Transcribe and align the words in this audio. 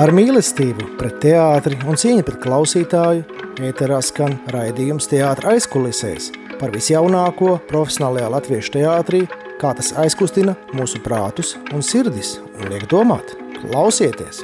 Ar 0.00 0.14
mīlestību 0.16 0.94
pret 0.96 1.18
teātri 1.20 1.76
un 1.84 1.98
cieņu 2.00 2.22
pret 2.24 2.38
klausītāju 2.40 3.40
ēterā 3.68 3.98
skan 4.00 4.38
raidījums 4.48 5.10
teātra 5.10 5.52
aizkulisēs 5.52 6.30
par 6.56 6.72
visjaunāko 6.72 7.58
profesionālajā 7.68 8.30
latviešu 8.32 8.72
teātrī, 8.78 9.20
kā 9.60 9.74
tas 9.76 9.92
aizkustina 10.00 10.56
mūsu 10.72 11.02
prātus 11.04 11.52
un 11.74 11.84
sirdis 11.84 12.38
un 12.54 12.72
liek 12.72 12.88
domāt. 12.88 13.36
Klausieties! 13.60 14.40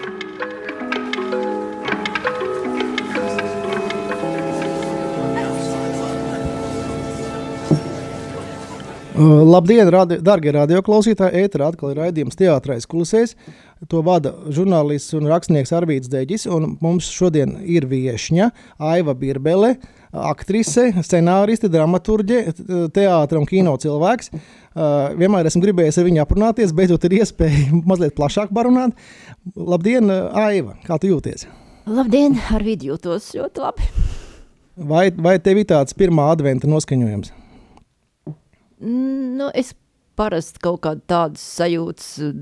Labdien, 9.17 9.89
radi, 9.89 10.19
darbie 10.21 10.53
radioklausītāji! 10.53 11.47
Ēterā 11.47 11.71
atkal 11.73 11.95
ir 11.95 12.03
raidījums 12.03 12.37
Teātris 12.37 12.85
kulisēs. 12.85 13.33
To 13.85 14.01
vada 14.01 14.33
žurnālists 14.57 15.13
un 15.19 15.27
rakstnieks 15.29 15.75
Arvīts 15.77 16.09
Deģis. 16.09 16.47
Mums 16.81 17.11
šodien 17.13 17.59
ir 17.61 17.85
viesņa 17.91 18.49
Aiva 18.81 19.13
Birbele, 19.13 19.75
aktrise, 20.17 20.87
scenāriste, 21.05 21.69
dramaturģe, 21.69 22.39
teātris 22.97 23.43
un 23.43 23.45
kino 23.51 23.77
cilvēks. 23.83 24.33
Uh, 24.33 25.13
vienmēr 25.21 25.49
esmu 25.49 25.61
gribējis 25.65 26.01
ar 26.01 26.09
viņu 26.09 26.23
aprunāties, 26.25 26.73
beidzot 26.77 27.05
ir 27.09 27.19
iespēja 27.19 27.79
mazliet 27.91 28.17
plašāk 28.17 28.53
parunāt. 28.57 28.97
Labdien, 29.57 30.09
Aiva! 30.33 30.79
Kā 30.89 30.97
tu 31.01 31.13
jūties? 31.13 31.45
Labdien, 31.87 32.41
Arvīts, 32.57 32.89
jūtos 32.89 33.29
ļoti 33.37 33.63
labi. 33.63 33.93
Vai, 34.89 35.11
vai 35.13 35.37
tev 35.41 35.61
ir 35.61 35.69
tāds 35.69 35.97
pirmā 35.97 36.31
adventa 36.33 36.69
noskaņojums? 36.69 37.33
Nu, 38.81 39.53
es 39.53 39.73
parasti 40.17 40.61
kaut 40.65 40.83
kādu 40.85 41.05
tādu 41.09 41.41
sajūtu 41.41 42.33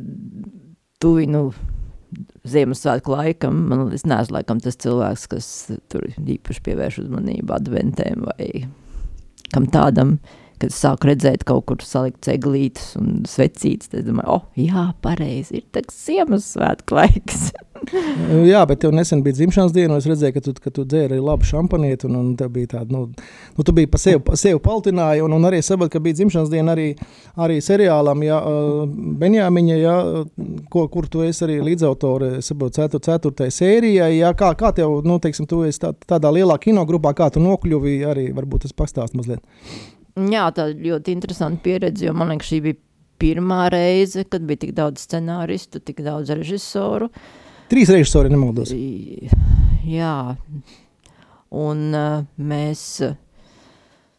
tuvinu 1.04 1.48
Ziemassvētku 2.46 3.14
laikam. 3.14 3.64
Man, 3.70 3.88
es 3.96 4.04
neesmu 4.06 4.38
laikam 4.38 4.60
tas 4.62 4.78
cilvēks, 4.80 5.26
kas 5.32 5.48
tur 5.92 6.06
īpaši 6.20 6.62
pievērš 6.66 7.00
uzmanību 7.04 7.56
adventēm 7.56 8.26
vai 8.28 8.48
kam 9.54 9.68
tādam. 9.72 10.18
Kad 10.62 10.74
sāku 10.74 11.10
redzēt, 11.10 11.44
kaut 11.48 11.66
kur 11.68 11.82
salikt 11.84 12.22
ceglītes 12.26 12.94
un 13.00 13.24
svecītes, 13.28 13.90
tad 13.92 14.06
domāju, 14.08 14.38
oh, 14.38 14.44
jā, 14.58 14.88
pareizi, 15.04 15.60
ir 15.60 15.68
tāds 15.74 15.96
Ziemassvētku 16.06 16.98
laiks. 17.00 17.48
Jā, 18.50 18.62
bet 18.68 18.80
tev 18.82 18.92
nesen 18.94 19.22
bija 19.24 19.36
dzimšanas 19.38 19.72
diena, 19.74 19.94
un 19.94 20.00
es 20.00 20.06
redzēju, 20.08 20.34
ka 20.36 20.42
tu, 20.44 20.52
ka 20.62 20.72
tu 20.74 20.84
dzēri 20.88 21.18
labu 21.22 21.46
šampanieti, 21.48 22.08
un, 22.08 22.16
un 22.20 22.28
tev 22.38 22.52
bija 22.54 22.70
tāda, 22.76 22.94
nu, 22.94 23.26
nu 23.56 23.66
tu 23.66 23.74
biji 23.76 23.90
pa 23.90 24.00
sevi, 24.00 24.20
pa 24.24 24.38
sevi 24.40 24.60
paltināji, 24.62 25.24
un, 25.24 25.34
un 25.36 25.48
arī 25.48 25.60
sabat, 25.64 25.90
ka 25.92 26.02
bija 26.04 26.18
dzimšanas 26.20 26.52
diena 26.52 26.74
arī, 26.74 26.86
arī 27.46 27.58
seriālam, 27.64 28.24
ja, 28.26 28.40
Benjāmiņa, 29.24 29.78
ja, 29.80 29.96
ko, 30.72 30.86
kur 30.92 31.08
tu 31.10 31.24
esi 31.26 31.44
arī 31.46 31.58
līdzautore, 31.70 32.36
sabat, 32.44 32.78
cetur, 32.78 33.02
ceturtai 33.04 33.50
sērijai, 33.54 34.12
ja, 34.20 34.32
kā, 34.38 34.54
kā 34.58 34.72
tev, 34.76 35.00
nu, 35.06 35.18
teiksim, 35.22 35.48
tu 35.50 35.64
esi 35.68 35.82
tā, 35.84 35.94
tādā 36.14 36.32
lielā 36.34 36.58
kinogrupā, 36.62 37.14
kā 37.18 37.30
tu 37.34 37.42
nokļuvi, 37.44 37.98
arī 38.08 38.30
varbūt 38.36 38.68
tas 38.68 38.76
pastāst 38.76 39.18
mazliet. 39.18 39.44
Jā, 40.14 40.48
tā 40.54 40.68
ļoti 40.70 41.14
interesanta 41.14 41.62
pieredze, 41.64 42.06
jo 42.06 42.12
man 42.14 42.30
liekas, 42.30 42.52
šī 42.52 42.60
bija 42.68 42.80
pirmā 43.18 43.64
reize, 43.72 44.22
kad 44.28 44.44
bija 44.46 44.66
tik 44.66 44.74
daudz 44.76 45.06
scenāristu, 45.08 45.80
tik 45.82 46.02
daudz 46.06 46.30
režisoru, 46.34 47.08
uh, 47.10 47.44
Trīs 47.74 47.88
režisori, 47.88 48.28
nemaldos. 48.28 48.70
Jā, 49.88 50.16
un 51.64 51.80
uh, 51.96 52.26
mēs 52.36 52.82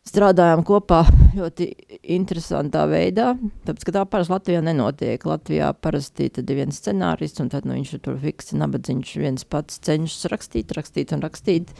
strādājām 0.06 0.61
kopā 0.66 1.02
ļoti 1.36 1.67
interesantā 2.16 2.86
veidā, 2.89 3.34
tāpēc, 3.67 3.86
ka 3.88 3.94
tā 3.98 4.03
parasti 4.09 4.34
Latvijā 4.34 4.61
nenotiek. 4.66 5.25
Latvijā 5.28 5.72
parasti 5.81 6.30
ir 6.30 6.52
viens 6.58 6.80
scenārists, 6.80 7.42
un 7.44 7.50
tad 7.53 7.66
nu, 7.67 7.75
viņš 7.78 7.95
tur 8.06 8.20
fiksi 8.22 8.59
nabadzīgs, 8.61 9.16
viens 9.22 9.48
pats 9.50 9.81
cenšas 9.86 10.30
rakstīt, 10.33 10.76
rakstīt 10.78 11.16
un 11.16 11.26
rakstīt, 11.26 11.73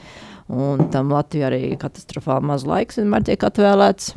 un 0.50 0.88
tam 0.94 1.14
Latvijā 1.14 1.52
arī 1.52 1.76
katastrofāli 1.82 2.50
maz 2.52 2.66
laiks 2.68 3.00
vienmēr 3.02 3.28
tiek 3.30 3.46
atvēlēts. 3.50 4.16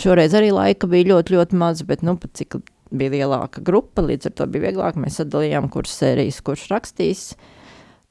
Šoreiz 0.00 0.36
arī 0.36 0.52
laika 0.54 0.88
bija 0.88 1.10
ļoti, 1.14 1.36
ļoti 1.36 1.60
maz, 1.60 1.82
bet, 1.88 2.04
nu, 2.06 2.16
cik 2.16 2.60
bija 2.90 3.16
lielāka 3.18 3.62
grupa, 3.64 4.04
līdz 4.04 4.30
ar 4.30 4.36
to 4.38 4.46
bija 4.52 4.68
vieglāk. 4.68 5.00
Mēs 5.00 5.20
sadalījām, 5.20 5.68
kurš 5.72 5.92
sērijas, 5.98 6.40
kurš 6.44 6.68
rakstīs. 6.72 7.24
Eh, 7.34 7.59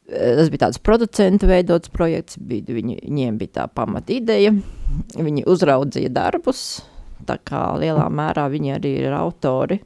tas 0.09 0.51
bija 0.51 0.65
tāds 0.67 0.81
producentu 0.83 1.49
veidots 1.49 1.91
projekts, 1.93 2.39
bija, 2.41 2.75
viņi, 2.75 2.99
viņiem 3.05 3.39
bija 3.39 3.55
tā 3.61 3.67
pamata 3.71 4.13
ideja. 4.15 4.53
Viņi 5.15 5.45
uzraudzīja 5.49 6.11
darbus, 6.13 6.81
tā 7.29 7.37
kā 7.45 7.67
lielā 7.79 8.07
mērā 8.09 8.47
viņi 8.51 8.75
arī 8.77 8.95
ir 9.03 9.15
autori 9.15 9.79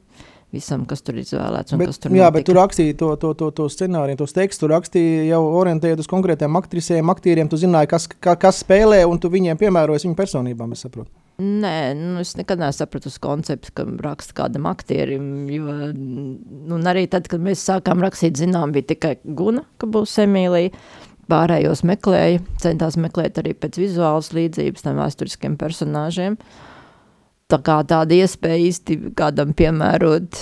visam, 0.54 0.84
kas 0.88 1.02
tur 1.04 1.18
izvēlēts. 1.18 1.74
Bet, 1.80 1.96
tur 1.98 2.14
jā, 2.14 2.28
notika. 2.28 2.36
bet 2.36 2.46
tu 2.48 2.56
rakstīji 2.56 2.96
to, 3.00 3.10
to, 3.20 3.32
to, 3.38 3.50
to 3.58 3.66
scenāriju, 3.72 4.20
tos 4.22 4.36
tekstus, 4.36 4.62
tu 4.62 4.70
rakstīji 4.70 5.26
jau 5.32 5.42
orientējot 5.60 6.04
uz 6.04 6.10
konkrētiem 6.10 6.60
aktrisiem, 6.60 7.10
aktieriem. 7.10 7.50
Tu 7.50 7.58
zināji, 7.64 7.90
kas, 7.90 8.06
ka, 8.14 8.36
kas 8.40 8.62
spēlē, 8.62 9.02
un 9.10 9.20
tu 9.20 9.32
viņiem 9.32 9.58
piemērojies 9.60 10.06
viņu 10.06 10.18
personībām, 10.18 10.76
es 10.76 10.86
saprotu. 10.86 11.10
Nē, 11.42 11.94
nu, 11.98 12.20
es 12.22 12.36
nekad 12.38 12.60
nesapratu 12.62 13.10
konceptu, 13.20 13.72
ka 13.74 13.84
raksta 14.04 14.36
kādam 14.38 14.68
aktierim. 14.70 15.48
Jo, 15.50 15.72
nu, 15.90 16.78
arī 16.86 17.08
tad, 17.10 17.26
kad 17.30 17.42
mēs 17.42 17.64
sākām 17.66 18.04
rakstīt, 18.04 18.38
zinām, 18.38 18.70
bija 18.74 18.92
tikai 18.92 19.16
Guna, 19.24 19.64
ka 19.82 19.90
būs 19.90 20.14
Emīlija. 20.22 20.70
Pārējos 21.24 21.80
meklēja, 21.88 22.42
centās 22.60 22.98
meklēt 23.00 23.40
arī 23.40 23.54
pēc 23.56 23.78
vizuālas 23.80 24.28
līdzības 24.36 24.84
tam 24.84 24.98
vēsturiskiem 25.00 25.56
personāžiem. 25.58 26.36
Tā 27.48 27.58
kā 27.64 27.78
tāda 27.88 28.18
iespēja 28.18 28.60
īsti 28.68 28.98
kādam 29.16 29.54
piemērot. 29.56 30.36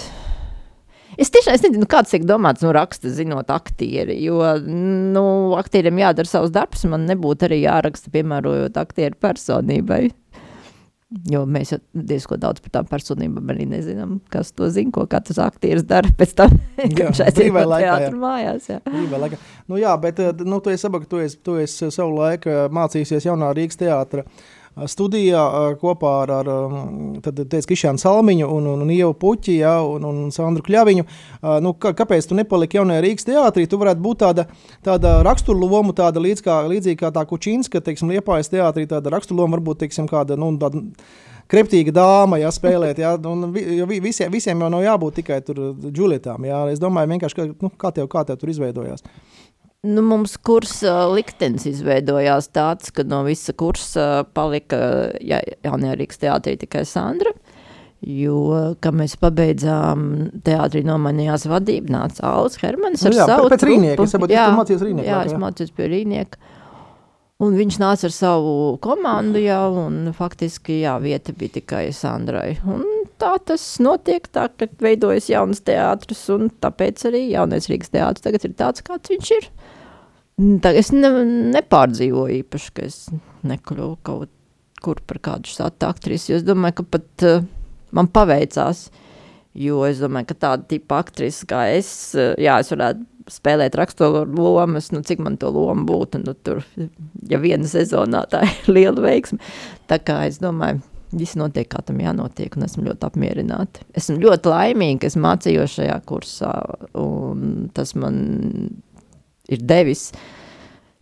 Es 1.22 1.30
tiešām 1.32 1.54
es 1.54 1.62
nezinu, 1.64 1.86
kāds 1.88 2.12
tiek 2.12 2.26
domāts 2.26 2.64
no 2.66 2.72
raksta, 2.74 3.12
zinot 3.14 3.52
aktieri, 3.52 4.16
jo 4.24 4.40
nu, 4.66 5.24
aktierim 5.60 6.00
jādara 6.02 6.28
savs 6.28 6.52
darbs, 6.52 6.82
man 6.88 7.06
nebūtu 7.08 7.46
arī 7.46 7.62
jāraksta, 7.62 8.10
piemērojot 8.12 8.80
aktieru 8.80 9.20
personībai. 9.22 10.08
Jo 11.28 11.42
mēs 11.44 11.74
jau 11.74 11.78
diezgan 11.92 12.40
daudz 12.40 12.62
par 12.64 12.72
tām 12.78 12.86
personībām 12.88 13.50
arī 13.52 13.66
nezinām, 13.68 14.14
kas 14.32 14.54
to 14.56 14.70
zina, 14.72 14.92
ko 14.94 15.04
katrs 15.10 15.40
aktieris 15.44 15.84
dara 15.88 16.08
pēc 16.20 16.32
tam, 16.38 16.54
kad 16.78 17.20
aiziet 17.26 17.52
no 17.52 17.66
teātra 17.68 18.14
mājās. 18.16 18.70
Jā. 18.70 18.80
Laikā. 19.12 19.40
Nu, 19.68 19.76
jā, 19.80 19.92
bet 20.00 20.22
eh, 20.24 20.32
nu, 20.46 20.62
tu 20.64 20.72
esi, 20.72 20.88
abak, 20.88 21.04
tu 21.10 21.20
esi, 21.20 21.36
tu 21.44 21.58
esi 21.60 21.90
savu 21.92 22.16
laiku 22.16 22.64
mācījusies 22.72 23.28
jaunā 23.28 23.52
Rīgas 23.56 23.80
teātra 23.82 24.24
uh, 24.24 24.50
studijā 24.88 25.42
kopā 25.80 26.12
ar, 26.24 26.32
ar 26.40 26.50
Krišānu 27.22 28.00
Salmiņu 28.00 28.48
un, 28.48 28.68
un, 28.72 28.84
un 28.86 28.92
Ievu 28.92 29.14
Puķi 29.20 29.58
ja, 29.60 29.74
un, 29.84 30.06
un 30.08 30.30
Sandru 30.34 30.64
Kļaviņu. 30.66 31.06
Nu, 31.64 31.74
kā, 31.78 31.92
kāpēc 31.98 32.28
tu 32.28 32.38
nepaliki 32.38 32.80
jaunajā 32.80 33.04
Rīgas 33.04 33.28
teātrī? 33.28 33.66
Tu 33.68 33.80
varētu 33.80 34.04
būt 34.04 34.22
tāda, 34.24 34.46
tāda 34.84 35.18
raksturloma, 35.26 35.94
tāda 35.96 36.22
līdz 36.24 36.44
kā, 36.46 36.62
līdzīgi 36.72 37.00
kā 37.02 37.12
tā 37.14 37.26
Kučinska, 37.28 37.82
teiksim, 37.84 38.12
Liepājas 38.14 38.52
teātrī, 38.52 38.86
tāda 38.90 39.12
raksturloma 39.12 39.58
varbūt, 39.58 39.82
teiksim, 39.84 40.08
kāda, 40.10 40.38
nu, 40.40 40.54
tāda 40.62 40.86
kreptīga 41.52 41.92
dāma, 41.94 42.40
ja 42.40 42.52
spēlēt. 42.54 43.00
Ja, 43.02 43.14
un 43.28 43.50
visiem, 43.52 44.32
visiem 44.32 44.64
jau 44.64 44.70
nav 44.72 44.84
jābūt 44.86 45.20
tikai 45.20 45.42
tur 45.44 45.60
džulietām. 45.84 46.48
Ja. 46.48 46.64
Es 46.72 46.80
domāju, 46.82 47.12
vienkārši, 47.12 47.38
ka, 47.38 47.48
nu, 47.60 47.72
kā, 47.76 47.92
tev, 47.94 48.08
kā 48.12 48.24
tev 48.28 48.40
tur 48.40 48.52
izveidojās. 48.52 49.04
Nu, 49.82 50.02
mums 50.06 50.36
kursa 50.38 51.08
liktenis 51.10 51.64
izveidojās 51.66 52.46
tāds, 52.54 52.92
ka 52.94 53.02
no 53.02 53.24
visa 53.26 53.50
kursa 53.58 54.22
palika 54.30 54.78
ja, 55.18 55.40
jaunajā 55.66 55.96
Rīgas 55.98 56.22
teātrī 56.22 56.54
tikai 56.60 56.84
Sandra. 56.86 57.32
Jo, 58.02 58.74
kad 58.82 58.94
mēs 58.98 59.16
pabeidzām 59.18 60.06
teātrī, 60.46 60.84
nomainījās 60.86 61.48
vadība, 61.50 61.96
nāca 61.96 62.24
Alans 62.30 62.58
Hermanis 62.62 63.02
ar 63.06 63.14
nu, 63.14 63.18
jā, 63.18 63.26
savu 63.30 63.50
pēc 63.50 63.66
Rīnieka, 63.66 64.06
es 64.06 64.14
saprotu, 64.14 64.34
jā, 64.34 64.46
tu 64.48 64.58
mācījies 64.58 64.86
Rīniekā. 64.86 65.06
Jā, 65.06 65.20
es 65.26 65.36
mācījos 65.38 65.74
pie 65.74 65.90
Rīnieka. 65.90 66.50
Un 67.42 67.58
viņš 67.58 67.78
nāca 67.82 68.06
ar 68.06 68.14
savu 68.14 68.56
komandu 68.82 69.42
jau, 69.42 69.68
un 69.88 70.12
faktiski, 70.14 70.80
jā, 70.84 70.94
vieta 71.02 71.34
bija 71.34 71.58
tikai 71.58 71.88
Sandrai. 71.94 72.56
Un 72.70 72.86
tā 73.22 73.32
tas 73.52 73.64
notiek, 73.82 74.26
tā, 74.34 74.48
ka 74.58 74.68
veidojas 74.82 75.30
jaunas 75.30 75.62
teātris, 75.66 76.24
un 76.34 76.50
tāpēc 76.62 77.06
arī 77.10 77.26
jaunais 77.30 77.68
Rīgas 77.70 77.92
teātris 77.94 78.24
tagad 78.26 78.46
ir 78.48 78.56
tāds, 78.58 78.84
kāds 78.86 79.12
viņš 79.12 79.32
ir. 79.38 79.48
Tā, 80.64 80.72
es 80.74 80.90
ne, 80.94 81.10
nepārdzīvoju 81.54 82.40
īpaši, 82.40 82.72
ka 82.74 82.86
es 82.88 83.04
nekļuvu 83.46 83.98
kaut 84.06 84.32
kur 84.82 84.98
par 85.06 85.20
kādu 85.22 85.50
šādu 85.52 85.86
aktrisi, 85.86 86.34
es 86.38 86.46
domāju, 86.46 86.80
ka 86.80 86.88
pat 86.96 87.26
uh, 87.28 87.44
man 87.94 88.08
paveicās, 88.10 88.88
jo 89.54 89.84
es 89.86 90.02
domāju, 90.02 90.32
ka 90.32 90.38
tāda 90.48 90.66
tipa 90.72 90.98
aktrisa 91.04 91.46
kā 91.46 91.66
es, 91.76 91.90
uh, 92.18 92.32
jā, 92.42 92.58
es 92.64 92.72
varētu 92.72 93.06
spēlēt 93.30 93.76
raksturu 93.78 94.24
lomas, 94.34 94.90
nu, 94.90 95.04
cik 95.06 95.22
man 95.22 95.36
to 95.38 95.52
lomu 95.54 95.86
būtu, 95.86 96.24
nu, 96.24 96.34
tur, 96.34 96.64
ja 97.30 97.38
viena 97.38 97.68
sezonā 97.70 98.24
tā 98.32 98.42
ir 98.48 98.72
liela 98.72 99.04
veiksme, 99.04 99.38
tā 99.86 100.00
kā 100.02 100.24
es 100.26 100.40
domāju, 100.42 100.82
viss 101.12 101.36
notiek, 101.38 101.68
kā 101.70 101.82
tam 101.86 102.00
jānotiek, 102.02 102.54
un 102.56 102.66
esmu 102.66 102.86
ļoti 102.88 103.08
apmierināta. 103.08 103.84
Esmu 103.98 104.18
ļoti 104.22 104.52
laimīga, 104.52 105.02
ka 105.02 105.10
es 105.10 105.18
mācījos 105.20 105.76
šajā 105.78 105.98
kursā, 106.08 106.52
un 106.98 107.68
tas 107.76 107.94
man 107.98 108.16
ir 109.52 109.64
devis 109.68 110.10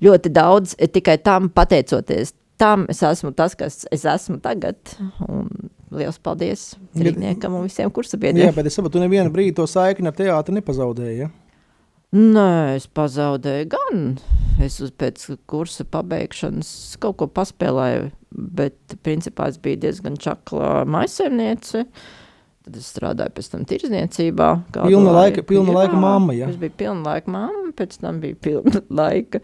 ļoti 0.05 0.33
daudz, 0.35 0.77
tikai 0.95 1.19
tam 1.25 1.51
pateicoties. 1.55 2.35
Tam 2.61 2.85
es 2.93 3.01
esmu 3.07 3.33
tas, 3.33 3.55
kas 3.57 3.87
es 3.89 4.03
esmu 4.05 4.37
tagad. 4.45 4.77
Un 5.25 5.49
liels 5.97 6.19
paldies. 6.21 6.75
Rīgniekam 6.99 7.57
un 7.57 7.65
visiem 7.65 7.93
kursabiedriem. 7.95 8.51
Jā, 8.51 8.57
bet 8.57 8.69
es 8.69 8.77
saprotu, 8.77 8.99
tu 8.99 9.05
nevienu 9.05 9.33
brīdi 9.33 9.57
to 9.57 9.65
saikni 9.71 10.11
ar 10.11 10.17
teātri 10.19 10.59
nepazaudēji. 10.59 11.23
Ja? 11.25 11.31
Nē, 12.17 12.77
es 12.77 12.89
pazaudēju 12.91 13.71
gan. 13.73 14.05
Es 14.61 14.81
uz 14.83 14.91
pēc 14.93 15.23
kursa 15.51 15.87
pabeigšanas 15.89 16.97
kaut 17.01 17.21
ko 17.21 17.29
paspēlēju, 17.31 18.11
bet 18.31 18.97
principā 19.05 19.49
es 19.51 19.61
biju 19.63 19.81
diezgan 19.85 20.19
čakla 20.21 20.83
maisaimniece. 20.91 21.85
Tad 22.61 22.77
es 22.77 22.91
strādāju 22.93 23.33
pēc 23.39 23.47
tam 23.55 23.63
tirzniecībā. 23.69 24.49
Pilna 24.77 25.15
laika, 25.17 25.45
pilna 25.49 25.73
jā, 25.73 25.77
laika 25.79 26.01
mamma, 26.01 26.35
jā. 26.37 26.51
Es 26.53 26.59
biju 26.61 26.75
pilna 26.83 27.15
laika 27.15 27.33
mamma, 27.33 27.71
pēc 27.79 27.97
tam 28.03 28.19
bija 28.21 28.37
pilna 28.37 28.83
laika. 29.01 29.41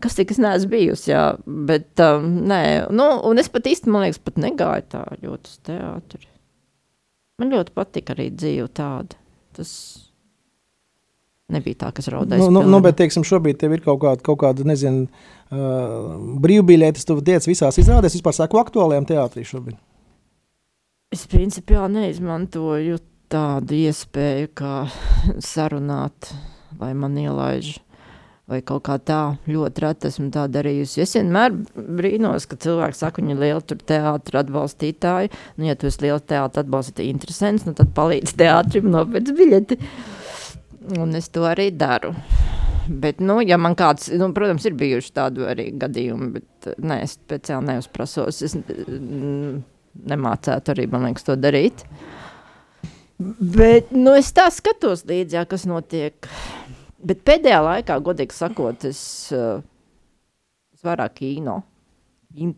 Kas 0.00 0.14
tik 0.18 0.30
es 0.34 0.38
neesmu 0.40 0.70
bijusi, 0.76 1.10
jā. 1.10 1.24
Bet, 1.46 1.90
um, 2.04 2.28
nē, 2.50 2.62
nu, 2.94 3.08
un 3.26 3.42
es 3.42 3.50
pat 3.50 3.66
īsti, 3.66 3.90
man 3.90 4.06
liekas, 4.06 4.22
pat 4.22 4.38
negāju 4.40 4.86
tā 4.94 5.02
ļoti 5.18 5.50
uz 5.50 5.58
teātri. 5.66 6.30
Man 7.42 7.50
ļoti 7.56 7.74
patika 7.74 8.14
arī 8.14 8.28
dzīve 8.36 8.68
tāda. 8.76 9.18
Tas 9.56 9.72
nebija 11.52 11.82
tā, 11.84 11.92
kas 11.96 12.10
raudāja. 12.12 12.42
Nu, 12.42 12.50
nu, 12.54 12.64
nu, 12.68 12.80
bet, 12.84 12.98
teiksim, 13.00 13.26
šobrīd 13.26 13.60
tev 13.60 13.76
ir 13.76 13.84
kaut 13.84 14.00
kāda, 14.04 14.24
kaut 14.26 14.40
kāda 14.42 14.66
nezinu, 14.68 15.06
uh, 15.50 16.16
brīvbiļetes, 16.42 17.06
tu 17.08 17.18
tiec 17.24 17.46
visās 17.50 17.78
izrādēs, 17.82 18.18
vispār 18.18 18.36
sāku 18.36 18.60
aktuālajām 18.62 19.08
teātrī 19.10 19.46
šobrīd. 19.48 19.78
Es 21.10 21.24
principiāli 21.26 22.04
neizmantoju 22.04 23.00
tādu 23.30 23.78
iespēju, 23.86 24.50
kā 24.58 24.74
sarunāt, 25.42 26.32
vai 26.78 26.92
man 26.98 27.16
ielaiž, 27.18 27.72
vai 28.50 28.60
kaut 28.66 28.84
kā 28.88 28.96
tā. 29.02 29.20
Ļoti 29.50 29.84
reti 29.84 30.10
esmu 30.10 30.28
tā 30.34 30.46
darījusi. 30.50 31.02
Es 31.04 31.14
vienmēr 31.18 31.54
brīnos, 31.74 32.46
ka 32.50 32.58
cilvēki 32.62 32.98
saka, 32.98 33.22
viņi 33.22 33.36
ir 33.36 33.42
lieli 33.44 33.80
teātris 33.90 34.40
atbalstītāji. 34.42 35.32
Nu, 35.58 35.68
ja 35.70 35.76
tu 35.78 35.90
esi 35.90 36.04
liels 36.06 36.26
teātris 36.30 36.64
atbalstītājs, 36.64 37.12
interesants, 37.14 37.66
nu, 37.68 37.76
tad 37.78 37.92
palīdz 37.96 38.34
teātrim 38.38 38.90
nopēc 38.94 39.34
biļeti. 39.38 39.78
Un 40.80 41.12
es 41.18 41.28
to 41.28 41.44
arī 41.44 41.68
daru. 41.76 42.14
Bet, 42.88 43.20
nu, 43.22 43.38
ja 43.44 43.58
man 43.60 43.76
kāds, 43.78 44.08
nu, 44.18 44.30
protams, 44.34 44.64
ir 44.66 44.74
bijuši 44.78 45.12
tādi 45.14 45.44
arī 45.46 45.68
gadījumi, 45.78 46.30
bet 46.38 46.70
nē, 46.80 47.02
es 47.04 47.14
speciāli 47.18 47.68
neuzprasos. 47.68 48.40
Es, 48.46 48.56
nemācētu 50.10 50.74
arī, 50.74 50.86
man 50.90 51.06
liekas, 51.06 51.26
to 51.28 51.36
darīt. 51.38 51.84
Bet 53.20 53.92
nu, 53.92 54.14
es 54.16 54.32
tā 54.34 54.48
skatos 54.54 55.04
līdzi, 55.06 55.36
jā, 55.38 55.44
kas 55.46 55.68
notiek. 55.68 56.30
Bet 57.04 57.22
pēdējā 57.28 57.60
laikā, 57.64 57.98
godīgi 58.04 58.36
sakot, 58.36 58.88
es, 58.88 59.02
uh, 59.36 59.60
es 60.74 60.84
vairāk 60.84 61.20
kino 61.20 61.60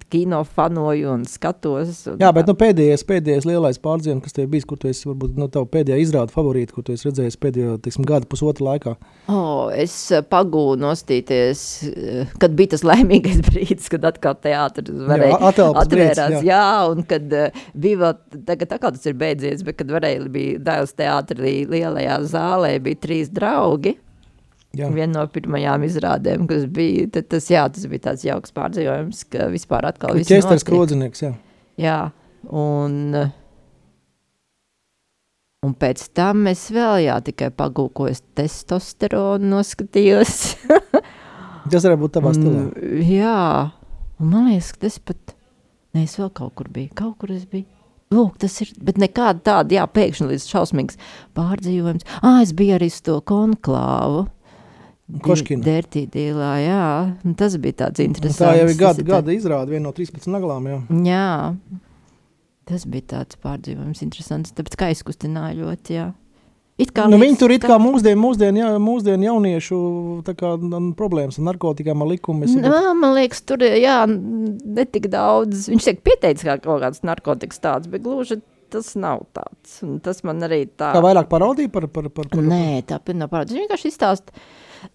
kino 0.09 0.45
fanoju 0.45 1.11
un 1.11 1.25
skatos. 1.25 2.03
Un 2.11 2.19
Jā, 2.21 2.29
bet 2.37 2.49
nu, 2.49 2.55
pēdējais, 2.59 3.05
pēdējais 3.09 3.47
lielais 3.49 3.81
pārdzīvums, 3.81 4.23
kas 4.27 4.37
tev 4.37 4.51
bijis, 4.53 4.67
kur 4.69 4.77
tu 4.81 4.91
esi, 4.91 5.07
varbūt 5.09 5.33
no 5.39 5.47
nu, 5.47 5.53
tava 5.53 5.69
pēdējā 5.73 5.97
izrāda 6.03 6.35
favorīta, 6.35 6.75
ko 6.77 6.85
tu 6.85 6.93
esi 6.93 7.09
redzējis 7.09 7.39
pēdējo, 7.41 7.79
teiksim, 7.83 8.05
gada 8.09 8.29
pusotra 8.29 8.67
laikā. 8.69 8.95
Oh, 9.33 9.73
es 9.73 9.95
eh, 10.13 10.21
pagūnu 10.29 10.85
nostīties, 10.85 11.65
eh, 11.89 12.37
kad 12.43 12.53
bija 12.59 12.75
tas 12.75 12.85
laimīgais 12.85 13.41
brīdis, 13.49 13.89
kad 13.93 14.05
atkal 14.13 14.37
teātris 14.45 14.93
varēja 15.09 15.41
jā, 15.41 15.69
atvērās. 15.87 16.37
Jā. 16.37 16.45
jā, 16.53 16.63
un 16.93 17.09
kad 17.09 17.27
bija 17.73 18.05
vēl, 18.05 18.15
tagad 18.53 18.77
kā 18.77 18.93
tas 18.93 19.09
ir 19.09 19.17
beidzies, 19.19 19.65
bet 19.65 19.81
kad 19.81 19.97
varēja 19.97 20.29
bija 20.33 20.61
Dāvs 20.69 20.93
teātrī 21.01 21.63
lielajā 21.71 22.21
zālē, 22.29 22.77
bija 22.85 23.07
trīs 23.09 23.33
draugi. 23.33 23.97
Jā. 24.73 24.89
Viena 24.89 25.19
no 25.19 25.27
pirmajām 25.29 25.83
izrādēm, 25.85 26.47
kas 26.49 26.65
bija, 26.73 27.05
tad 27.13 27.27
tas, 27.35 27.45
jā, 27.53 27.67
tas 27.69 27.85
bija 27.93 28.07
tāds 28.07 28.23
jauks 28.25 28.55
pārdzīvojums, 28.57 29.27
ka 29.29 29.51
vispār 29.53 29.91
atkal 29.91 30.17
viss 30.17 30.33
ir 30.33 30.41
ķesters 30.41 30.65
krodzinieks, 30.65 31.25
jā. 31.27 31.33
Jā, 31.81 31.99
un, 32.49 33.19
un 35.69 35.77
pēc 35.77 36.07
tam 36.17 36.49
es 36.49 36.65
vēl, 36.73 37.03
jā, 37.05 37.19
tikai 37.29 37.51
pagūkojos 37.53 38.25
testosteronu 38.39 39.53
noskatījos. 39.59 40.41
tas 41.73 41.85
varētu 41.85 42.01
būt 42.07 42.17
tavā 42.17 42.33
stilā. 42.39 42.65
Jā, 43.13 43.39
un 44.23 44.33
man 44.33 44.51
liekas, 44.55 44.73
ka 44.73 44.87
tas 44.87 45.01
pat, 45.05 45.37
ne, 45.93 46.07
es 46.07 46.17
vēl 46.17 46.33
kaut 46.33 46.57
kur 46.57 46.73
biju, 46.73 46.95
kaut 46.97 47.19
kur 47.21 47.37
es 47.37 47.45
biju. 47.45 47.69
Lūk, 48.13 48.37
tas 48.41 48.57
ir, 48.65 48.73
bet 48.85 48.99
nekāda 49.01 49.41
tāda, 49.41 49.77
jā, 49.77 49.85
pēkšņi 49.89 50.33
līdz 50.33 50.49
šausmīgs 50.49 50.99
pārdzīvojums. 51.37 52.09
Ā, 52.21 52.39
es 52.45 52.53
biju 52.57 52.77
arī 52.77 52.89
uz 52.93 53.01
to 53.05 53.21
konklāvu. 53.29 54.27
Koškina. 55.21 55.65
Dertīdīlā, 55.67 56.53
jā. 56.65 56.85
Un 57.27 57.37
tas 57.39 57.57
bija 57.61 57.83
tāds 57.85 58.03
interesants. 58.05 58.41
Tā 58.41 58.55
jau 58.57 58.69
ir 58.71 58.79
gada, 58.81 59.05
gada 59.07 59.35
izrāde, 59.35 59.75
viena 59.75 59.91
no 59.91 59.93
13 59.97 60.31
naglām, 60.33 60.71
jā. 60.71 60.81
Jā. 61.05 61.29
Tas 62.71 62.87
bija 62.89 63.09
tāds 63.17 63.37
pārdzīvojums 63.43 64.03
interesants, 64.07 64.55
tāpēc 64.57 64.79
kā 64.81 64.93
izkustināja 64.95 65.59
ļoti, 65.59 65.97
jā. 65.99 66.09
Nu, 66.83 67.19
viņi 67.21 67.37
tur 67.39 67.53
ir 67.53 67.61
kā 67.63 67.77
mūsdienu, 67.79 68.19
mūsdienu, 68.19 68.59
jā, 68.59 68.69
mūsdienu 68.83 69.27
jauniešu 69.29 69.77
kā, 70.27 70.55
problēmas 70.99 71.37
ar 71.39 71.47
narkotikām, 71.51 72.01
ar 72.03 72.11
likumus. 72.11 72.55
Nā, 72.59 72.95
man 72.99 73.13
liekas, 73.19 73.43
tur 73.47 73.63
jā, 73.63 74.01
netik 74.09 75.11
daudz. 75.13 75.69
Viņš 75.71 75.91
tiek 75.91 76.01
pieteicis 76.03 76.49
kā 76.49 76.57
kaut 76.65 76.81
kāds 76.83 77.05
narkotikas 77.07 77.61
tāds, 77.63 77.91
bet 77.93 78.03
gluži 78.07 78.41
tas 78.73 78.95
nav 78.99 79.27
tāds. 79.37 79.79
Un 79.85 80.01
tas 80.03 80.25
man 80.27 80.43
arī 80.49 80.65
tā. 80.71 80.95
Kā 80.97 81.05
vairāk 81.05 81.29
parodīja 81.31 81.71
par, 81.75 81.87
par, 81.93 82.09
par, 82.09 82.31
par? 82.33 82.43
Nē, 82.49 82.81
tā 82.89 82.99
pilnā 83.05 83.29
parodīja. 83.31 83.61
Viņš 83.61 83.67
vienkārši 83.67 83.93
izstāsta 83.93 84.45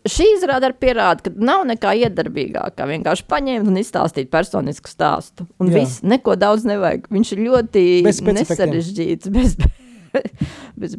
Šī 0.07 0.28
izrāda 0.36 0.69
pierāda, 0.75 1.28
ka 1.28 1.31
nav 1.36 1.63
nekā 1.69 1.94
iedarbīgākā. 2.04 2.75
Kā 2.78 2.88
vienkārši 2.89 3.25
paņemt 3.30 3.72
un 3.72 3.80
izstāstīt 3.80 4.30
personisku 4.34 4.92
stāstu. 4.92 5.48
Un 5.62 5.72
Jā. 5.72 5.81
viss, 5.81 6.04
neko 6.04 6.36
daudz 6.39 6.68
nevajag. 6.68 7.07
Viņš 7.13 7.34
ir 7.36 7.44
ļoti 7.48 7.84
nesarežģīts, 8.06 9.31
bez, 9.34 9.57
bez 10.81 10.98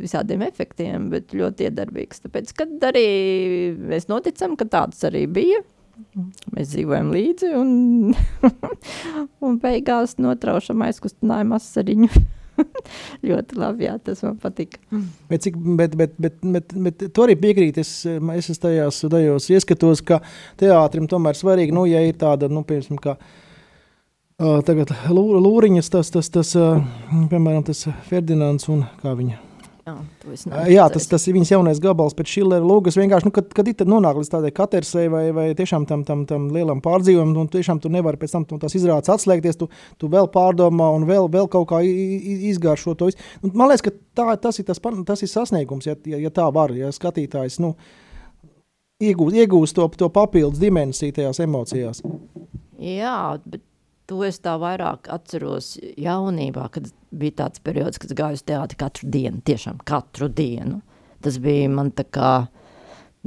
visādiem 0.00 0.44
efektiem, 0.46 1.10
bet 1.14 1.34
ļoti 1.36 1.68
iedarbīgs. 1.70 2.24
Tāpēc, 2.26 2.54
kad 2.60 2.88
arī 2.90 3.06
mēs 3.76 4.10
noticam, 4.12 4.56
ka 4.60 4.68
tāds 4.70 5.04
arī 5.08 5.26
bija. 5.30 5.62
Mēs 6.54 6.70
dzīvojam 6.72 7.10
līdzi, 7.12 7.50
un, 7.60 7.70
un 9.44 9.58
beigās 9.60 10.16
notraušam 10.20 10.86
aizkustinājumu 10.88 11.58
asariņu. 11.60 12.12
ļoti 13.28 13.58
labi, 13.60 13.86
jā, 13.88 13.96
tas 14.04 14.22
man 14.26 14.38
patika. 14.40 14.80
Bet, 15.30 15.44
cik, 15.46 15.58
bet, 15.78 15.96
bet, 15.98 16.16
bet, 16.20 16.40
bet, 16.42 16.74
bet 16.86 17.04
tu 17.10 17.26
arī 17.26 17.36
piekrīti, 17.40 17.84
es, 17.84 17.92
es 18.06 18.62
tajās, 18.62 19.02
tajos 19.10 19.50
ieskatos, 19.52 20.04
ka 20.06 20.22
teātrim 20.60 21.10
tomēr 21.10 21.38
svarīgi, 21.38 21.76
nu, 21.76 21.86
ja 21.90 22.02
ir 22.06 22.18
tāda, 22.20 22.50
nu, 22.52 22.64
piemēram, 22.66 23.00
kā 23.02 23.16
uh, 23.18 24.58
tagad 24.66 24.94
Lūriņas, 25.10 25.92
tas, 25.92 26.14
tas, 26.14 26.32
tas, 26.32 26.56
uh, 26.58 26.82
piemēram, 27.32 27.64
tas 27.68 27.86
Ferdinands 28.08 28.70
un 28.72 28.86
kā 29.02 29.14
viņa 29.18 29.49
Jā, 30.50 30.64
jā 30.70 30.86
tas, 30.92 31.06
tas 31.10 31.24
ir 31.28 31.36
viņas 31.36 31.52
jaunais 31.54 31.80
gabals 31.82 32.16
pēc 32.18 32.32
Šillera 32.34 32.66
lūgas. 32.66 32.98
Vienkārši, 33.00 33.28
nu, 33.28 33.34
kad, 33.36 33.48
kad 33.56 33.70
it 33.70 33.84
nonāk 33.88 34.18
līdz 34.20 34.32
tādai 34.32 34.50
katersei 34.56 35.10
vai, 35.12 35.22
vai 35.36 35.46
tiešām 35.58 35.86
tam, 35.88 36.04
tam, 36.08 36.26
tam 36.28 36.48
lielam 36.54 36.82
pārdzīvumam, 36.84 37.36
un 37.44 37.50
tiešām 37.52 37.80
tu 37.82 37.92
nevari 37.92 38.20
pēc 38.20 38.36
tam 38.36 38.46
tās 38.50 38.76
izrādes 38.78 39.12
atslēgties, 39.12 39.60
tu, 39.60 39.70
tu 40.00 40.10
vēl 40.12 40.30
pārdomā 40.34 40.90
un 40.96 41.06
vēl, 41.08 41.30
vēl 41.32 41.48
kaut 41.52 41.70
kā 41.72 41.80
izgāršo 41.84 42.96
to 42.98 43.10
visu. 43.10 43.30
Un, 43.44 43.54
man 43.54 43.72
liekas, 43.72 43.86
ka 43.88 43.94
tā, 44.20 44.28
tas, 44.48 44.60
ir 44.60 44.68
tas, 44.68 44.82
tas 44.82 45.24
ir 45.24 45.32
sasniegums, 45.32 45.88
ja, 45.88 45.96
ja, 46.08 46.20
ja 46.26 46.34
tā 46.34 46.50
var, 46.54 46.74
ja 46.76 46.92
skatītājs, 46.94 47.60
nu, 47.64 47.74
iegūst, 49.00 49.40
iegūst 49.44 49.78
to, 49.78 49.88
to 50.00 50.10
papildus 50.12 50.60
dimensiju 50.62 51.16
tajās 51.16 51.40
emocijās. 51.44 52.04
Jā, 52.80 53.16
bet 53.44 53.64
To 54.10 54.24
es 54.26 54.40
tā 54.42 54.56
vairāk 54.58 55.06
atceros 55.14 55.76
jaunībā, 55.78 56.64
kad 56.74 56.88
bija 57.14 57.44
tāds 57.44 57.62
periods, 57.62 58.00
kad 58.02 58.10
gāju 58.18 58.40
uz 58.40 58.42
teātri 58.42 58.78
katru 58.80 59.10
dienu, 59.14 59.38
tiešām 59.46 59.78
katru 59.86 60.26
dienu. 60.26 60.80
Tas 61.22 61.36
bija 61.42 61.68
man 61.70 61.92
tā 61.94 62.02
kā, 62.10 62.32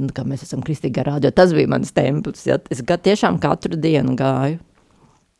nu, 0.02 0.10
kā 0.12 0.26
mēs 0.28 0.44
esam 0.44 0.60
kristīgā 0.66 1.06
rādio, 1.06 1.30
tas 1.32 1.54
bija 1.56 1.70
mans 1.72 1.94
templis, 1.96 2.44
ja? 2.50 2.58
es 2.68 2.82
tiešām 2.84 3.40
katru 3.40 3.78
dienu 3.80 4.16
gāju. 4.18 4.60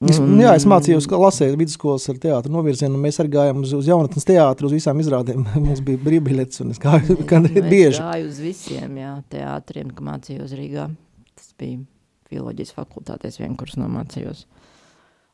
Es, 0.05 0.19
mm. 0.21 0.41
Jā, 0.43 0.53
es 0.59 0.67
mācījos, 0.69 1.07
ka 1.09 1.21
lasēju 1.21 1.57
vidusskolas 1.61 2.05
ar 2.13 2.17
teātru 2.21 2.53
novirzienu, 2.53 2.97
un 2.97 3.05
mēs 3.05 3.21
arī 3.23 3.31
gājām 3.37 3.63
uz, 3.65 3.73
uz 3.77 3.87
jaunatnes 3.89 4.27
teātru, 4.29 4.69
uz 4.69 4.75
visām 4.77 5.01
izrādēm. 5.01 5.45
Mums 5.65 5.81
bija 5.85 6.01
brīvbiļets, 6.03 6.61
un 6.65 6.75
es 6.75 6.81
gāju 6.83 7.17
gan 7.31 7.47
nu, 7.47 7.53
bieži. 7.69 7.99
Es 7.99 8.03
gāju 8.03 8.29
uz 8.33 8.41
visiem, 8.45 8.99
jā, 9.01 9.15
teātriem, 9.33 9.93
ka 9.95 10.05
mācījos 10.09 10.57
Rīgā. 10.59 10.89
Tas 11.37 11.55
bija 11.61 11.85
filoloģijas 12.33 12.75
fakultātēs 12.77 13.41
vien, 13.41 13.57
kurus 13.61 13.79
nomācījos. 13.81 14.45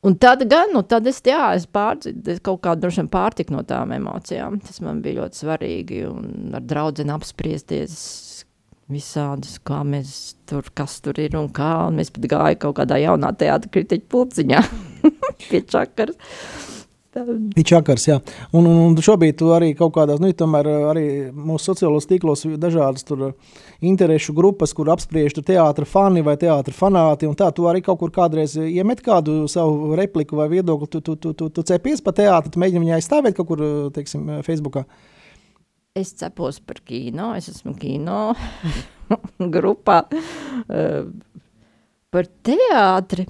Un 0.00 0.14
tad 0.16 0.47
gan, 0.49 0.71
nu, 0.73 0.80
tad 0.88 1.04
es, 1.11 1.19
jā, 1.28 1.50
es, 1.52 1.66
pārdzi, 1.69 2.14
es 2.33 2.38
kaut 2.40 2.62
kādu 2.64 2.87
droši 2.87 3.04
pārtiku 3.12 3.52
no 3.52 3.61
tām 3.69 3.92
emocijām. 3.92 4.57
Tas 4.64 4.80
man 4.80 5.02
bija 5.04 5.21
ļoti 5.21 5.42
svarīgi 5.42 5.99
un 6.09 6.57
ar 6.57 6.64
draudzeni 6.64 7.12
apspriesties 7.12 7.99
visādus, 8.90 9.59
kā 9.61 9.83
mēs 9.85 10.14
tur, 10.49 10.66
kas 10.75 10.97
tur 11.04 11.21
ir 11.21 11.37
un 11.37 11.50
kā. 11.52 11.73
Un 11.90 12.00
mēs 12.00 12.12
pat 12.16 12.30
gāju 12.33 12.61
kaut 12.64 12.78
kādā 12.80 12.97
jaunā 13.02 13.35
teātra 13.37 13.73
kritiķa 13.76 14.09
pulciņā 14.11 14.64
pie 15.50 15.62
čakars. 15.69 16.16
Ir 17.11 17.64
čakars, 17.67 18.05
jā. 18.07 18.17
Un, 18.55 18.69
un, 18.69 18.76
un 18.85 19.02
šobrīd 19.02 19.40
arī 19.50 19.73
kaut 19.75 19.97
kādās, 19.97 20.21
nu, 20.23 20.29
tomēr 20.31 20.69
eh, 20.71 20.83
arī 20.93 21.05
mūsu 21.35 21.73
sociālos 21.73 22.07
tīklos 22.07 22.45
dažādas 22.62 23.02
tur 23.07 23.25
eh, 23.26 23.57
interešu 23.90 24.35
grupas, 24.37 24.71
kur 24.76 24.93
apspriež 24.95 25.35
teātra 25.40 25.88
fani 25.90 26.23
vai 26.23 26.37
teātra 26.38 26.75
fanāti, 26.75 27.26
un 27.26 27.35
tā 27.38 27.49
tu 27.57 27.67
arī 27.67 27.83
kaut 27.83 27.99
kur 27.99 28.12
kādreiz 28.14 28.55
iemet 28.62 29.02
kādu 29.02 29.49
savu 29.50 29.99
repliku 29.99 30.38
vai 30.38 30.47
viedokli, 30.52 30.87
tu, 30.93 31.02
tu, 31.02 31.17
tu, 31.19 31.35
tu, 31.35 31.50
tu 31.50 31.67
cepies 31.67 32.05
pa 32.05 32.14
teātru, 32.14 32.55
tu 32.55 32.62
mēģini 32.62 32.85
viņai 32.85 32.97
aizstāvēt 33.00 33.40
kaut 33.40 33.50
kur, 33.50 33.67
eh, 33.67 33.90
teiksim, 33.99 34.31
Facebookā. 34.47 34.87
Es 35.99 36.14
cepos 36.14 36.62
par 36.62 36.79
kino, 36.87 37.33
es 37.35 37.50
esmu 37.50 37.75
kino 37.75 38.37
grupā. 39.59 40.05
Par 42.11 42.29
teātri. 42.47 43.26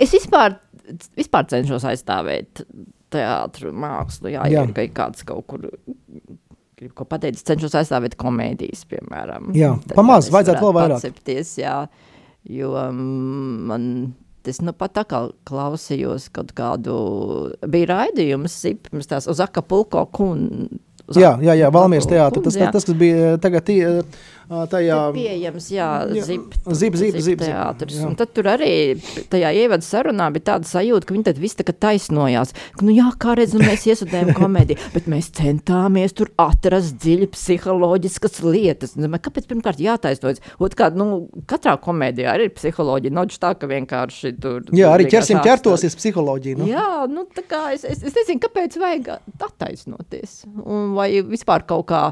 Es 0.00 0.16
vispār, 0.16 0.56
vispār 1.16 1.46
cenšos 1.52 1.84
aizstāvēt 1.92 2.64
teātru 3.12 3.74
mākslu. 3.74 4.32
Jā, 4.32 4.46
jā. 4.50 4.64
ja 4.66 4.88
kāds 4.96 5.26
kaut 5.28 5.46
kur 5.50 5.68
grib 6.82 6.94
ko 6.98 7.06
pateikt, 7.06 7.44
cenšos 7.46 7.76
aizstāvēt 7.78 8.16
komēdijas, 8.18 8.86
piemēram. 8.90 9.52
Jā, 9.56 9.76
pamaz, 9.94 10.32
vajadzētu 10.34 10.64
vēl 10.64 10.74
vairāk. 10.80 10.98
Pacepties, 10.98 11.54
jā, 11.62 11.76
jo 12.50 12.74
mm, 12.74 13.62
man 13.70 13.86
Es 14.42 14.58
nu 14.58 14.72
pat 14.74 14.90
tā 14.96 15.04
kā 15.06 15.20
klausījos 15.46 16.24
kaut 16.34 16.50
kādu, 16.58 16.94
bija 17.70 17.92
raidījums, 17.92 18.56
pirms 18.82 19.06
tās 19.10 19.28
uz 19.30 19.38
Akapulko 19.42 20.02
kunu. 20.10 20.66
Jā, 21.14 21.36
jā, 21.42 21.54
jā 21.58 21.68
Valmieras 21.74 22.08
teātris. 22.10 22.44
Tas, 22.48 22.56
tas, 22.58 22.86
tas, 22.88 22.96
bija 22.98 23.36
tagad 23.42 23.66
tajā 24.72 24.98
pieejams, 25.14 25.68
jā, 25.72 25.88
zip, 26.12 26.56
zip, 26.66 26.96
zip, 26.98 27.18
zip, 27.24 27.42
teātris. 27.42 28.00
Un 28.06 28.16
tad 28.18 28.32
tur 28.36 28.48
arī 28.52 28.72
tajā 29.32 29.52
ievada 29.62 29.86
sarunā 29.86 30.28
bija 30.34 30.52
tāda 30.52 30.68
sajūta, 30.68 31.08
ka 31.08 31.16
viņi 31.16 31.26
tad 31.28 31.40
viss 31.42 31.58
tā 31.58 31.66
kā 31.68 31.74
taisnojās. 31.86 32.54
Ka, 32.76 32.84
nu 32.86 32.94
jā, 32.94 33.08
kā 33.22 33.36
redz, 33.38 33.56
nu 33.56 33.64
mēs 33.64 33.86
iesudējam 33.90 34.32
komēdiju, 34.40 34.90
bet 34.94 35.08
mēs 35.12 35.30
centāmies 35.38 36.16
tur 36.18 36.32
atrast 36.42 36.98
dziļi 37.02 37.30
psiholoģiskas 37.32 38.42
lietas. 38.46 38.96
Nu, 39.00 39.10
kāpēc 39.22 39.48
pirmkārt 39.50 39.82
jātaisnojas? 39.82 40.42
Otkārt, 40.62 40.98
nu, 40.98 41.26
katrā 41.50 41.76
komēdijā 41.82 42.34
arī 42.34 42.50
ir 42.50 42.56
psiholoģija. 42.58 43.16
Noģis 43.16 43.42
tā, 43.42 43.54
ka 43.58 43.70
vienkārši 43.70 44.34
tur. 44.42 44.60
Jā, 44.76 44.92
arī 44.96 45.08
ķersim 45.12 45.42
ķertosies 45.44 45.96
psiholoģija. 45.98 46.60
Nu. 46.60 46.68
Jā, 46.70 46.86
nu 47.10 47.26
tā 47.32 47.46
kā 47.48 47.64
es, 47.76 47.86
es, 47.88 48.04
es 48.04 48.16
nezinu, 48.20 48.42
kāpēc 48.44 48.78
vajag 48.82 49.12
attaisnoties. 49.42 50.42
Un 50.62 50.94
vai 50.98 51.10
vispār 51.26 51.66
kaut 51.68 51.88
kā 51.90 52.04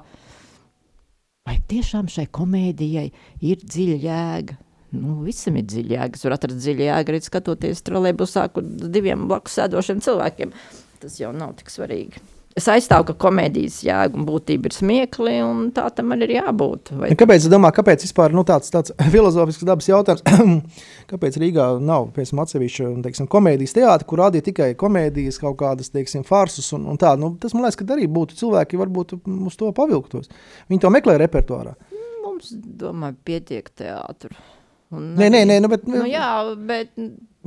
vai 1.49 1.56
tiešām 1.70 2.11
šai 2.11 2.26
komēdijai 2.35 3.06
ir 3.47 3.62
dziļa 3.62 4.00
jēga? 4.04 4.59
Nu, 4.90 5.20
visam 5.23 5.56
ir 5.61 5.68
dziļa 5.70 5.97
jēga. 5.97 6.18
Es 6.18 6.26
varu 6.26 6.37
atrast 6.37 6.61
dziļu 6.64 6.87
jēgu 6.88 7.12
arī 7.12 7.23
skatoties 7.23 7.85
trolēbusā, 7.87 8.49
kur 8.54 8.66
diviem 8.66 9.28
blakus 9.30 9.61
sēdošiem 9.61 10.02
cilvēkiem. 10.04 10.54
Tas 11.00 11.20
jau 11.20 11.30
nav 11.37 11.54
tik 11.61 11.70
svarīgi. 11.73 12.23
Es 12.59 12.66
aizstāvu, 12.66 13.04
ka 13.07 13.14
komēdijas 13.28 13.76
jēga 13.87 14.19
un 14.19 14.25
būtība 14.26 14.66
ir 14.66 14.75
smiekli, 14.75 15.37
un 15.47 15.69
tā 15.75 15.85
tam 15.95 16.11
arī 16.16 16.26
ir 16.26 16.33
jābūt. 16.40 16.90
Vai... 16.99 17.11
Kāpēc, 17.19 17.45
domā, 17.52 17.71
kāpēc 17.75 18.02
vispār 18.02 18.35
nu, 18.35 18.42
tāds, 18.47 18.73
tāds 18.75 18.90
filozofisks 19.14 19.66
dabas 19.69 19.87
jautājums, 19.87 20.25
kāpēc 21.12 21.38
Rīgā 21.38 21.69
nav 21.78 22.09
piemēram, 22.16 22.42
atsevišķa 22.42 22.88
teiksim, 23.04 23.28
komēdijas 23.30 23.76
teātris, 23.78 24.09
kur 24.11 24.25
rādīja 24.25 24.49
tikai 24.49 24.69
komēdijas, 24.80 25.38
kaut 25.42 25.61
kādas 25.62 25.95
teiksim, 25.95 26.26
farsus 26.26 26.73
un, 26.75 26.88
un 26.90 26.99
tā? 26.99 27.14
Nu, 27.21 27.30
tas 27.38 27.54
man 27.54 27.69
liekas, 27.69 27.78
ka 27.78 27.87
arī 27.95 28.11
būtu 28.11 28.40
cilvēki, 28.42 28.83
varbūt 28.83 29.14
uz 29.21 29.61
to 29.61 29.71
pavilktos. 29.76 30.35
Viņi 30.73 30.83
to 30.83 30.90
meklē 30.90 31.21
repertuārā. 31.23 31.76
Mums, 32.25 32.50
domāju, 32.83 33.14
pietiek 33.30 33.71
teātris. 33.78 34.42
Nē, 34.90 35.30
nē, 35.30 35.47
nē, 35.47 35.62
nu, 35.62 35.71
bet, 35.71 35.87
nu, 35.87 36.02
jā, 36.11 36.26
bet, 36.66 36.97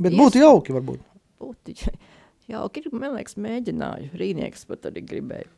bet 0.00 0.16
būtu 0.16 0.40
jauki 0.40 0.72
varbūt. 0.72 1.04
Būtu 1.44 1.76
Jauki 2.50 2.82
ir, 2.82 2.88
man 2.92 3.14
liekas, 3.16 3.38
mēģināju. 3.40 4.14
Rīnieks 4.20 4.66
pat 4.68 4.90
arī 4.90 5.04
gribēja 5.08 5.50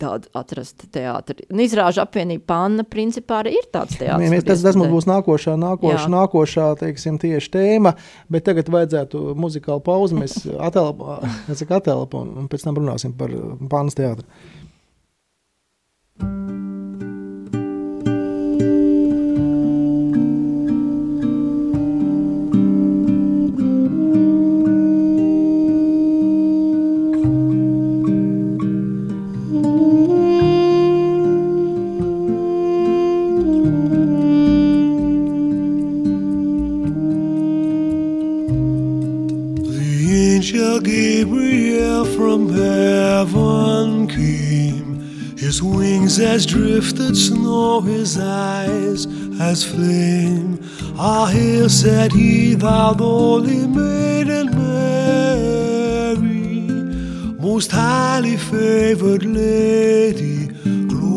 tādu 0.00 0.26
atrast 0.34 0.82
teātri. 0.90 1.44
Un 1.52 1.60
izrāžu 1.62 2.00
apvienība 2.02 2.42
Panna 2.50 2.82
principā 2.82 3.38
arī 3.44 3.52
ir 3.60 3.68
tāds 3.70 3.94
teātris. 4.00 4.32
Mēs, 4.32 4.42
tas, 4.48 4.64
tas 4.64 4.78
mums 4.78 4.90
būs 4.90 5.06
nākošā, 5.06 5.54
nākošā, 5.62 6.08
nākošā 6.10 6.66
teiksim, 6.80 7.20
tieši 7.22 7.52
tēma, 7.54 7.94
bet 8.32 8.48
tagad 8.48 8.70
vajadzētu 8.74 9.22
muzikālu 9.38 9.84
pauzi, 9.86 10.18
mēs 10.18 10.40
atelpam 10.68 12.34
un 12.42 12.50
pēc 12.50 12.66
tam 12.66 12.80
runāsim 12.82 13.14
par 13.16 13.30
Pannas 13.70 13.98
teātri. 13.98 14.26
As 46.36 46.44
drifted 46.44 47.16
snow, 47.16 47.80
his 47.80 48.18
eyes 48.18 49.06
as 49.40 49.64
flame. 49.64 50.58
Ah, 50.98 51.24
here 51.32 51.70
said 51.70 52.12
he, 52.12 52.54
thou 52.54 52.92
holy 52.92 53.66
maiden 53.66 54.50
Mary, 54.54 56.18
most 57.40 57.70
highly 57.72 58.36
favored 58.36 59.24
lady, 59.24 60.48
Gloria. 60.92 61.16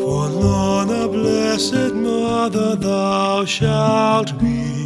For 0.05 0.29
none 0.45 1.11
blessed 1.11 1.95
mother 1.95 2.77
thou 2.77 3.45
shalt 3.45 4.39
be 4.39 4.82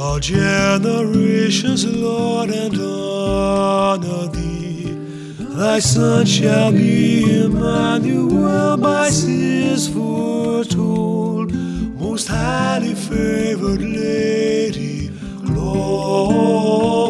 all 0.00 0.20
generations, 0.20 1.84
Lord, 1.84 2.50
and 2.50 2.74
honor 2.80 4.28
thee. 4.28 4.96
Thy 5.38 5.80
son 5.80 6.24
shall 6.24 6.70
be 6.70 7.40
Emmanuel, 7.40 8.76
by 8.76 9.06
his 9.06 9.88
foretold, 9.88 11.52
most 11.52 12.28
highly 12.28 12.94
favored 12.94 13.82
lady, 13.82 15.10
Lord. 15.42 17.07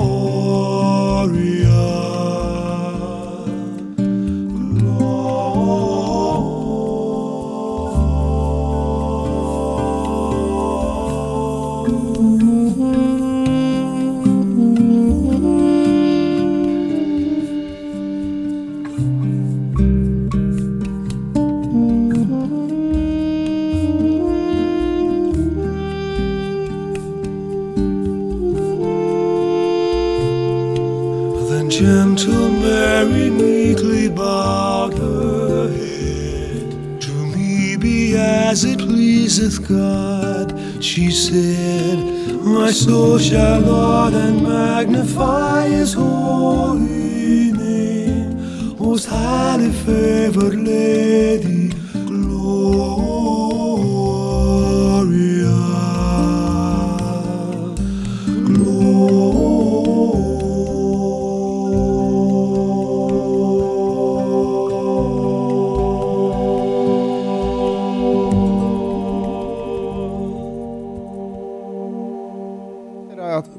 My 42.43 42.71
soul 42.73 43.19
shall 43.19 43.61
laud 43.61 44.15
and 44.15 44.43
magnify 44.43 45.69
his 45.69 45.95
holy 45.95 47.53
name, 47.53 48.77
most 48.79 49.07
highly 49.07 49.71
favored 49.71 50.57
lady, 50.57 51.58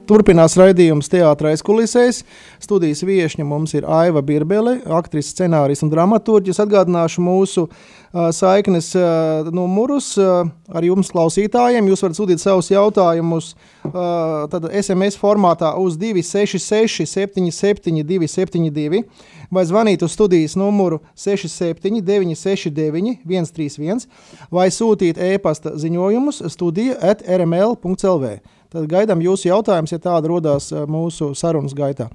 Turpinās 0.10 0.56
raidījums 0.58 1.06
Teātris 1.12 1.62
kulisēs. 1.62 2.24
Studijas 2.58 3.04
viesiņa 3.06 3.44
mums 3.46 3.76
ir 3.78 3.86
Aiva 3.86 4.24
Birbele, 4.26 4.80
aktrise, 4.98 5.36
scenāris 5.36 5.84
un 5.86 5.92
dramaturģis. 5.92 6.58
Atgādināšu 6.64 7.22
mūsu 7.22 7.68
uh, 7.68 8.32
saiknes 8.34 8.90
uh, 8.98 9.52
numurus 9.54 10.16
uh, 10.18 10.50
ar 10.74 10.88
jums, 10.88 11.12
klausītājiem. 11.14 11.92
Jūs 11.92 12.02
varat 12.08 12.18
sūtīt 12.18 12.42
savus 12.42 12.72
jautājumus 12.74 13.52
uh, 13.54 14.50
SMS 14.82 15.20
formātā 15.22 15.76
uz 15.78 16.00
266, 16.02 17.06
77, 17.06 18.02
272 18.02 19.06
vai 19.54 19.70
zvanīt 19.70 20.02
uz 20.06 20.18
studijas 20.18 20.58
numuru 20.58 21.04
67, 21.14 22.02
969, 22.02 23.20
131 23.30 24.08
vai 24.50 24.72
sūtīt 24.74 25.22
e-pasta 25.22 25.78
ziņojumus 25.78 26.48
studija 26.50 26.98
at 27.14 27.22
rml.lv. 27.30 28.40
Tad 28.70 28.86
gaidām 28.86 29.22
jūsu 29.26 29.48
jautājumus, 29.50 29.96
ja 29.96 29.98
tāda 29.98 30.30
rodās 30.30 30.68
mūsu 30.86 31.32
sarunas 31.38 31.74
gaitā. 31.74 32.06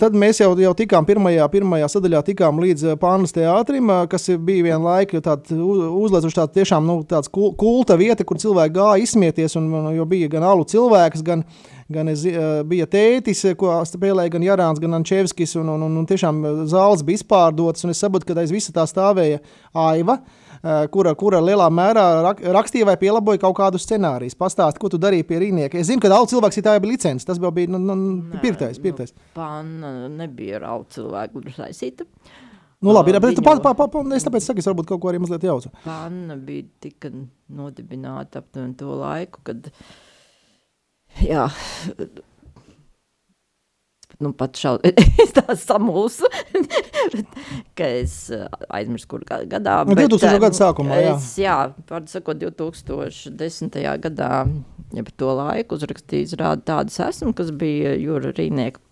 Tad 0.00 0.14
mēs 0.16 0.38
jau, 0.40 0.48
jau 0.56 0.70
tikām 0.76 1.04
pirmajā, 1.04 1.44
pirmajā 1.52 1.88
sadaļā 1.92 2.22
tikām 2.30 2.60
līdz 2.62 2.94
Pānas 3.02 3.34
teātrim, 3.36 3.90
kas 4.08 4.30
bija 4.40 4.64
viena 4.70 4.80
laika 4.80 5.20
uzliecuši 5.20 6.38
tādu 6.38 6.56
tiešām 6.56 6.88
nu, 6.88 6.96
tāds 7.08 7.28
kulta 7.32 7.98
vieta, 8.00 8.24
kur 8.24 8.40
cilvēki 8.40 8.76
gāja 8.78 9.02
izsmieties, 9.04 9.58
un, 9.60 9.68
jo 9.96 10.06
bija 10.08 10.30
gan 10.32 10.46
alu 10.48 10.64
cilvēks, 10.72 11.24
gan, 11.26 11.44
gan 11.92 12.12
es, 12.14 12.24
bija 12.70 12.88
tētis, 12.96 13.44
ko 13.60 13.76
spēlēja 13.92 14.32
gan 14.38 14.48
Jarāns, 14.48 14.80
gan 14.80 14.96
Ančevskis, 15.02 15.52
un, 15.60 15.74
un, 15.74 15.84
un, 15.90 16.00
un 16.00 16.08
tiešām 16.08 16.40
zāles 16.72 17.04
bija 17.04 17.20
izpārdotas, 17.20 17.84
un 17.84 17.92
es 17.92 18.00
saprotu, 18.00 18.30
ka 18.30 18.40
aiz 18.40 18.56
visa 18.56 18.72
tā 18.72 18.88
stāvēja 18.88 19.44
Aiva, 19.76 20.20
kura, 20.92 21.12
kura 21.18 21.40
lielā 21.44 21.66
mērā 21.72 22.04
rak, 22.24 22.40
rakstīja 22.56 22.88
vai 22.88 22.96
pielaboja 23.00 23.42
kaut 23.42 23.56
kādu 23.58 23.80
scenāriju. 23.82 24.34
Pastāsti, 24.40 24.80
ko 24.82 24.90
tu 24.92 25.00
darīji 25.02 25.26
pie 25.28 25.40
rīnieka. 25.42 25.78
Es 25.80 25.90
zinu, 25.90 26.02
ka 26.02 26.10
daudz 26.12 26.32
cilvēku 26.32 26.64
tā 26.64 26.76
bija 26.80 26.92
licence. 26.92 27.26
Tas 27.28 27.40
bija 27.42 27.70
nu, 27.72 27.80
nu, 27.82 28.40
pirktais. 28.42 28.80
pirktais. 28.82 29.14
Nu, 29.14 29.30
Panna 29.36 29.92
nebija 30.12 30.60
ar 30.60 30.68
daudz 30.68 30.96
cilvēku 30.96 31.44
saistīta. 31.56 32.08
Nu, 32.84 32.92
labi, 32.92 33.14
ir, 33.14 33.20
bet 33.24 33.40
pa, 33.42 33.56
pa, 33.64 33.72
pa, 33.74 33.86
pa, 33.88 34.02
es 34.14 34.26
tāpēc 34.26 34.44
saku, 34.44 34.60
es 34.60 34.68
varbūt 34.68 34.88
kaut 34.90 35.00
ko 35.02 35.08
arī 35.10 35.20
mazliet 35.22 35.46
jaucu. 35.48 35.72
Panna 35.86 36.36
bija 36.36 36.66
tika 36.84 37.08
nodibināta 37.56 38.42
aptuveni 38.42 38.76
to 38.76 38.98
laiku, 39.00 39.40
kad, 39.48 39.70
jā, 41.24 41.46
nu, 44.22 44.32
pat 44.36 44.56
šausmas, 44.60 44.94
es 45.24 45.34
tā 45.36 45.56
samulsu, 45.60 46.28
ka 47.78 47.88
es 48.00 48.16
aizmirsu, 48.68 49.10
kur 49.10 49.26
gadā. 49.26 49.82
Nu, 49.88 49.96
2000. 49.98 50.40
gada 50.42 50.56
sākumā, 50.56 51.00
jā. 51.02 51.12
Es, 51.16 51.28
jā, 51.40 51.58
pār 51.88 52.06
sakot, 52.10 52.40
2010. 52.40 53.78
gadā, 54.06 54.32
ja 54.96 55.06
to 55.16 55.36
laiku 55.40 55.78
uzrakstījis 55.78 56.36
rāda 56.40 56.64
tādas 56.72 56.98
esmu, 57.10 57.34
kas 57.36 57.52
bija 57.56 57.96
Jūra 58.00 58.32
Rīnieka 58.36 58.82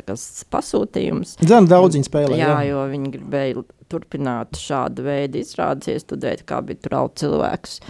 pasūtījums. 0.00 1.36
Zem 1.44 1.66
daudziņu 1.68 2.06
spēlē. 2.06 2.38
Jā, 2.38 2.54
jā, 2.54 2.70
jo 2.70 2.84
viņi 2.88 3.12
gribēja 3.16 3.64
turpināt 3.90 4.56
šādu 4.60 5.04
veidu 5.04 5.40
izrādes, 5.42 5.90
iestudēt, 5.92 6.46
kā 6.48 6.60
bija 6.64 6.80
tur 6.86 6.96
augt 7.02 7.20
cilvēks. 7.20 7.80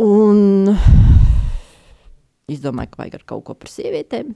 Un 0.00 0.70
izdomāju, 2.52 2.92
ka 2.92 3.02
vajag 3.02 3.18
ar 3.18 3.24
kaut 3.34 3.46
ko 3.48 3.56
par 3.58 3.72
sievietēm. 3.72 4.34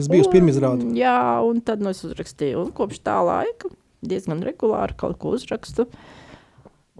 Es 0.00 0.10
biju 0.10 0.26
uz 0.26 0.30
pirmizrādi. 0.32 0.90
Jā, 0.98 1.16
un 1.46 1.62
tad 1.64 1.82
nu, 1.84 1.92
es 1.94 2.04
uzrakstīju. 2.06 2.66
Un 2.66 2.72
kopš 2.76 3.00
tā 3.06 3.16
laika 3.26 3.70
diezgan 4.06 4.42
regulāri 4.44 4.96
kaut 4.98 5.18
ko 5.22 5.34
uzrakstu. 5.36 5.88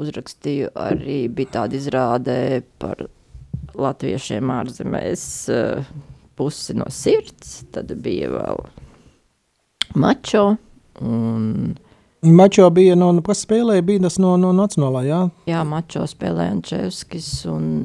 Uzrakstīju 0.01 0.73
arī 0.77 1.23
bija 1.33 1.61
tāda 1.61 1.79
izrāde 1.79 2.37
par 2.81 3.07
latviešiem 3.77 4.53
ārzemēs 4.53 5.25
eh, 5.53 5.89
pusi 6.37 6.77
no 6.77 6.89
sirds. 6.93 7.63
Tad 7.73 7.93
bija 8.05 8.31
vēl 8.35 8.63
mačo 9.97 10.47
un 11.01 11.77
Mačo 12.27 12.71
bija 12.71 12.97
no, 12.97 13.11
nu, 13.13 13.23
kas 13.23 13.45
spēlēja, 13.45 13.85
bija 13.87 14.03
tas 14.07 14.17
no, 14.19 14.33
no 14.41 14.49
nacionālā, 14.57 15.03
jā? 15.07 15.19
Jā, 15.47 15.61
Mačo 15.69 16.03
spēlēja 16.09 16.57
Ančevskis 16.57 17.29
un 17.53 17.85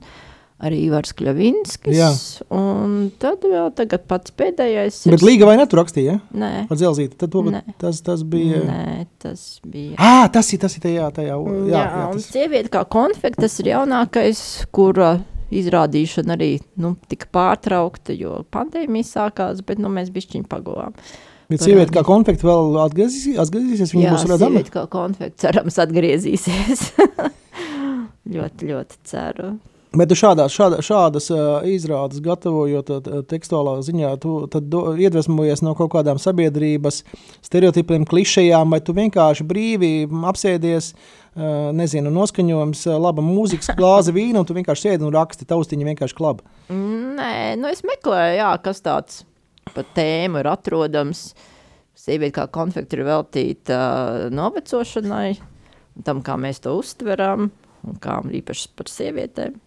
arī 0.61 0.81
Ivars 0.85 1.13
Kļavinskis. 1.17 1.97
Jā. 1.97 2.09
Un 2.53 3.09
tad 3.21 3.45
vēl 3.45 3.71
tagad 3.77 4.05
pats 4.09 4.33
pēdējais. 4.37 4.99
Ir... 5.07 5.15
Bet 5.15 5.25
Līga 5.25 5.49
vai 5.49 5.57
ne 5.59 5.65
tur 5.69 5.81
rakstīja? 5.81 6.19
Ja? 6.19 6.37
Nē. 6.43 6.51
Ar 6.67 6.79
dzelzīti. 6.79 7.17
Tad 7.21 7.33
to, 7.33 7.43
Nē. 7.53 7.63
tas, 7.81 8.01
tas 8.05 8.23
bija. 8.27 8.61
Nē, 8.67 9.07
tas 9.21 9.45
bija. 9.65 9.97
Ā, 9.97 10.29
tas 10.33 10.51
ir, 10.53 10.61
tas 10.61 10.77
ir 10.77 10.85
tajā, 10.85 11.09
tajā. 11.17 11.39
Jā, 11.41 11.57
jā, 11.71 11.81
jā 11.81 12.05
tas... 12.05 12.13
un 12.13 12.23
sieviete 12.27 12.73
kā 12.73 12.85
konfekta, 12.97 13.45
tas 13.47 13.57
ir 13.63 13.71
jaunākais, 13.73 14.45
kura 14.75 15.15
izrādīšana 15.51 16.37
arī, 16.37 16.53
nu, 16.79 16.93
tika 17.11 17.27
pārtraukta, 17.35 18.15
jo 18.15 18.39
pandēmija 18.53 19.09
sākās, 19.09 19.59
bet, 19.67 19.81
nu, 19.83 19.91
mēs 19.91 20.13
bišķiņ 20.13 20.47
paguvām. 20.51 20.95
Bet 21.51 21.65
sieviete 21.65 21.91
kā 21.91 22.05
konfekta 22.07 22.47
vēl 22.47 22.77
atgriezīsies, 22.85 23.35
atgriezīsies 23.43 23.91
viņa 23.91 24.05
jā, 24.05 24.13
būs 24.13 24.23
redzama? 24.29 24.39
Jā, 24.39 24.61
sieviete 24.61 24.75
kā 24.77 24.85
konfekta 24.93 25.43
cerams 25.43 25.79
atgriezīsies. 25.83 26.85
ļoti, 28.37 28.69
ļoti 28.71 29.01
ceru. 29.11 29.49
Bet 29.91 30.07
tu 30.07 30.15
šādās, 30.15 30.53
šāda, 30.55 30.77
šādas 30.87 31.25
uh, 31.35 31.65
izrādes 31.67 32.21
gatavojot 32.23 32.91
uh, 32.95 33.07
tekstuālā 33.27 33.73
ziņā, 33.83 34.13
tu 34.23 34.45
do, 34.47 34.83
iedvesmojies 34.95 35.59
no 35.67 35.73
kaut 35.75 35.89
kādām 35.91 36.19
sabiedrības 36.21 37.01
stereotipiem, 37.43 38.05
klišejām, 38.07 38.71
vai 38.71 38.79
tu 38.87 38.93
vienkārši 38.95 39.43
brīvi 39.49 39.89
apsēdies, 40.31 40.93
uh, 40.95 41.73
nezinu, 41.75 42.13
noskaņojums, 42.15 42.85
laba 43.03 43.25
mūzikas, 43.25 43.73
glāze 43.79 44.13
vīna, 44.15 44.39
un 44.39 44.47
tu 44.47 44.55
vienkārši 44.55 44.85
sēdi 44.85 45.03
un 45.03 45.11
raksti, 45.15 45.47
taustiņi 45.49 45.87
vienkārši 45.89 46.15
klaba? 46.15 46.47
Nē, 46.71 47.33
nu 47.59 47.67
es 47.67 47.83
meklēju, 47.83 48.37
jā, 48.39 48.51
kas 48.63 48.79
tāds 48.85 49.25
pa 49.75 49.83
tēmu 49.97 50.39
ir 50.39 50.49
atrodams. 50.53 51.33
Sieviete 51.99 52.37
kā 52.37 52.45
konfekta 52.55 52.95
ir 52.95 53.03
veltīta 53.09 53.81
uh, 53.81 54.21
novecošanai, 54.31 55.35
tam, 56.07 56.23
kā 56.23 56.39
mēs 56.39 56.63
to 56.63 56.77
uztveram, 56.79 57.51
un 57.83 57.99
kā 57.99 58.21
īpaši 58.39 58.71
par 58.79 58.93
sievietēm. 58.93 59.59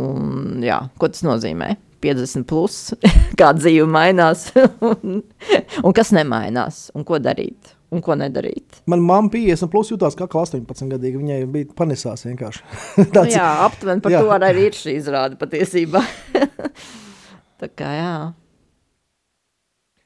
Un, 0.00 0.60
jā, 0.64 0.80
ko 1.00 1.10
tas 1.12 1.24
nozīmē? 1.26 1.74
50 2.00 2.46
plus, 2.48 2.78
kā 3.40 3.50
dzīve 3.56 3.84
mainās, 3.90 4.48
un, 4.56 5.20
un 5.84 5.96
kas 5.96 6.14
nemainās, 6.16 6.86
un 6.96 7.04
ko 7.06 7.20
darīt, 7.20 7.74
un 7.92 8.00
ko 8.04 8.16
nedarīt. 8.16 8.80
Man 8.90 9.04
mamma 9.04 9.32
50 9.32 9.72
plus 9.72 9.92
jutās 9.92 10.16
kā 10.16 10.24
18 10.24 10.88
gadīga, 10.94 11.20
viņai 11.20 11.40
bija 11.52 11.76
panesās 11.76 12.24
vienkārši. 12.28 12.64
Tāds, 13.14 13.34
nu, 13.34 13.36
jā, 13.36 13.48
aptuveni 13.66 14.04
par 14.04 14.16
jā. 14.16 14.24
to 14.24 14.36
arī 14.38 14.68
ir 14.70 14.78
šī 14.78 14.96
izrāde 14.96 15.40
patiesībā. 15.40 16.04
Tā 17.60 17.68
kā 17.76 17.92
jā. 17.92 18.14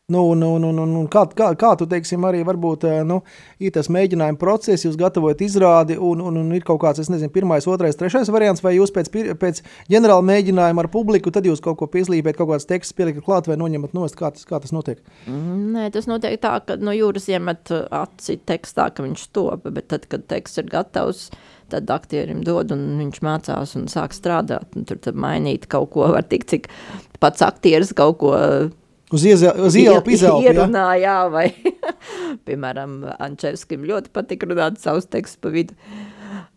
Nu, 0.07 0.33
nu, 0.33 0.59
nu, 0.59 0.71
nu, 0.71 0.85
nu, 0.85 1.03
kā, 1.09 1.23
kā, 1.33 1.47
kā 1.57 1.71
tu 1.81 1.87
teiksim, 1.89 2.27
arī 2.29 2.43
varbūt 2.45 2.83
eh, 2.85 2.99
nu, 3.09 3.23
ir 3.57 3.73
tas 3.73 3.87
mēģinājuma 3.89 4.37
process, 4.37 4.85
jūs 4.85 4.99
gatavojat 5.01 5.41
izrādi, 5.47 5.97
un, 5.97 6.21
un, 6.21 6.37
un 6.43 6.51
ir 6.53 6.67
kaut 6.69 6.83
kāds, 6.83 7.01
es 7.01 7.09
nezinu, 7.09 7.33
pirmais, 7.33 7.65
otrais, 7.65 7.97
trešais 7.97 8.29
variants, 8.29 8.61
vai 8.61 8.75
jūs 8.75 8.93
pēc, 8.93 9.09
pēc 9.41 9.63
ģenerāla 9.95 10.27
mēģinājuma 10.29 10.85
ar 10.85 10.91
publiku, 10.93 11.33
tad 11.33 11.49
jūs 11.49 11.65
kaut 11.65 11.79
ko 11.81 11.89
pieslīpēt, 11.89 12.37
kaut 12.37 12.51
kāds 12.53 12.69
teksts 12.69 12.93
pielikat 13.01 13.25
klāt 13.25 13.49
vai 13.49 13.57
noņemat 13.63 13.97
nost, 13.97 14.19
kā 14.21 14.29
tas, 14.37 14.45
kā 14.45 14.61
tas 14.61 14.77
notiek? 14.77 15.01
Mm, 15.25 15.73
nē, 15.79 15.87
tas 15.97 16.11
notiek 16.13 16.37
tā, 16.45 16.53
ka 16.69 16.77
no 16.85 16.93
jūras 16.93 17.31
iemet 17.33 17.73
uh, 17.73 17.89
aci 18.03 18.37
tekstā, 18.45 18.91
ka 18.93 19.09
viņš 19.09 19.27
top, 19.33 19.65
bet 19.73 19.89
tad, 19.89 20.05
kad 20.13 20.29
teksts 20.29 20.61
ir 20.61 20.69
gatavs, 20.69 21.31
tad 21.73 21.89
aktierim 21.97 22.45
dod, 22.45 22.77
un 22.77 22.99
viņš 23.01 23.25
mācās 23.25 23.73
un 23.81 23.89
sāk 23.89 24.13
strādāt, 24.13 24.69
un 24.77 24.85
tur 24.85 25.01
tad 25.01 25.17
mainīt 25.17 25.65
kaut 25.65 25.95
ko 25.97 26.13
var 26.13 26.29
tik, 26.29 26.45
cik 26.53 26.69
pats 27.25 27.49
aktieris 27.49 27.97
kaut 27.97 28.21
ko 28.21 28.37
Uz, 29.15 29.25
ieze, 29.29 29.51
uz 29.63 29.77
ielpu 29.79 30.15
izelpu, 30.17 30.43
ierunā, 30.49 30.87
jā. 30.99 31.05
jā, 31.07 31.17
vai, 31.31 31.47
piemēram, 32.49 32.97
Ančevskim 33.23 33.87
ļoti 33.89 34.13
patika 34.15 34.49
runāt 34.51 34.81
savus 34.83 35.07
tekstus 35.11 35.41
pa 35.43 35.53
vidu. 35.55 35.77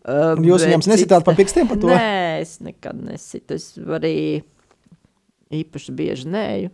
Um, 0.08 0.40
Jūs 0.46 0.64
viņam 0.66 0.86
nesitāt 0.88 1.26
pa 1.26 1.34
pikstiem 1.36 1.68
par 1.70 1.78
to? 1.80 1.90
Nē, 1.92 2.40
es 2.42 2.56
nekad 2.64 2.96
nesitu. 3.04 3.58
Es 3.58 3.74
arī 3.76 4.16
īpaši 5.54 5.94
bieži 5.96 6.32
nēju 6.32 6.72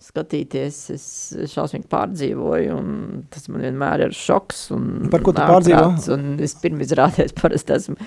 skatīties, 0.00 0.76
es 0.94 1.06
šausmīgi 1.52 1.84
pārdzīvoju, 1.92 2.76
un 2.76 3.24
tas 3.32 3.50
man 3.52 3.66
vienmēr 3.66 4.06
ir 4.06 4.16
šoks. 4.16 4.70
Par 5.12 5.24
ko 5.24 5.34
tu 5.36 5.44
pārdzīvo? 5.44 5.90
Un 6.16 6.38
es 6.40 6.56
pirmizrādēs 6.62 7.36
parasti 7.36 7.76
esmu 7.76 7.98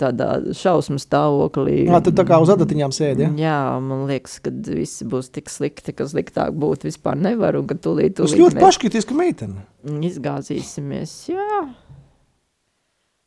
tādā 0.00 0.28
šausmu 0.56 0.98
stāvoklī. 1.00 1.82
Jā, 1.86 2.00
tu 2.04 2.12
tā 2.16 2.24
kā 2.28 2.38
uz 2.42 2.50
adatiņām 2.52 2.94
sēdi, 2.94 3.26
ja? 3.26 3.32
Jā, 3.38 3.58
man 3.84 4.06
liekas, 4.08 4.38
ka 4.44 4.52
visi 4.52 5.06
būs 5.08 5.30
tik 5.34 5.52
slikti, 5.52 5.94
ka 5.96 6.06
sliktāk 6.10 6.56
būt 6.58 6.86
vispār 6.88 7.18
nevar, 7.20 7.58
un 7.60 7.68
ka 7.70 7.76
tūlīt, 7.76 8.16
tūlīt 8.18 8.32
Tas 8.32 8.38
ļoti 8.40 8.58
mēs... 8.58 8.64
paškritiska 8.64 9.18
meitene. 9.18 9.66
Izgāzīsimies, 10.08 11.14
jā. 11.32 11.60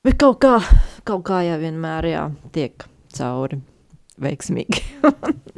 Bet 0.06 0.20
kaut 0.22 0.42
kā, 0.44 0.58
kaut 1.08 1.26
kā 1.26 1.42
jau 1.48 1.58
vienmēr, 1.62 2.10
jā, 2.12 2.26
tiek 2.56 2.86
cauri 3.16 3.62
veiksmīgi. 4.22 4.84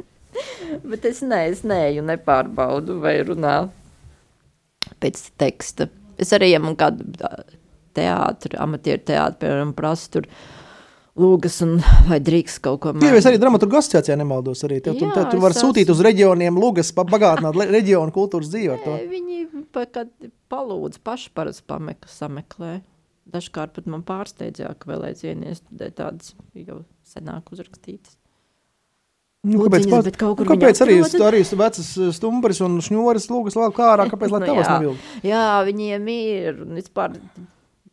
Bet 0.90 1.06
es 1.08 1.20
ne, 1.24 1.42
es 1.50 1.64
neju, 1.66 2.04
nepārbaudu 2.06 2.98
vai 3.02 3.18
runā 3.26 3.56
pēc 5.02 5.22
teksta. 5.40 5.88
Es 6.18 6.32
arī, 6.34 6.52
ja 6.52 6.60
man 6.62 6.76
kādu 6.78 7.06
teātru, 7.96 8.58
amatieru 8.62 9.02
teātru, 9.08 9.40
piemēram, 9.42 9.74
prasu 9.76 10.10
tur, 10.16 10.28
lūgas, 11.20 11.56
un 11.66 11.78
vai 12.08 12.18
drīkst 12.24 12.60
kaut 12.64 12.80
ko 12.84 12.92
mainīt. 12.94 13.10
Jā, 13.10 13.20
es 13.20 13.28
arī 13.30 13.40
dramaturgu 13.42 13.78
asociācijā 13.80 14.16
nemaldos. 14.18 14.62
Arī. 14.66 14.80
Tev, 14.84 14.98
Jā, 14.98 15.10
tu, 15.14 15.24
tu 15.34 15.42
vari 15.42 15.58
sūtīt 15.58 15.90
uz 15.92 16.02
reģioniem 16.04 16.60
lūgas, 16.60 16.92
bagātināt 16.96 17.58
reģionu 17.58 18.14
kultūras 18.14 18.50
dzīvi. 18.52 18.78
Viņi 19.10 19.40
pa, 19.74 19.86
palūdz 20.52 21.02
paši 21.04 21.34
parasti 21.36 21.66
pamek, 21.70 22.08
sameklē. 22.12 22.78
Dažkārt 23.28 23.74
pat 23.76 23.90
man 23.90 24.06
pārsteidzā, 24.08 24.70
ka 24.80 24.88
vēl 24.88 25.10
aizvien 25.10 25.42
iestudēt 25.50 25.98
tādas 25.98 26.32
jau 26.56 26.80
senāk 27.04 27.52
uzrakstītas. 27.52 28.16
Nu, 29.46 29.60
kāpēc 29.62 29.84
Lūdziņas, 29.86 30.16
pat, 30.16 30.40
nu, 30.40 30.46
kāpēc 30.48 30.80
arī, 30.82 30.96
arī 31.28 31.42
vecas 31.60 31.90
stumbris 32.16 32.58
un 32.64 32.80
šņoris 32.82 33.28
lūgas 33.30 33.54
vēl 33.54 33.74
kā 33.76 33.92
ārā, 33.92 34.08
kāpēc 34.10 34.32
lai 34.34 34.40
nu, 34.42 34.48
tavas 34.48 34.70
nevilda? 34.72 35.12
Jā, 35.28 35.44
viņiem 35.68 36.08
ir, 36.14 36.58
vispār 36.80 37.14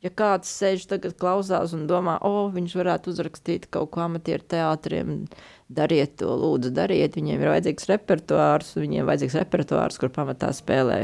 ja 0.06 0.12
kāds 0.14 0.52
sēž 0.60 0.86
tagad 0.90 1.16
klausās 1.20 1.74
un 1.76 1.86
domā, 1.90 2.18
o, 2.22 2.32
oh, 2.46 2.50
viņš 2.54 2.76
varētu 2.80 3.14
uzrakstīt 3.14 3.70
kaut 3.74 3.92
ko 3.96 4.06
amatieru 4.06 4.46
teātriem, 4.56 5.16
dariet 5.74 6.18
to, 6.22 6.32
lūdzu, 6.42 6.74
dariet. 6.76 7.18
Viņiem 7.18 7.42
ir 7.42 7.54
vajadzīgs 7.54 7.90
repertuārs, 7.92 8.76
viņiem 8.78 9.02
ir 9.04 9.10
vajadzīgs 9.10 9.40
repertuārs, 9.42 10.00
kur 10.02 10.14
pamatā 10.14 10.52
spēlē 10.56 11.00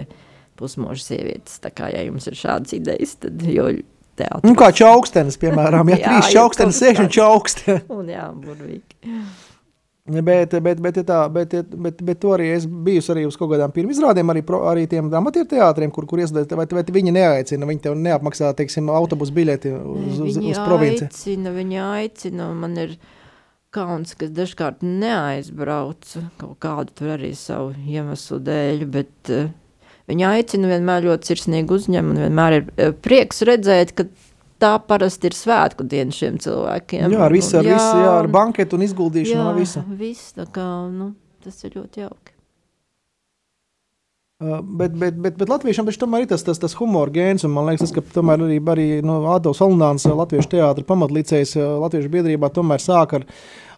pusmoža 0.59 1.07
sievietes. 1.07 1.57
Tā 1.63 1.73
kā, 1.73 1.89
ja 1.93 2.05
jums 2.05 2.29
ir 2.29 2.37
šādas 2.37 2.77
idejas, 2.77 3.17
tad 3.23 3.41
jau 3.47 3.71
teātris. 4.19 4.47
Nu, 4.47 4.57
kā 4.59 4.71
čaukstenis, 4.75 5.39
piemēram, 5.41 5.93
ja 5.93 5.99
Jā, 6.01 6.09
trīs 6.09 6.33
kaut 6.35 6.77
sēž 6.77 7.05
un 7.05 7.13
čauksti. 7.13 7.79
Un 7.93 8.11
jā, 8.11 8.27
burvīgi. 8.35 8.99
Bet, 10.11 10.53
bet, 10.63 10.79
bet, 10.83 10.97
ja 10.99 11.03
tā, 11.07 11.19
bet, 11.31 11.53
bet, 11.71 12.01
bet 12.03 12.19
to 12.19 12.33
arī 12.35 12.49
es 12.55 12.65
biju 12.65 13.03
arī 13.13 13.23
uz 13.29 13.37
kaut 13.39 13.53
kādām 13.53 13.71
pirmizrādēm, 13.75 14.33
arī, 14.33 14.41
pro, 14.43 14.63
arī 14.71 14.83
tiem 14.91 15.07
amatieru 15.13 15.47
teātriem, 15.53 15.93
kur, 15.93 16.07
kur 16.09 16.19
iesaistīt, 16.19 16.51
vai, 16.57 16.65
vai 16.67 16.83
viņi 16.97 17.13
neaicina, 17.15 17.69
viņi 17.69 17.83
tev 17.85 17.95
neapmaksā, 17.99 18.51
teiksim, 18.57 18.89
autobusu 18.91 19.35
biļeti 19.37 19.71
uz, 19.77 20.19
uz, 20.19 20.39
Viņi 20.41 20.51
uz 20.51 20.61
provinci. 20.65 21.07
aicina, 21.07 21.53
viņi 21.55 21.79
aicina, 21.85 22.49
man 22.57 22.75
ir 22.81 22.97
kauns, 23.71 24.17
ka 24.19 24.27
dažkārt 24.27 24.83
neaizbraucu 24.83 26.25
kaut 26.41 26.57
kādu 26.63 26.97
tur 26.97 27.13
arī 27.15 27.31
savu 27.37 27.71
iemeslu 27.87 28.41
dēļ, 28.43 28.83
bet 28.91 29.31
uh, 29.31 29.47
viņi 30.11 30.27
aicina 30.27 30.73
vienmēr 30.73 31.07
ļoti 31.07 31.31
sirsnīgi 31.31 31.77
uzņem, 31.77 32.11
un 32.11 32.25
vienmēr 32.25 32.57
ir 32.57 32.67
uh, 32.67 32.91
prieks 33.05 33.45
redzēt, 33.47 33.95
ka 33.95 34.09
tā 34.61 34.73
parasti 34.87 35.31
ir 35.31 35.35
svētku 35.37 35.85
diena 35.89 36.13
šiem 36.15 36.37
cilvēkiem. 36.43 37.07
Jā, 37.15 37.23
ar 37.27 37.33
visu, 37.35 37.57
ar 37.59 37.65
Un- 37.65 37.73
visu, 37.73 38.03
jā, 38.05 38.11
ar 38.19 38.29
banketu 38.31 38.77
un 38.77 38.85
izguldīšanu, 38.87 39.41
jā, 39.41 39.47
ar 39.53 39.57
visu. 39.59 39.83
viss, 39.99 40.33
tā 40.37 40.45
kā, 40.53 40.67
nu, 40.93 41.13
tas 41.43 41.57
ir 41.67 41.79
ļoti 41.79 42.05
jauki. 42.05 42.35
Uh, 44.41 44.57
bet, 44.65 44.95
bet, 44.97 45.17
bet, 45.21 45.35
bet 45.37 45.51
latviešiem 45.53 45.85
taču 45.85 45.99
tomēr 46.01 46.23
ir 46.23 46.29
tas, 46.31 46.41
tas, 46.41 46.57
tas 46.57 46.73
humora 46.79 47.13
gēns, 47.13 47.43
un 47.45 47.51
man 47.53 47.67
liekas, 47.69 47.91
tas, 47.91 47.91
ka 47.93 48.15
tomēr 48.15 48.41
arī, 48.41 48.55
arī 48.73 48.85
no 49.05 49.19
Adolfs 49.35 49.61
Alnāns 49.61 50.07
Latviešu 50.09 50.49
teātra 50.55 50.85
pamatlicējs 50.89 51.51
uh, 51.59 51.75
Latviešu 51.83 52.09
biedrībā 52.09 52.49
tomēr 52.55 52.81
sāk 52.81 53.13
ar, 53.19 53.27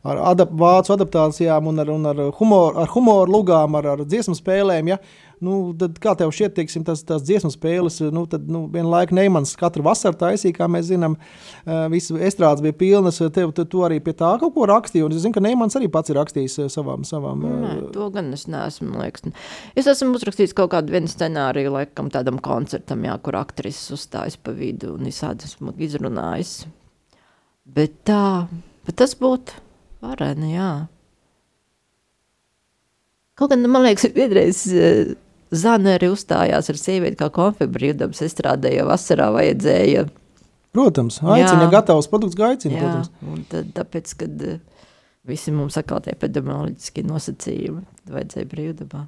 ar 0.03 0.19
adap, 0.33 0.51
vācu 0.59 0.93
adaptācijām 0.97 1.69
un 1.71 1.83
ar, 1.83 1.91
un 1.93 2.09
ar 2.11 2.23
humoru, 2.39 2.75
ar 2.83 2.89
humoru 2.91 3.37
lugām, 3.37 3.77
ar, 3.79 3.93
ar 3.95 4.03
dziesmu 4.07 4.35
spēlēm, 4.37 4.91
ja? 4.93 4.99
Nu, 5.43 5.73
tad 5.75 5.97
kā 5.99 6.13
tev 6.15 6.29
šķiet, 6.31 6.53
teiksim, 6.55 6.85
tas, 6.87 7.01
tas 7.03 7.23
dziesmu 7.25 7.49
spēles, 7.51 7.97
nu, 8.15 8.21
tad, 8.31 8.45
nu, 8.47 8.61
vienlaik 8.71 9.11
Neimans 9.15 9.51
katru 9.59 9.83
vasaru 9.83 10.15
taisīja, 10.21 10.55
kā 10.55 10.69
mēs 10.71 10.85
zinām, 10.87 11.17
visu 11.91 12.15
estrādes 12.15 12.63
bija 12.63 12.77
pilnas, 12.79 13.19
tev, 13.35 13.51
tu, 13.55 13.65
tu 13.67 13.81
arī 13.83 13.97
pie 14.03 14.13
tā 14.15 14.29
kaut 14.39 14.53
ko 14.55 14.67
rakstīji, 14.69 15.03
un 15.03 15.15
es 15.15 15.25
zinu, 15.25 15.35
ka 15.35 15.43
Neimans 15.43 15.75
arī 15.79 15.89
pats 15.91 16.13
ir 16.13 16.19
rakstījis 16.21 16.55
savām, 16.71 17.03
savām 17.07 17.43
Nē, 17.43 17.73
to 17.95 18.07
gan 18.13 18.31
es 18.35 18.45
neesmu. 18.51 18.93
Liekas. 19.01 19.27
Es 19.75 19.89
esmu 19.89 20.15
uzrakstījis 20.15 20.55
kaut 20.55 20.71
kādu 20.75 20.95
vienu 20.95 21.11
scenāriju, 21.11 21.73
laikam, 21.75 22.11
tādam 22.13 22.39
koncertam, 22.43 23.03
jā, 23.03 23.17
kur 23.25 23.39
aktrises 23.41 23.91
uzstājas 23.97 24.39
pa 24.39 24.55
vidu 24.55 24.93
un 24.95 25.11
visādi 25.11 25.49
esmu 25.49 25.75
izrunājis. 25.83 26.55
Bet 27.75 27.99
tā, 28.07 28.23
bet 28.87 28.99
tas 29.01 29.17
būtu 29.19 29.59
vareni, 30.03 30.53
jā. 30.55 30.71
Kaut 33.39 33.53
gan, 33.53 33.63
man 33.71 33.85
liekas, 33.87 34.11
vienreiz 34.13 34.65
eh, 34.69 35.13
Zana 35.53 35.95
arī 35.99 36.09
uzstājās 36.09 36.69
ar 36.71 36.77
sievieti 36.79 37.19
kā 37.19 37.29
konfebrīdams 37.33 38.23
estrādēja 38.25 38.85
vasarā 38.89 39.29
vajadzēja. 39.35 40.07
Protams, 40.73 41.19
aicina, 41.21 41.59
Jā. 41.59 41.65
ja 41.67 41.73
gatavs 41.75 42.09
produkts, 42.09 42.39
aicina, 42.41 42.73
Jā, 42.73 42.85
protams. 42.85 43.11
un 43.29 43.43
tad, 43.49 43.67
tāpēc, 43.77 44.13
kad 44.23 44.45
eh, 44.49 44.61
visi 45.29 45.53
mums 45.53 45.77
atkal 45.77 46.01
tie 46.01 46.15
epidemioloģiskie 46.15 47.05
nosacījumi, 47.05 47.83
tad 48.01 48.15
vajadzēja 48.17 48.49
brīvdabā. 48.49 49.03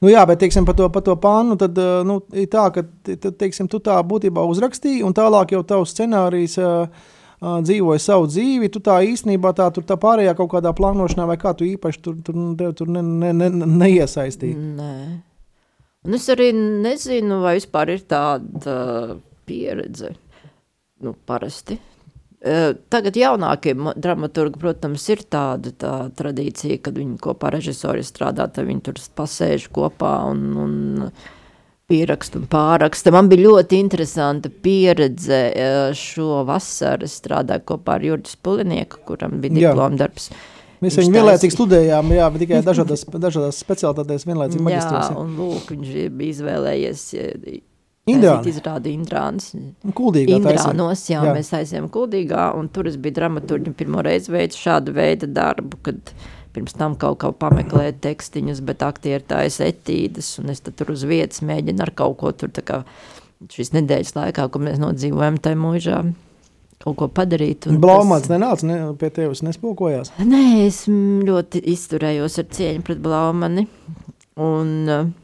Nu, 0.00 0.08
jā, 0.08 0.24
bet 0.26 0.40
teiksim, 0.40 0.64
par 0.64 0.74
to, 0.78 0.88
par 0.90 1.04
to 1.04 1.14
pānu, 1.20 1.58
tad 1.60 1.76
uh, 1.78 2.00
nu, 2.08 2.22
ir 2.32 2.48
tā, 2.50 2.64
ka 2.72 2.82
teiksim, 3.04 3.68
tu 3.68 3.82
tā 3.84 3.98
būtībā 4.00 4.42
uzrakstīji, 4.48 5.02
un 5.04 5.12
tālāk 5.16 5.52
jau 5.52 5.60
tavs 5.68 5.92
scenārijs 5.92 6.56
uh, 6.62 6.86
dzīvoja 7.40 8.02
savu 8.02 8.28
dzīvi. 8.30 8.70
Tu 8.72 8.82
tā 8.84 9.00
īstenībā 9.08 9.52
tā, 9.56 9.70
tā 9.72 9.96
pārējā 10.00 10.36
kaut 10.38 10.52
kādā 10.54 10.72
plānošanā, 10.76 11.26
vai 11.30 11.38
kā 11.40 11.54
tu 11.56 11.68
īpaši 11.68 12.02
tur, 12.04 12.18
tur, 12.24 12.40
tev 12.60 12.74
tur 12.78 12.92
ne, 12.92 13.02
ne, 13.02 13.32
ne, 13.36 13.50
neiesaistīji. 13.84 14.56
Nē. 14.80 14.94
Un 16.06 16.16
es 16.16 16.26
arī 16.32 16.50
nezinu, 16.56 17.42
vai 17.44 17.58
vispār 17.58 17.94
ir 17.96 18.04
tāda 18.08 18.76
pieredze. 19.48 20.14
Nu, 21.04 21.14
parasti. 21.28 21.76
Tagad 22.40 23.16
jaunākie 23.20 23.74
mo- 23.76 23.92
dramaturgi, 23.92 24.56
protams, 24.62 25.04
ir 25.12 25.20
tāda 25.28 25.72
tā 25.76 25.92
tradīcija, 26.16 26.78
kad 26.80 26.96
viņi 26.96 27.18
kopā 27.20 27.50
ar 27.50 27.58
režisoru 27.58 28.00
strādā, 28.04 28.46
tad 28.48 28.64
viņi 28.64 28.84
tur 28.86 29.00
pasēž 29.16 29.66
kopā 29.76 30.14
un, 30.30 30.46
un 30.56 31.12
pieraksta 31.90 32.38
un 32.40 32.46
pāraksta. 32.50 33.12
Man 33.14 33.28
bija 33.32 33.48
ļoti 33.48 33.80
interesanta 33.82 34.50
pieredze 34.64 35.40
eh, 35.50 35.90
šo 35.98 36.44
vasaru. 36.48 37.08
Es 37.10 37.18
strādāju 37.20 37.66
kopā 37.74 37.98
ar 37.98 38.06
Jurģis 38.06 38.38
Pulinieku, 38.46 39.02
kuram 39.10 39.40
bija 39.42 39.58
Jā. 39.58 39.74
diplomdarbs. 39.74 40.30
Mēs 40.80 40.96
viņu 40.96 41.12
vienlaicīgi 41.12 41.52
studējām, 41.52 42.14
jā, 42.16 42.26
bet 42.32 42.40
tikai 42.46 42.62
dažādās, 42.64 43.02
dažādās 43.20 43.58
specialitātēs 43.60 44.24
vienlaicīgi 44.24 44.62
Jā, 44.62 44.68
maģistros. 44.70 45.10
un 45.20 45.34
lūk, 45.36 45.74
viņš 45.74 45.90
bija 46.16 46.32
izvēlējies 46.38 47.02
Indrāni. 48.08 48.40
taisīt 48.40 48.54
izrādi 48.54 48.94
Indrāns. 48.96 49.50
Kuldīgā. 49.98 50.38
Indrānos, 50.40 51.02
jā, 51.10 51.18
Jā. 51.20 51.26
jā, 51.28 51.34
mēs 51.36 51.52
aizējām 51.58 51.90
kuldīgā, 51.92 52.46
un 52.56 52.70
tur 52.72 52.88
es 52.88 52.96
biju 52.96 53.18
dramaturģi 53.20 53.74
pirmo 53.76 54.00
reizi 54.06 54.32
veicu 54.32 54.56
šādu 54.56 54.94
veidu 54.96 55.28
darbu, 55.36 55.82
kad 55.84 56.14
pirms 56.54 56.74
tam 56.76 56.96
kaut 56.98 57.18
kā 57.22 57.30
pameklēt 57.32 58.00
tekstiņus, 58.04 58.60
bet 58.66 58.82
aktieri 58.82 59.22
taisa 59.26 59.68
etīdes, 59.70 60.32
un 60.42 60.50
es 60.50 60.60
tur 60.66 60.90
uz 60.94 61.04
vietas 61.06 61.42
mēģinu 61.46 61.84
ar 61.86 61.92
kaut 61.96 62.16
ko 62.22 62.32
tur 62.32 62.48
tā 62.54 62.64
kā 62.66 62.80
šīs 63.50 63.72
nedēļas 63.76 64.16
laikā, 64.18 64.48
ko 64.52 64.58
mēs 64.60 64.80
nodzīvojam 64.82 65.38
tajā 65.40 65.56
mūžā, 65.60 66.00
kaut 66.82 66.96
ko 67.00 67.08
padarīt. 67.08 67.66
un 67.70 67.78
Blaumāns 67.80 68.26
tas- 68.26 68.34
nenāca, 68.34 68.66
ne, 68.68 68.80
pie 69.00 69.10
tevis 69.10 69.42
nespokojās. 69.46 70.10
Nē, 70.18 70.66
es 70.66 70.82
ļoti 70.88 71.62
izturējos 71.74 72.38
ar 72.42 72.44
cieņu 72.56 72.82
pret 72.84 73.00
Blaumani. 73.04 73.66
Un 74.40 75.14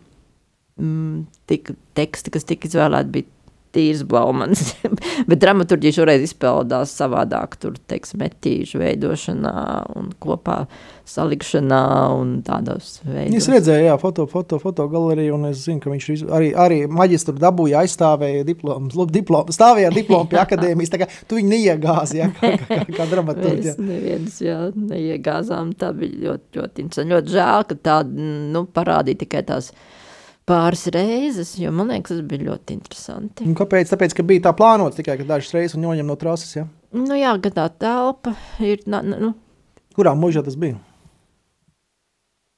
mm, 0.79 1.27
tika, 1.49 1.75
teksti, 1.97 2.33
kas 2.35 2.45
tika 2.49 2.69
izvēlēti, 2.69 3.13
bija 3.15 3.25
tīrs 3.77 4.03
Blaumans. 4.09 4.73
Bet 5.29 5.41
dramaturģija 5.43 6.01
šoreiz 6.01 6.25
izpildās 6.27 6.95
savādāk. 6.97 7.59
Tur, 7.61 7.77
teiksim, 7.91 8.23
metīžu 8.25 8.81
veidošanā 8.83 9.57
un 9.97 10.13
kopā 10.23 10.65
salikšanā 11.07 11.83
un 12.17 12.33
tādos 12.47 12.97
veidos. 13.07 13.37
Es 13.39 13.49
redzēju, 13.51 13.85
jā, 13.87 13.95
foto, 14.03 14.27
foto, 14.31 14.59
foto 14.63 14.89
galeriju, 14.91 15.37
un 15.37 15.51
es 15.53 15.63
zinu, 15.63 15.79
ka 15.83 15.93
viņš 15.93 16.25
arī, 16.35 16.51
arī 16.59 16.79
maģistru 16.91 17.37
dabūja, 17.39 17.85
aizstāvēja 17.85 18.47
diplomu, 18.49 19.07
diplomu, 19.15 19.55
stāvēja 19.55 19.93
ar 19.93 19.97
diplomu 19.97 20.31
pie 20.33 20.41
akadēmijas. 20.43 20.93
Tā 20.93 21.03
kā 21.05 21.11
tu 21.29 21.39
viņu 21.39 21.53
neiegāzi, 21.53 22.21
jā, 22.23 22.31
kā, 22.39 22.55
kā, 22.65 22.81
kā, 22.81 22.97
kā 22.99 23.09
dramaturgi. 23.13 23.71
Mēs 23.71 23.79
neviens 23.83 24.41
jā, 24.43 24.59
neiegāzām. 24.75 25.77
Tā 25.79 25.93
bija 25.97 26.25
ļoti, 26.25 26.59
ļoti 26.59 26.87
interesanti. 26.87 27.15
Ļoti 27.15 27.37
žēl, 27.37 27.69
ka 27.71 27.79
tā 27.91 28.01
nu, 28.11 28.67
parādīja 28.75 29.23
tikai 29.23 29.47
tās 29.47 29.71
pāris 30.47 30.87
reizes, 30.95 31.55
jo 31.59 31.73
man 31.75 31.91
liekas, 31.91 32.15
tas 32.15 32.27
bija 32.31 32.47
ļoti 32.51 32.77
interesanti. 32.79 33.47
Un 33.47 33.57
Kāpēc? 33.59 33.91
Tāpēc, 33.93 34.15
ka 34.17 34.27
bija 34.27 34.47
tā 34.49 34.55
plānots 34.57 34.99
tikai 34.99 35.19
ka 35.21 35.27
dažas 35.29 35.55
reizes 35.57 35.79
un 35.79 35.87
noņem 35.87 36.07
no 36.07 36.19
trases. 36.21 36.53
Ja? 36.59 36.67
Nu, 36.97 37.17
jā, 37.19 37.35
gan 37.43 37.57
tā 37.57 37.67
telpa 37.83 38.37
ir. 38.63 38.85
Na, 38.91 39.03
nu, 39.03 39.35
Kurā 39.97 40.13
mūžā 40.19 40.45
tas 40.47 40.59
bija? 40.61 40.79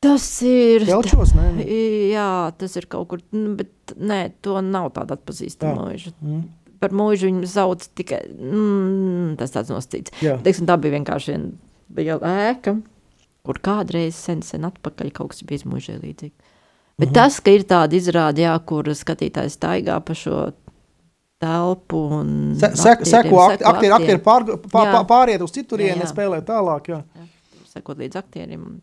tas 0.05 0.27
ir. 0.47 0.87
Telčos, 0.87 1.35
nē? 1.37 1.49
nē. 1.59 1.67
Jā, 2.13 2.29
tas 2.59 2.77
ir 2.79 2.87
kaut 2.91 3.09
kur, 3.11 3.23
nu, 3.35 3.55
bet 3.59 3.97
nē, 3.99 4.21
to 4.45 4.61
nav 4.65 4.93
tāda 4.97 5.19
atpazīstama 5.19 5.89
mūža. 5.89 6.15
Mm. 6.23 6.45
Par 6.79 6.95
mūžu 6.95 7.27
viņu 7.27 7.49
sauc 7.51 7.83
tikai, 7.99 8.23
mm, 8.31 9.33
tas 9.41 9.55
tāds 9.55 9.73
nostīts. 9.75 10.15
Jā. 10.23 10.37
Teiksim, 10.45 10.69
tā 10.69 10.77
bija 10.79 10.95
vienkārši 10.95 11.39
viena 11.99 12.31
ēka, 12.53 12.77
kur 13.47 13.59
kādreiz 13.65 14.19
sen, 14.19 14.45
sen 14.47 14.69
atpakaļ 14.69 15.11
kaut 15.17 15.33
kas 15.35 15.43
bija 15.49 15.67
mūžē 15.67 15.99
līdzīgi. 16.05 16.48
Bet 16.99 17.09
Mhm. 17.11 17.15
tas, 17.15 17.39
ka 17.41 17.51
ir 17.51 17.63
tāda 17.63 17.95
izrāde, 17.95 18.43
jā, 18.43 18.55
kur 18.67 18.83
skatītājs 18.85 19.55
staigā 19.57 20.01
pa 20.05 20.13
šo 20.15 20.53
telpu 21.39 22.01
un 22.11 22.57
Se, 22.59 22.73
sek, 22.75 23.01
aktieriem, 23.01 23.31
seko 23.31 23.37
aktieri, 23.45 23.65
aktieri, 23.71 23.93
aktieri 23.95 24.19
pār, 24.23 24.45
pār, 24.45 24.87
Jā. 24.87 24.93
pār, 24.93 25.05
pāriet 25.07 25.41
uz 25.43 25.53
citurieni, 25.55 26.01
Jā, 26.03 26.09
jā. 26.09 26.13
spēlē 26.13 26.43
tālāk. 26.43 26.83
Jā. 26.91 27.05
sekot 27.73 27.97
līdz 27.99 28.17
aktieriem. 28.19 28.63
un 28.67 28.81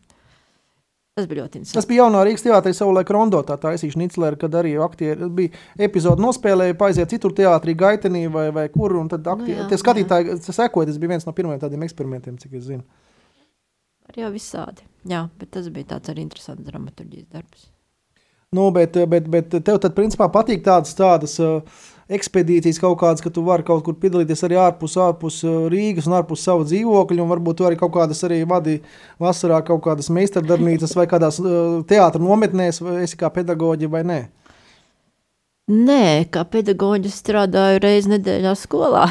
Tas 1.16 1.26
bija 1.26 1.44
ļoti 1.44 1.50
Tas 1.50 1.72
interesanti. 1.72 1.88
bija 1.88 2.02
jaunā 2.04 2.24
Rīgas 2.26 2.42
teātrī, 2.44 2.72
savulaik 2.76 3.08
Rondo 3.10 3.42
tā 3.42 3.56
taisīša 3.56 3.96
Niclera, 3.96 4.36
kad 4.36 4.50
arī 4.52 4.74
aktieri 4.76 5.28
bija 5.32 5.48
epizode 5.78 6.20
nospēlēja, 6.20 6.74
paiziet 6.76 7.08
citur 7.08 7.32
teātrī, 7.32 7.74
gaitenī 7.74 8.30
vai, 8.30 8.50
vai 8.50 8.68
kur, 8.68 8.92
un 8.96 9.08
tad 9.08 9.22
aktieri, 9.24 9.56
Nu 9.56 9.64
jā, 9.64 9.68
tie 9.70 9.76
skatītāji 9.78 10.40
sekoja, 10.44 10.86
tas 10.86 10.98
bija 10.98 11.08
viens 11.08 11.24
no 11.26 11.32
pirmajiem 11.32 11.60
tādiem 11.60 11.82
eksperimentiem, 11.88 12.36
cik 12.38 12.52
es 12.54 12.64
zinu. 12.64 12.82
Arī 14.10 14.22
jau 14.24 14.30
visādi. 14.30 14.80
Jā, 15.06 15.28
bet 15.38 15.50
tas 15.52 15.68
bija 15.68 15.84
tāds 15.96 16.08
arī 16.12 16.18
interesants 16.20 16.62
dramaturgijas 16.68 17.26
darbs. 17.32 17.70
Nu, 18.54 18.70
bet, 18.70 18.94
bet, 19.10 19.26
bet 19.26 19.50
tev 19.66 19.80
tad, 19.82 19.92
principā, 19.96 20.28
patīk 20.30 20.62
tādas, 20.64 20.94
tādas 20.94 21.34
uh, 21.42 21.82
ekspedīcijas 22.06 22.78
kaut 22.78 23.00
kādas, 23.00 23.22
ka 23.24 23.32
tu 23.34 23.42
vari 23.46 23.66
kaut 23.66 23.82
kur 23.84 23.96
piedalīties 23.98 24.44
arī 24.46 24.58
ārpus, 24.62 24.94
ārpus 25.02 25.40
uh, 25.42 25.64
Rīgas 25.72 26.06
un 26.06 26.14
ārpus 26.20 26.44
savu 26.46 26.66
dzīvokļu, 26.68 27.24
un 27.24 27.32
varbūt 27.32 27.58
tu 27.58 27.66
arī 27.66 27.78
kaut 27.80 27.96
kādas 27.96 28.22
arī 28.28 28.44
vadi 28.46 28.78
vasarā 29.22 29.58
kaut 29.66 29.82
kādas 29.88 30.12
meistardarbnīcas 30.14 30.94
vai 30.98 31.08
kādās 31.10 31.40
teātra 31.90 32.22
nometnēs, 32.22 32.78
vai 32.86 33.00
esi 33.02 33.18
kā 33.18 33.32
pedagoģi 33.34 33.90
vai 33.90 34.04
nē. 34.06 34.20
Nē, 35.66 36.06
kā 36.30 36.46
pedagoģis 36.46 37.18
strādāju 37.24 37.82
reizi 37.82 38.14
nedēļā 38.14 38.54
skolā. 38.54 39.08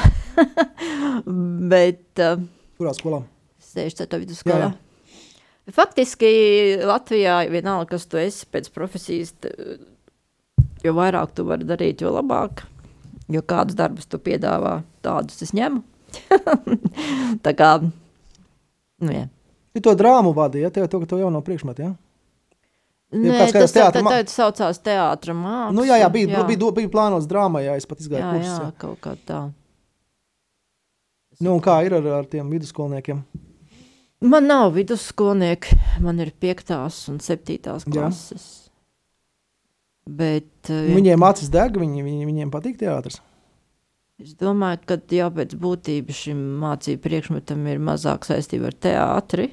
bet 1.74 2.24
Kurā 2.80 2.96
skolā? 2.96 3.26
64. 3.76 4.22
vidusskolā. 4.24 4.70
Jā, 4.70 4.85
Faktiski 5.74 6.28
Latvijā 6.86 7.40
vienalga, 7.50 7.96
kas 7.96 8.06
tu 8.06 8.20
esi 8.22 8.46
pēc 8.54 8.70
profesijas, 8.76 9.32
jo 10.86 10.94
vairāk 10.94 11.34
tu 11.34 11.46
vari 11.48 11.66
darīt, 11.66 12.04
jo 12.06 12.12
labāk. 12.14 12.66
Jo 13.34 13.42
kādus 13.42 13.74
darbus 13.74 14.06
tu 14.06 14.20
piedāvā, 14.22 14.84
tādus 15.02 15.42
es 15.42 15.56
ņemu. 15.58 15.82
Tā 17.46 17.54
kā, 17.58 17.70
nu 19.02 19.16
jā. 19.16 19.24
Tu 19.74 19.82
to 19.84 19.96
drāmu 19.98 20.36
vadīji, 20.38 20.68
ja 20.68 20.70
tev 20.72 20.86
to, 20.92 21.02
to 21.10 21.18
jau 21.20 21.32
no 21.34 21.42
priekšmeta, 21.44 21.88
ja? 21.90 21.96
Nē, 23.16 23.34
kāds 23.40 23.56
tas 23.56 23.74
teātra 23.76 24.00
tā, 24.00 24.04
ma- 24.06 24.14
tā, 24.14 24.30
saucās 24.30 24.80
teātra 24.84 25.34
māksla. 25.36 25.74
Nu, 25.76 25.84
jā, 25.88 25.98
jā, 26.02 26.08
bija, 26.14 26.30
jā. 26.36 26.44
bija, 26.48 26.70
bija 26.78 26.92
plānots 26.94 27.28
drāmā, 27.30 27.62
jā, 27.66 27.76
es 27.80 27.88
pat 27.90 28.02
izgāju 28.04 28.22
jā, 28.22 28.30
kursus. 28.36 28.54
jā, 28.54 28.70
Jā. 28.70 28.72
kaut 28.82 29.02
kā 29.04 29.16
tā. 29.28 29.42
Nu, 31.42 31.56
un 31.58 31.62
kā 31.64 31.80
ir 31.86 31.98
ar, 31.98 32.08
ar 32.22 32.30
tiem 32.32 32.50
vidusskolniekiem? 32.54 33.20
Man 34.26 34.48
nav 34.50 34.72
vidusskolnieki, 34.74 35.76
man 36.02 36.20
ir 36.24 36.32
piektās 36.42 37.04
un 37.12 37.20
septītās 37.22 37.86
Jā. 37.86 37.94
klases. 37.94 38.46
Bet 40.06 40.70
eh, 40.70 40.90
Viņiem 40.96 41.24
acis 41.26 41.50
deg, 41.54 41.78
viņi, 41.82 42.04
viņi, 42.06 42.26
viņiem 42.30 42.52
patīk 42.54 42.78
teātris. 42.82 43.20
es 44.22 44.34
domāju, 44.40 44.80
ka 44.88 44.98
jau 45.12 45.30
pēc 45.36 45.56
būtības 45.60 46.20
šim 46.28 46.44
mācību 46.62 47.02
priekšmetam 47.04 47.66
ir 47.68 47.82
mazāk 47.84 48.26
saistība 48.28 48.70
ar 48.72 48.78
teātri. 48.88 49.50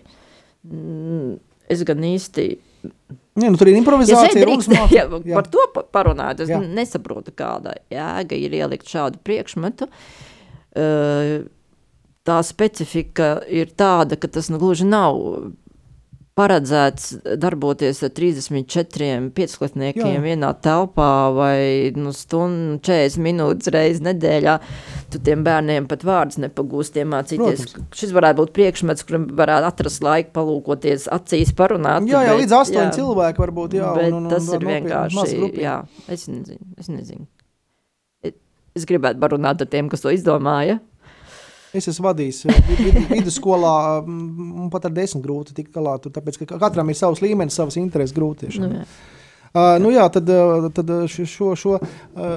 Mm, 0.69 1.39
Es 1.73 1.81
gan 1.89 2.03
īsti 2.05 2.45
Nē, 3.39 3.47
nu, 3.49 3.57
tur 3.57 3.69
ir 3.71 3.77
Ja 3.77 3.81
improvizācija. 3.81 4.43
runas 4.45 4.67
drīkst, 4.69 4.93
ja, 4.93 5.07
Jā. 5.07 5.35
par 5.39 5.47
to 5.49 5.63
pa- 5.73 5.85
parunāt, 5.89 6.41
es 6.43 6.51
Jā. 6.51 6.59
jā. 6.61 6.69
nesaprotu, 6.69 7.33
kāda 7.33 7.73
jēga 7.91 8.37
ir 8.37 8.51
ielikt 8.59 8.91
šādu 8.91 9.21
priekšmetu. 9.25 9.87
Uh, 10.77 11.47
tā 12.27 12.39
specifika 12.47 13.35
ir 13.51 13.73
tāda, 13.79 14.19
ka 14.21 14.31
tas 14.31 14.51
nu, 14.53 14.61
gluži 14.63 14.87
nav 14.89 15.19
paredzēts 16.39 17.11
darboties 17.37 17.99
ar 18.07 18.13
34 18.17 19.09
piecsklatniekiem 19.37 20.15
Jā. 20.15 20.21
vienā 20.25 20.53
telpā 20.65 21.09
vai 21.37 21.57
nu, 21.97 22.15
stundu 22.17 22.79
40 22.89 23.21
minūtes 23.27 23.69
reizes 23.75 24.01
nedēļā. 24.07 24.55
Tu 25.13 25.21
tiem 25.27 25.43
bērniem 25.45 25.89
pat 25.91 26.07
vārdus 26.09 26.41
nepagūsti 26.41 27.03
iemācīties. 27.05 27.67
Protams. 27.67 27.99
Šis 28.01 28.15
varētu 28.17 28.41
būt 28.41 28.55
priekšmets, 28.57 29.05
kuram 29.09 29.27
varētu 29.43 29.69
atrast 29.69 30.07
laiku 30.07 30.33
palūkoties 30.39 31.05
acīs, 31.13 31.53
parunāt. 31.59 32.09
Jā, 32.09 32.25
jā, 32.25 32.33
bet- 32.33 32.45
līdz 32.47 32.57
astoņi 32.63 32.87
jā. 32.87 32.95
cilvēki 32.97 33.45
varbūt. 33.45 33.77
Jā, 33.77 33.93
Bet 33.99 34.09
un, 34.09 34.17
un, 34.23 34.31
un, 34.31 34.33
tas 34.33 34.49
ir 34.57 34.67
vienkārši. 34.71 35.53
Jā, 35.61 35.77
es 36.09 36.27
nezinu. 36.33 36.65
Es, 36.81 36.89
nezinu. 36.89 37.29
Es 38.73 38.89
gribētu 38.89 39.21
parunāt 39.21 39.61
ar 39.61 39.69
tiem, 39.69 39.93
kas 39.93 40.01
to 40.01 40.09
izdomāja. 40.17 40.79
Es 41.73 41.87
esmu 41.89 42.11
vadījis 42.11 42.43
eh, 42.51 42.59
vid- 42.69 42.83
vid- 42.93 43.09
vidusskolā, 43.15 43.75
un 44.05 44.69
pat 44.73 44.85
ar 44.91 44.93
desmit 44.93 45.25
grūti 45.25 45.55
tikt 45.57 45.73
galā. 45.73 45.95
Tur, 46.05 46.13
tāpēc, 46.13 46.43
ka 46.45 46.59
katram 46.61 46.91
ir 46.93 46.99
savs 46.99 47.23
līmenis, 47.25 47.57
savas 47.57 47.79
intereses 47.81 48.13
grūti. 48.17 48.51
Nu, 48.61 48.69
jā. 48.77 48.83
uh, 49.55 49.79
nu 49.81 49.89
jā, 49.95 50.05
tad, 50.13 50.29
uh, 50.29 50.67
tad 50.77 50.91
uh, 50.93 51.07
šo, 51.09 51.55
šo, 51.57 51.79
uh, 51.81 52.35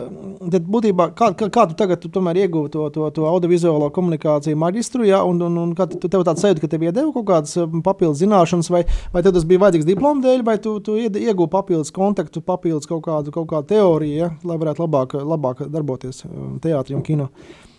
tad 0.53 0.69
būtībā, 0.71 1.09
kā, 1.19 1.33
kā, 1.35 1.49
kā 1.51 1.65
tu 1.67 1.75
tagad 1.81 1.99
tu 2.03 2.07
tomēr 2.15 2.39
ieguvi 2.45 2.71
to, 2.71 2.85
to, 2.95 3.09
to 3.17 3.27
audiovizuālo 3.27 3.89
komunikāciju 3.95 4.55
maģistru, 4.63 5.03
jā, 5.09 5.19
un, 5.27 5.43
un, 5.49 5.59
un 5.65 5.75
kā 5.75 5.89
tu, 5.91 5.99
tev 6.07 6.23
tāds 6.27 6.43
sajūta, 6.45 6.63
ka 6.63 6.71
tev 6.71 6.87
iedeva 6.87 7.11
kaut 7.15 7.27
kādas 7.33 7.57
papildus 7.83 8.23
zināšanas, 8.23 8.71
vai, 8.71 8.85
vai 9.11 9.25
tev 9.25 9.35
tas 9.35 9.43
bija 9.51 9.65
vajadzīgs 9.65 9.89
diplomu 9.91 10.23
dēļ, 10.23 10.45
vai 10.47 10.57
tu, 10.63 10.77
tu 10.79 10.95
ieguvi 11.01 11.51
papildus 11.59 11.91
kontaktu, 11.95 12.39
papildus 12.39 12.87
kaut 12.87 13.03
kādu, 13.09 13.35
kaut 13.35 13.51
kādu 13.51 13.73
teoriju, 13.75 14.15
ja, 14.23 14.31
lai 14.47 14.59
varētu 14.63 14.87
labāk, 14.87 15.19
labāk 15.35 15.65
darboties 15.75 16.23
teātrī 16.63 16.95
un 16.95 17.03
kino. 17.03 17.29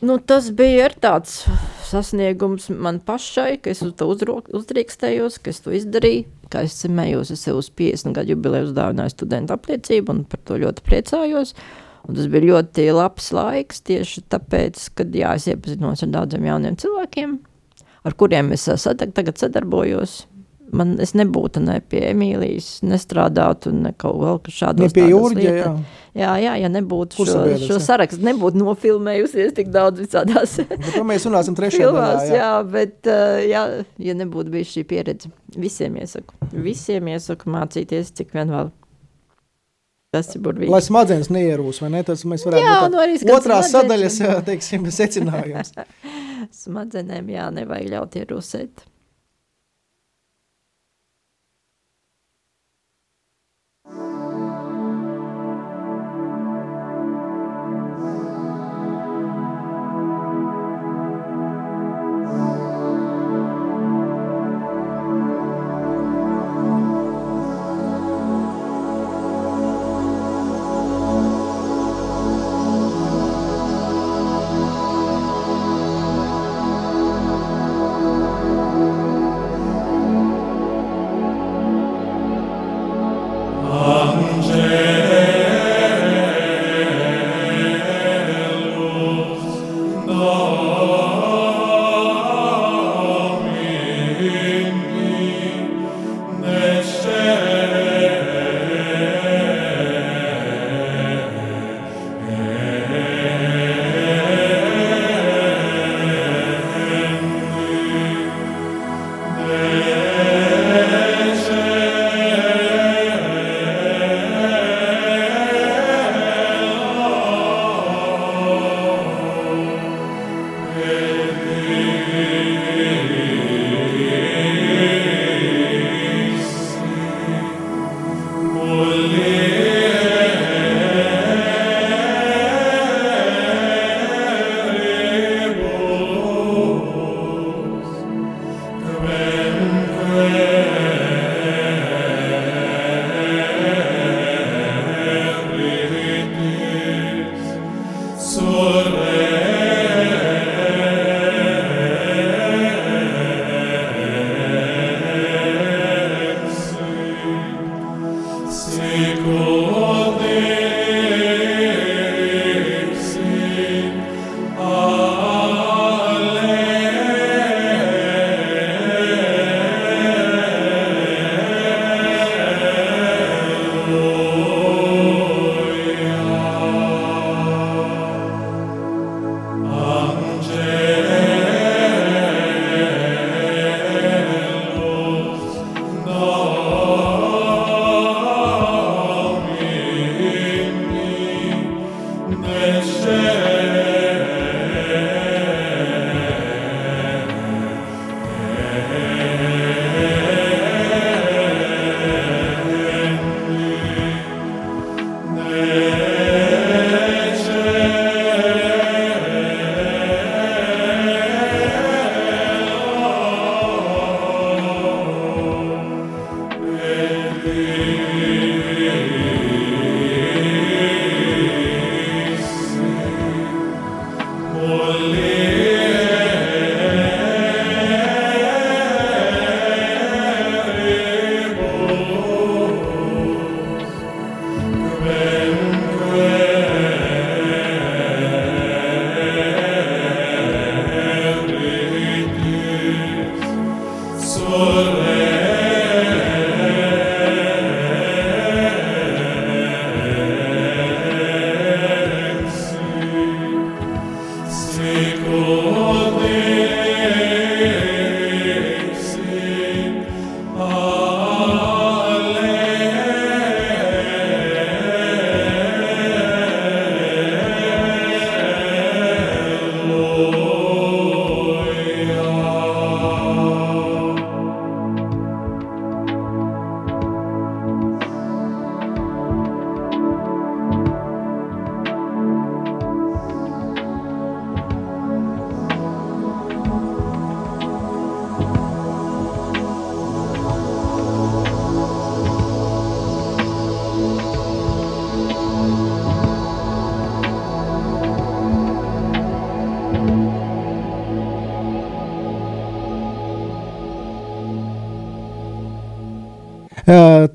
Nu, 0.04 0.18
tas 0.20 0.50
bija 0.52 0.90
tāds 1.00 1.38
sasniegums 1.86 2.68
man 2.68 2.98
pašai, 3.00 3.56
ka 3.62 3.72
es 3.72 3.80
uz 3.86 3.94
to 3.96 4.10
uzdrīkstējos, 4.12 5.38
ka 5.40 5.52
es 5.54 5.62
to 5.64 5.72
izdarīju. 5.72 6.26
Kā 6.52 6.66
es 6.66 6.76
cimējos, 6.82 7.32
es 7.32 7.46
sev 7.46 7.62
uz 7.62 7.70
50 7.72 8.12
gadu 8.14 8.34
jubileju 8.34 8.68
uzdāvināju 8.68 9.14
studentu 9.14 9.56
apliecību, 9.56 10.12
un 10.12 10.22
par 10.28 10.42
to 10.46 10.60
ļoti 10.62 10.84
priecājos. 10.86 11.54
Un 12.06 12.18
tas 12.18 12.28
bija 12.30 12.52
ļoti 12.52 12.86
labs 12.94 13.32
laiks 13.34 13.82
tieši 13.88 14.26
tāpēc, 14.30 14.84
ka 14.94 15.08
jā, 15.16 15.32
es 15.40 15.48
iepazinos 15.50 16.04
ar 16.04 16.12
daudziem 16.12 16.46
jauniem 16.46 16.78
cilvēkiem, 16.78 17.34
ar 18.06 18.20
kuriem 18.20 18.52
es 18.54 18.68
sadag, 18.68 19.16
tagad 19.16 19.40
sadarbojos. 19.40 20.20
Man, 20.74 20.96
es 20.98 21.12
nebūtu 21.14 21.60
ne 21.62 21.76
pie 21.80 22.00
Emīlijas, 22.10 22.80
nestrādātu 22.82 23.70
ne 23.72 23.92
kaut 23.94 24.16
vēl 24.18 24.40
šādos. 24.50 24.80
Ne 24.82 24.88
lietā- 25.38 25.60
jā. 25.62 25.74
Jā, 26.16 26.30
jā, 26.42 26.54
ja 26.62 26.68
nebūtu 26.72 27.12
šo, 27.12 27.18
Kursabiedrs, 27.22 27.66
šo 27.68 27.76
jā. 27.76 27.84
sarakstu, 27.84 28.22
nebūtu 28.26 28.58
nofilmējusies 28.62 29.52
tik 29.54 29.68
daudz 29.70 30.00
visādās 30.00 30.56
Bet 30.66 30.96
mēs 31.06 31.26
runāsim 31.28 31.54
trešajā 31.54 31.84
filmās. 31.84 32.24
daļā. 32.24 32.34
Jā, 32.40 32.48
bet, 32.72 33.10
jā, 33.46 33.62
ja 34.08 34.14
nebūtu 34.18 34.50
bijis 34.50 34.72
šī 34.74 34.84
pieredze, 34.90 35.30
visiem 35.54 36.00
iesaku. 36.02 36.34
Visiem 36.52 37.12
iesaku 37.14 37.52
mācīties, 37.52 38.10
cik 38.16 38.32
vien 38.34 38.50
vēl. 38.50 38.72
Tas 40.16 40.34
ir 40.34 40.40
burvīgi. 40.42 40.70
Lai 40.72 40.80
smadzenes 40.80 41.28
neierūs, 41.34 41.80
vai 41.84 41.90
ne? 41.94 42.02
Tas 42.06 42.24
mēs 42.24 42.46
varētu 42.48 42.62
Jā, 42.64 42.76
būt 42.86 42.92
nu 42.94 43.00
arī 43.04 43.16
otrās 43.36 43.70
smadzenes. 43.70 44.18
sadaļas, 44.18 44.44
teiksim, 44.50 44.86
secinājums. 44.98 45.72
Smadzenēm 46.64 47.28
jā, 47.32 47.48
nevajag 47.54 47.90
ļaut 47.92 48.16
ierūsēt. 48.22 48.84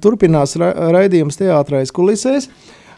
Turpinās 0.03 0.57
ra 0.59 0.71
raidījums 0.95 1.39
teātrais 1.39 1.93
kulisēs. 1.95 2.49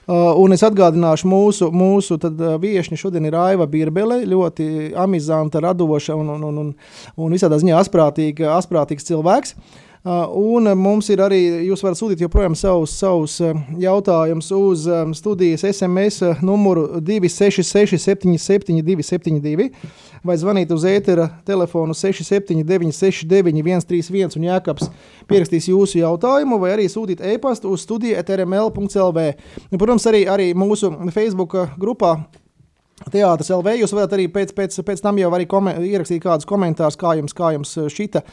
Uh, 0.04 0.34
un 0.36 0.52
es 0.52 0.60
atgādināšu, 0.68 1.30
mūsu, 1.32 1.70
mūsu 1.72 2.18
tad, 2.20 2.36
uh, 2.44 2.58
viesņa 2.60 2.98
šodien 3.00 3.24
ir 3.30 3.38
Aiva 3.40 3.64
Birbele, 3.72 4.18
ļoti 4.28 4.66
amizanta, 5.00 5.62
radoša 5.64 6.18
un, 6.20 6.34
un, 6.34 6.44
un, 6.44 6.58
un, 6.60 6.74
un 7.16 7.36
visādā 7.38 7.56
ziņā 7.62 7.78
asprātīga, 7.80 8.50
asprātīgs 8.58 9.08
cilvēks. 9.08 9.56
Uh, 9.56 9.93
un 10.04 10.68
mums 10.76 11.08
ir 11.14 11.22
arī, 11.24 11.40
jūs 11.70 11.84
varat 11.84 11.96
sūtīt 11.96 12.24
joprojām 12.26 12.58
savus, 12.60 12.92
savus 13.00 13.38
uh, 13.40 13.56
jautājumus 13.80 14.50
uz 14.52 14.84
um, 14.92 15.14
studijas 15.16 15.64
SMS 15.70 16.20
uh, 16.28 16.42
numuru 16.44 17.00
266 17.00 18.02
77 18.04 18.84
272 18.84 19.70
vai 20.28 20.36
zvanīt 20.40 20.76
uz 20.76 20.84
ētera 20.88 21.30
telefonu 21.48 21.96
679 21.96 22.92
69 23.00 23.64
131 23.64 24.38
un 24.40 24.50
Jākaps 24.50 24.92
pierakstīs 25.32 25.72
jūsu 25.72 26.02
jautājumu, 26.02 26.60
vai 26.60 26.76
arī 26.76 26.90
sūtīt 26.92 27.24
e-pastu 27.34 27.72
uz 27.72 27.88
studija.rml.lv. 27.88 29.28
Protams, 29.72 30.12
arī, 30.12 30.26
arī 30.28 30.52
mūsu 30.52 30.92
Facebook 31.16 31.56
grupā 31.80 32.18
Teātris 33.12 33.52
LV. 33.54 33.74
Jūs 33.82 33.94
varat 33.96 34.16
arī 34.16 34.28
pēc, 34.32 34.54
pēc, 34.56 34.78
pēc 34.86 35.04
tam 35.04 35.20
jau 35.20 35.32
arī 35.36 35.48
komen, 35.50 35.82
ierakstīt 35.84 36.22
kādus 36.24 36.48
komentārus, 36.50 36.98
kā 37.00 37.16
jums, 37.20 37.36
kā 37.36 37.52
jums 37.56 37.74
šita, 37.92 38.24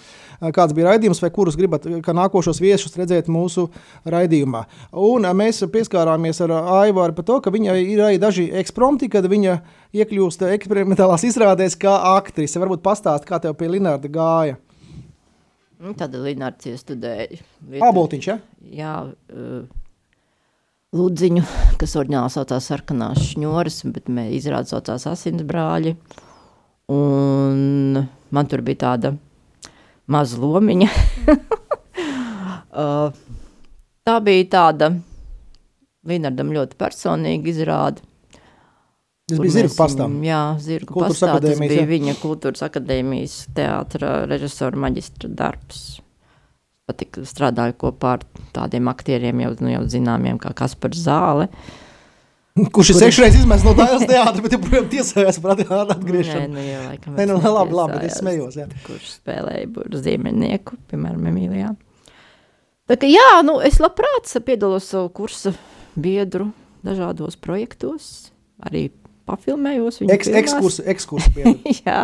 kāds 0.57 0.77
bija 0.77 0.93
raidījums, 0.93 1.23
vai 1.23 1.33
kurus 1.35 1.59
gribat, 1.59 1.89
kā 2.05 2.15
nākošos 2.17 2.63
viesus 2.63 2.97
redzēt 3.01 3.31
mūsu 3.33 3.69
raidījumā. 4.11 4.65
Un 5.03 5.29
mēs 5.37 5.63
pieskārāmies 5.73 6.43
ar 6.47 6.55
Aivāru 6.81 7.17
par 7.17 7.27
to, 7.29 7.41
ka 7.45 7.55
viņa 7.55 7.77
ir 7.83 8.05
arī 8.07 8.23
daži 8.23 8.49
eksprompti, 8.63 9.11
kad 9.13 9.27
viņa 9.31 9.59
iekļūst 9.97 10.47
eksperimentālās 10.53 11.27
izrādēs 11.27 11.79
kā 11.81 11.97
aktrise. 12.15 12.61
Varbūt 12.63 12.85
pastāst, 12.85 13.27
kā 13.29 13.41
tev 13.43 13.59
pie 13.59 13.71
Linārda 13.73 14.11
gāja. 14.13 14.61
Nu, 15.81 15.95
tad 15.97 16.13
Linārds 16.13 16.69
iestudēja. 16.69 17.41
Āboltiņš, 17.81 18.27
ja? 18.29 18.37
Jā, 18.69 18.95
uh, 19.33 19.80
Lūdziņu, 20.91 21.45
kas 21.79 21.93
oriģināli 22.01 22.33
saucās 22.35 22.67
sarkanās 22.67 23.21
šņoras, 23.29 23.77
bet 23.95 24.09
mēs 24.11 24.33
izrāda 24.41 24.67
saucās 24.73 25.05
asins 25.07 25.45
brāļi. 25.47 25.93
Un 26.91 28.01
man 28.35 28.51
tur 28.51 28.65
bija 28.67 28.81
tāda 28.89 29.13
maza 30.11 30.41
lomiņa. 30.43 30.89
tā 34.11 34.17
bija 34.27 34.51
tāda 34.57 34.91
Linardam 36.11 36.51
ļoti 36.59 36.75
personīga 36.81 37.53
izrāde. 37.55 38.03
Tas 39.31 39.39
bija 39.39 39.61
Zirgu 39.61 39.79
pastām. 39.79 40.19
Jā, 40.27 40.43
Zirgu 40.59 41.05
pastā. 41.05 41.39
Tas 41.39 41.63
bija 41.63 41.85
jā. 41.85 41.87
viņa 41.87 42.19
kultūras 42.19 42.67
akadēmijas 42.67 43.45
teātra 43.55 44.25
režisora 44.27 44.89
maģistra 44.89 45.31
darbs 45.31 46.01
patika 46.91 47.23
strādāju 47.29 47.79
kopā 47.87 48.17
ar 48.19 48.27
tādiem 48.57 48.91
aktieriem 48.91 49.47
jau, 49.47 49.55
nu, 49.63 49.71
jau 49.73 49.85
zināmiem 49.95 50.41
kā 50.43 50.53
Kaspars 50.59 51.01
Zāle. 51.07 51.49
Kurš 52.75 52.91
ir 52.93 52.99
sešreiz 52.99 53.37
izmests 53.39 53.65
no 53.65 53.73
tādas 53.79 54.03
teātras, 54.11 54.43
bet 54.43 54.57
joprojām 54.57 54.89
tiesājās 54.91 55.39
par 55.41 55.55
atgriešanu. 55.55 56.51
Nē, 56.51 56.57
nu, 56.57 56.65
jā, 56.67 56.81
laikam, 56.89 57.15
Nē, 57.17 57.27
nu, 57.31 57.37
labi, 57.47 57.77
labi, 57.79 58.01
es 58.09 58.19
smējos. 58.19 58.59
Jā. 58.59 58.67
Kurš 58.85 59.13
spēlēja 59.21 60.01
ziemeļnieku, 60.03 60.81
piemēram, 60.91 61.29
Emīlijā. 61.31 61.71
Tā 62.91 62.99
kā 62.99 63.07
jā, 63.07 63.29
nu, 63.47 63.61
es 63.63 63.79
labprāt 63.79 64.33
piedalos 64.45 64.91
savu 64.91 65.13
kursu 65.15 65.55
biedru 65.95 66.51
dažādos 66.83 67.39
projektos, 67.39 68.33
arī 68.67 68.89
pafilmējos. 69.31 70.03
Eks, 70.11 70.33
ekskursu, 70.43 70.85
ekskursu 70.91 71.33
biedru. 71.37 71.55
jā. 71.85 72.03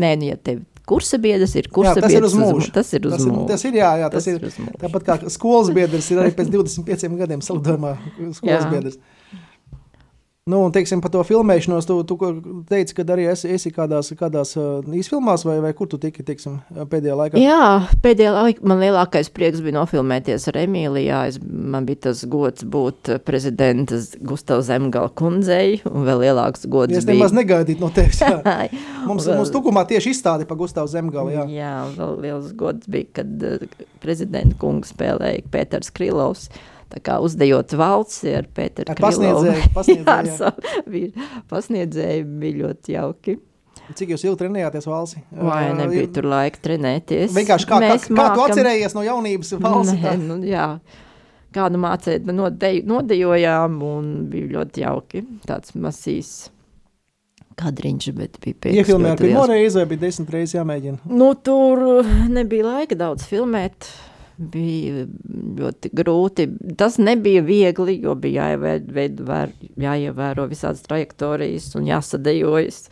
Nē, 0.00 0.14
nu, 0.16 0.30
ja 0.30 0.40
tev 0.40 0.64
kursa 0.90 1.20
biedrs 1.22 1.54
ir 1.60 1.70
kursa 1.72 1.94
jā, 1.94 2.02
tas 2.04 2.12
biedrs. 2.12 2.20
Ir 2.20 2.26
uz 2.26 2.36
mūžu. 2.40 2.72
Tas 2.74 2.92
ir 2.96 3.06
uz 3.06 3.14
tas 3.14 3.24
mūžu. 3.28 3.44
Ir, 3.44 3.48
tas 3.52 3.64
ir, 3.68 3.78
jā, 3.78 3.92
jā, 4.02 4.10
tas, 4.12 4.26
tas 4.26 4.58
ir, 4.58 4.66
ir 4.66 4.82
tāpat 4.82 5.06
kā 5.06 5.18
skolas 5.32 5.72
biedrs 5.76 6.10
ir 6.10 6.22
arī 6.24 6.34
pēc 6.36 6.52
25 6.52 7.16
gadiem 7.20 7.44
salidojumā 7.46 7.94
skolas 8.36 8.66
jā. 8.66 8.70
biedrs. 8.74 9.00
Nu, 10.50 10.64
un, 10.66 10.72
teiksim, 10.74 10.98
par 11.02 11.12
to 11.14 11.22
filmēšanos, 11.26 11.86
tu, 11.86 12.00
tu 12.08 12.16
teici, 12.66 12.94
ka 12.96 13.04
arī 13.14 13.28
esi, 13.30 13.52
esi 13.54 13.70
kādās, 13.74 14.10
kādās 14.18 14.56
uh, 14.58 14.80
īsfilmās, 14.96 15.44
vai, 15.46 15.58
vai 15.62 15.70
kur 15.76 15.86
tu 15.90 16.00
tiki 16.02 16.24
teiksim, 16.26 16.56
pēdējā 16.90 17.18
laikā? 17.20 17.38
Jā, 17.38 17.66
pēdējā 18.02 18.32
laikā 18.34 18.66
man 18.66 18.82
lielākais 18.82 19.30
prieks 19.34 19.62
bija 19.62 19.78
nofilmēties 19.78 20.48
ar 20.50 20.58
Emīlijā. 20.64 21.20
Es, 21.30 21.38
man 21.40 21.86
bija 21.86 22.08
tas 22.08 22.24
gods 22.30 22.66
būt 22.66 23.12
prezidentas 23.26 24.10
Gustavs 24.18 24.66
Zemgala 24.70 25.12
kundzei, 25.14 25.78
un 25.86 26.08
vēl 26.08 26.24
lielāks 26.26 26.66
gods 26.70 26.98
es 26.98 27.06
nemaz 27.06 27.36
negaidītu 27.36 27.84
no 27.84 27.92
tevis. 27.94 28.18
mums, 29.08 29.28
vēl... 29.28 29.38
mums 29.38 29.54
tukumā 29.54 29.86
tieši 29.90 30.16
izstādi 30.16 30.48
pa 30.50 30.58
Gustavu 30.58 30.90
Zemgalu, 30.90 31.36
jā. 31.36 31.46
Jā, 31.60 31.76
vēl 31.94 32.18
liels 32.26 32.50
gods 32.58 32.90
bija, 32.90 33.06
kad 33.20 33.46
uh, 33.46 33.86
prezidenta 34.02 34.58
kungs 34.58 34.90
spēlēja 34.96 35.46
Pēters 35.54 35.94
Krilovs 35.94 36.48
kā 37.04 37.20
uzdejot 37.22 37.76
valci 37.78 38.32
ar 38.34 38.48
Pēteru 38.54 38.96
Pasniedzēju, 38.98 39.68
pasniedzēju, 39.76 40.34
jā, 40.40 40.82
bija, 40.90 41.28
pasniedzēju 41.52 42.26
bija 42.42 42.60
ļoti 42.64 42.96
jauki. 42.96 43.36
Cik 43.96 44.12
jūs 44.14 44.24
ilgi 44.26 44.38
trenējāties 44.44 44.86
valsi? 44.86 45.22
Vai 45.34 45.64
nebija 45.74 46.06
uh, 46.06 46.12
tur 46.14 46.28
laika 46.30 46.62
trenēties? 46.62 47.32
Vienkārši 47.34 47.66
kā, 47.70 47.80
Mēs 47.82 48.04
kā, 48.06 48.12
kā 48.12 48.18
mākam... 48.20 48.36
tu 48.36 48.44
atcerējies 48.46 48.94
no 48.94 49.02
jaunības 49.06 49.54
valsi? 49.62 49.96
Nē, 49.98 50.14
nu, 50.22 50.38
jā. 50.46 50.68
Kādu 51.54 51.80
mācēt, 51.82 52.28
nodeju, 52.30 52.84
nodejojām 52.86 53.80
un 53.82 54.12
bija 54.30 54.52
ļoti 54.54 54.84
jauki. 54.84 55.24
Tāds 55.48 55.74
masīs 55.74 56.34
kadriņš, 57.60 58.10
bet 58.16 58.38
bija 58.42 58.58
pēc. 58.62 58.78
Iefilmē 58.82 59.14
ar 59.14 59.20
pirmo 59.20 59.46
reizi 59.50 59.80
vai 59.80 59.88
bija 59.90 60.04
desmit 60.06 60.30
reizes 60.34 60.56
jāmēģina? 60.56 61.02
Nu, 61.10 61.32
tur 61.34 62.06
nebija 62.30 62.68
laika 62.68 62.98
daudz 62.98 63.26
filmēt 63.28 63.90
bija 64.40 65.04
ļoti 65.60 65.92
grūti. 66.00 66.46
Tas 66.80 66.98
nebija 67.02 67.42
viegli, 67.44 67.98
jo 68.04 68.14
bija 68.18 68.50
jāievēr, 68.54 69.52
jāievēro 69.80 70.46
visādas 70.50 70.84
trajektorijas 70.86 71.70
un 71.78 71.90
jāsadejojas. 71.90 72.86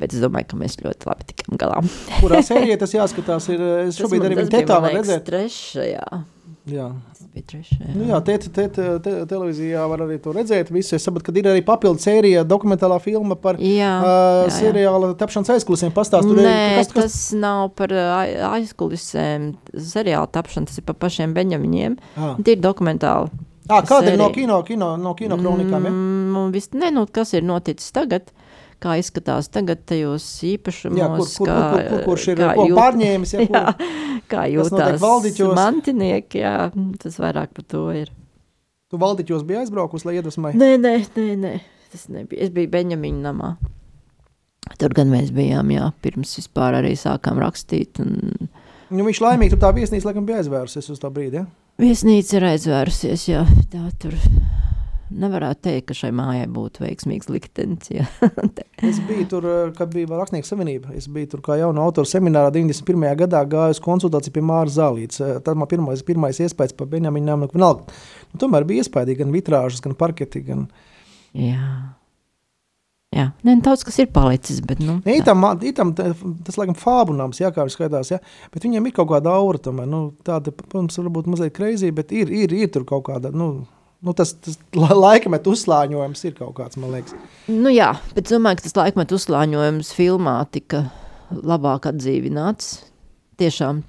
Bet 0.00 0.12
es 0.12 0.20
domāju, 0.20 0.50
ka 0.50 0.58
mēs 0.58 0.76
ļoti 0.82 1.08
labi 1.08 1.28
tikām 1.30 1.58
galā. 1.60 1.80
Kurā 2.18 2.42
sērijā 2.44 2.76
tas 2.80 2.94
jāskatās? 2.96 3.46
Ir, 3.54 3.62
es 3.86 3.96
šobrīd 4.00 4.26
arī 4.26 4.46
tetā 4.50 4.80
var 4.82 4.96
redzēt. 4.98 5.26
Trešajā. 5.30 6.24
Jā. 6.64 6.86
Tas 7.12 7.28
bija 7.28 7.44
trešajā. 7.50 7.90
Nu 7.92 8.06
jā, 8.08 8.18
te, 8.24 8.36
te, 8.40 8.64
te, 8.72 8.84
te, 9.04 9.12
televīzijā 9.28 9.82
var 9.90 10.04
arī 10.06 10.16
to 10.24 10.32
redzēt. 10.32 10.70
Visu. 10.72 10.94
Es 10.96 11.04
saprotu, 11.04 11.26
ka 11.28 11.34
ir 11.36 11.48
arī 11.50 11.64
papildu 11.66 12.00
sērija, 12.00 12.44
dokumentālā 12.48 12.96
filma 13.04 13.36
par 13.40 13.60
jā, 13.60 13.90
uh, 14.00 14.52
seriāla 14.52 15.12
tapšanas 15.20 15.52
aizkulisēm. 15.58 15.92
Pastāst, 15.96 16.24
tur, 16.30 16.40
Nē, 16.40 16.78
kas, 16.80 16.92
kas... 16.94 17.02
tas 17.02 17.18
nav 17.36 17.66
par 17.76 17.92
aizkulisēm. 18.54 19.50
Seriāla 19.92 20.30
tapšana, 20.32 20.70
tas 20.70 20.80
ir 20.80 20.86
par 20.88 20.96
pašiem 21.04 21.36
Beņamiņiem. 21.36 21.98
Ah. 22.16 22.38
Tie 22.40 22.56
ir 22.56 22.64
dokumentāli. 22.64 23.28
Ah, 23.68 23.84
kāda 23.84 24.12
ir 24.12 24.18
no 24.20 24.28
kino, 24.32 24.58
kino, 24.64 24.94
no 25.00 25.14
kino 25.16 25.38
kronikām? 25.40 25.86
Ja? 25.88 25.92
Mm, 25.92 26.48
vis, 26.52 26.68
ne, 26.76 26.90
nu, 26.92 27.06
kas 27.08 27.32
ir 27.36 27.44
noticis 27.48 27.92
tagad? 27.96 28.32
Kā 28.84 28.96
izskatās 29.00 29.48
tagad 29.52 29.84
tajos 29.88 30.26
īpašumos. 30.44 31.00
Jā, 31.00 31.08
kur, 31.14 31.30
kur, 31.38 31.48
kā, 31.48 31.56
kur, 31.58 31.78
kur, 31.78 31.86
kur, 31.90 32.02
kurš 32.08 32.26
ir 32.34 32.42
ko 32.44 32.66
jūt, 32.68 32.78
pārņēmis? 32.78 33.34
Ja, 33.34 33.44
kur, 33.48 33.56
jā, 33.56 34.18
kā 34.30 34.44
jūtās 34.52 35.06
mantinieki, 35.56 36.42
jā, 36.44 36.56
tas 37.02 37.20
vairāk 37.22 37.54
par 37.56 37.68
to 37.74 37.86
ir. 37.96 38.12
Tu 38.92 39.00
valdiķos 39.00 39.46
biji 39.48 39.64
aizbraukus, 39.64 40.04
lai 40.06 40.18
iedvesmai? 40.20 40.52
Nē, 40.60 40.74
nē, 40.78 40.94
nē, 41.16 41.28
nē, 41.40 41.54
tas 41.94 42.06
nebija. 42.12 42.44
Es 42.44 42.52
biju 42.54 42.70
Beņamiņa 42.74 43.24
namā. 43.24 43.54
Tur 44.80 44.94
gan 44.96 45.10
mēs 45.12 45.32
bijām, 45.34 45.72
jā, 45.74 45.90
pirms 46.04 46.38
vispār 46.38 46.78
arī 46.80 46.94
sākām 46.96 47.40
rakstīt. 47.42 48.00
Un... 48.04 48.48
Nu, 48.94 49.04
viņš 49.04 49.20
laimīgi, 49.24 49.52
tur 49.54 49.64
tā 49.66 49.72
viesnīca 49.76 50.10
laikam 50.10 50.28
bija 50.28 50.40
aizvērusies 50.40 50.92
uz 50.94 51.02
tā 51.02 51.10
brīdi, 51.12 51.42
ja? 51.42 51.48
Viesnīca 51.82 52.38
ir 52.38 52.46
aizvērusies, 52.52 53.26
jā, 53.32 53.42
tā 53.72 53.88
tur 54.00 54.14
nevarētu 55.12 55.64
teikt, 55.66 55.86
ka 55.88 55.96
šai 55.98 56.10
mājai 56.16 56.46
būtu 56.52 56.84
veiksmīgs 56.84 57.30
liktenis. 57.32 57.90
Ja. 57.92 58.06
es 58.90 59.00
biju 59.08 59.26
tur, 59.30 59.48
eh, 59.50 59.72
kad 59.76 59.92
bija 59.94 60.12
Rakstnieku 60.12 60.48
savienība. 60.48 60.94
Es 60.98 61.08
biju 61.12 61.34
tur 61.34 61.44
kā 61.44 61.58
jauna 61.60 61.84
autora 61.84 62.08
seminārā 62.08 62.52
91. 62.54 63.10
gadā 63.24 63.42
gāju 63.48 63.76
uz 63.76 63.82
konsultāciju 63.84 64.36
pie 64.36 64.44
Māra 64.44 64.72
Zālītes. 64.72 65.20
Eh, 65.24 65.40
tad 65.44 65.60
man 65.60 65.70
pirmais, 65.70 66.04
pirmais 66.06 66.40
iespējas 66.44 66.76
par 66.78 66.90
Benjaminu 66.92 67.32
Nāmu. 67.32 67.50
Nu, 67.54 67.74
nu, 68.32 68.40
tomēr 68.40 68.66
bija 68.68 68.84
iespaidīgi 68.84 69.24
gan 69.24 69.34
vitrāžas, 69.34 69.84
gan 69.84 69.98
parketi. 69.98 70.44
Gan... 70.48 70.66
Jā. 71.36 71.94
Jā, 73.14 73.28
Nē, 73.46 73.52
nu, 73.54 73.62
daudz 73.62 73.84
kas 73.86 74.00
ir 74.02 74.08
palicis. 74.10 74.58
Bet, 74.66 74.80
nu, 74.82 74.96
ne, 75.04 75.18
itam, 75.20 75.44
itam, 75.62 75.92
tas, 75.94 76.56
laikam, 76.58 76.74
fābunāms, 76.78 77.38
jā, 77.38 77.52
kā 77.54 77.62
viņš 77.62 77.76
skaitās, 77.76 78.10
jā, 78.10 78.18
bet 78.50 78.66
viņiem 78.66 78.88
ir 78.88 78.94
kaut 78.96 79.12
kāda 79.12 79.36
aura, 79.38 79.60
tomēr, 79.62 79.86
nu, 79.86 80.00
tāda, 80.26 80.50
protams, 80.50 80.98
varbūt 80.98 81.30
mazliet 81.30 81.54
kreizī, 81.54 81.92
bet 81.94 82.10
ir, 82.16 82.32
ir, 82.34 82.54
ir 82.58 82.72
tur 82.74 82.86
kaut 82.88 83.06
kāda, 83.06 83.30
nu, 83.30 83.68
nu, 84.04 84.14
tas, 84.16 84.34
tas 84.44 84.58
laikmetu 84.76 85.54
uzslāņojums 85.56 86.24
ir 86.28 86.36
kaut 86.38 86.54
kāds, 86.58 86.78
man 86.80 86.94
liekas. 86.94 87.16
Nu, 87.48 87.72
jā, 87.72 87.94
bet 88.16 88.28
es 88.28 88.34
domāju, 88.36 88.60
ka 88.60 88.68
tas 88.68 88.78
laikmetu 88.78 89.18
uzslāņojums 89.18 89.92
filmā 89.96 90.36
tika 90.54 90.86
labāk 91.34 91.88
atdzīvināts. 91.90 92.76
Tiešām 93.40 93.82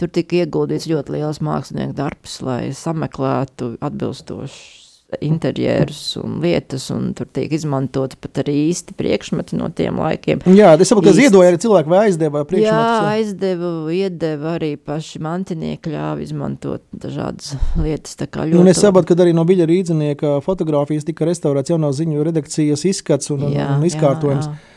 tur 0.00 0.10
tika 0.10 0.40
ieguldīts 0.42 0.88
ļoti 0.90 1.16
liels 1.16 1.42
mākslinieku 1.44 1.94
darbs, 1.98 2.40
lai 2.42 2.72
sameklētu 2.76 3.76
atbilstošs 3.84 4.91
interjerus 5.20 6.16
un 6.20 6.38
lietas, 6.42 6.88
un 6.94 7.10
tur 7.16 7.28
tiek 7.34 7.52
izmantoti 7.52 8.18
pat 8.22 8.42
arī 8.44 8.54
īsti 8.70 8.96
priekšmeti 8.98 9.58
no 9.58 9.68
tiem 9.74 10.00
laikiem. 10.00 10.44
Jā, 10.56 10.72
es 10.78 10.92
saprotu, 10.92 11.10
ka 11.10 11.16
ziedoja 11.16 11.52
arī 11.52 11.60
cilvēki 11.62 11.92
vai 11.92 12.02
aizdeva 12.06 12.44
priekšmetus. 12.48 12.96
Jā, 12.96 13.14
aizdeva, 13.16 13.72
iedeva 13.92 14.54
arī 14.56 14.72
paši 14.80 15.22
mantinieki 15.24 15.94
ļāva 15.94 16.24
izmantot 16.24 16.84
dažādas 16.92 17.54
lietas. 17.80 18.16
Ļoti... 18.22 18.58
Un 18.60 18.70
es 18.72 18.80
saprotu, 18.82 19.12
ka 19.12 19.24
arī 19.24 19.34
no 19.36 19.44
biļa 19.48 19.68
rīdzinieka 19.68 20.36
fotografijas 20.46 21.08
tika 21.08 21.28
restaurēts 21.28 21.74
jaunā 21.74 21.92
ziņu 21.96 22.28
redakcijas 22.30 22.86
izskats 22.88 23.32
un, 23.34 23.48
jā, 23.52 23.68
un 23.76 23.88
izkārtojums. 23.88 24.48
Jā, 24.48 24.54
jā. 24.56 24.68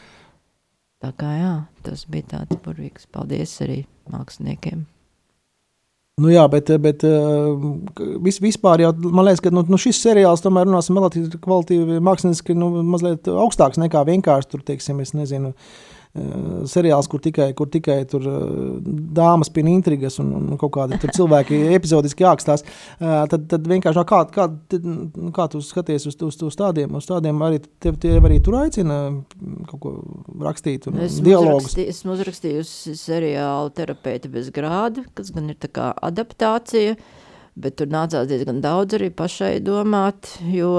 Tā 1.05 1.11
kā 1.19 1.31
jā, 1.37 1.53
tas 1.85 2.07
bija 2.09 2.31
tāds 2.31 2.57
burvīgs. 2.65 3.05
Paldies 3.13 3.51
arī 3.61 3.83
māksliniekiem. 4.09 4.87
Nu 6.21 6.29
jā, 6.31 6.45
bet, 6.47 6.69
bet 6.79 7.01
vis, 8.23 8.37
vispār 8.39 8.85
jau 8.85 8.93
man 9.03 9.25
liekas, 9.27 9.41
ka 9.43 9.51
nu, 9.51 9.65
nu 9.67 9.79
šis 9.81 9.97
seriāls 9.99 10.39
tomēr 10.43 10.63
runāsim 10.69 10.95
relatīvi 10.95 11.41
kvalitīvi, 11.43 11.97
māksliniski 12.07 12.55
nu, 12.55 12.69
mazliet 12.87 13.27
augstāks 13.27 13.81
nekā 13.81 14.05
vienkārši 14.07 14.53
tur, 14.53 14.63
teiksim, 14.63 15.01
es 15.03 15.11
nezinu, 15.11 15.51
Eh, 15.51 16.04
seriāls, 16.69 17.09
kur 17.11 17.19
tikai, 17.19 17.49
kur 17.57 17.67
tikai 17.71 17.97
tur 18.09 18.23
eh, 18.29 18.43
dāmas 19.17 19.51
pie 19.51 19.65
intrigas 19.67 20.19
un, 20.23 20.31
un 20.37 20.59
kaut 20.61 20.71
kādi 20.77 20.99
cilvēki 21.03 21.59
epizodiski 21.77 22.23
jākstās, 22.23 22.63
eh, 22.63 23.17
tad, 23.31 23.47
tad 23.51 23.67
vienkārši 23.67 24.05
kā, 24.07 24.21
kā, 24.31 24.47
kā 25.35 25.47
tu 25.51 25.61
skaties 25.65 26.07
uz, 26.11 26.15
uz, 26.23 26.39
uz 26.47 26.59
tādiem, 26.59 26.95
uz 26.95 27.09
tādiem 27.09 27.43
arī 27.45 27.59
tev, 27.83 27.99
tev 28.01 28.29
arī 28.29 28.39
tur 28.43 28.59
aicina 28.61 29.01
kaut 29.71 29.81
ko 29.83 29.93
rakstīt 30.45 30.87
un 30.91 31.03
es 31.03 31.19
dialogus. 31.19 31.67
Uzrakstī, 31.67 31.89
esmu 31.91 32.15
uzrakstījusi 32.15 32.95
seriālu 32.99 33.75
terapeiti 33.75 34.31
bez 34.31 34.49
grāda, 34.55 35.03
kas 35.17 35.35
gan 35.35 35.51
ir 35.51 35.59
tā 35.59 35.71
kā 35.75 35.91
adaptācija, 36.05 36.95
uh, 36.95 37.24
Bet 37.55 37.77
tur 37.79 37.87
nācās 37.87 38.27
diezgan 38.27 38.57
daudz 38.59 38.97
arī 38.97 39.07
pašai 39.15 39.61
domāt, 39.63 40.33
jo 40.51 40.73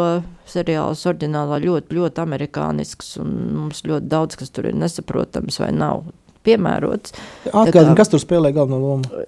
seriāls 0.44 1.06
oriģinālā 1.08 1.62
ļoti, 1.64 1.96
ļoti 1.96 2.20
amerikānisks 2.20 3.14
un 3.22 3.30
mums 3.62 3.80
ļoti 3.88 4.10
daudz, 4.12 4.36
kas 4.36 4.52
tur 4.52 4.68
ir 4.68 4.76
nesaprotams 4.76 5.56
vai 5.62 5.70
nav 5.72 6.04
piemērots. 6.44 7.16
Atgādini, 7.48 7.96
kas 7.96 8.12
tur 8.12 8.20
spēlē 8.20 8.52
galveno 8.56 8.82
lomu? 8.82 9.24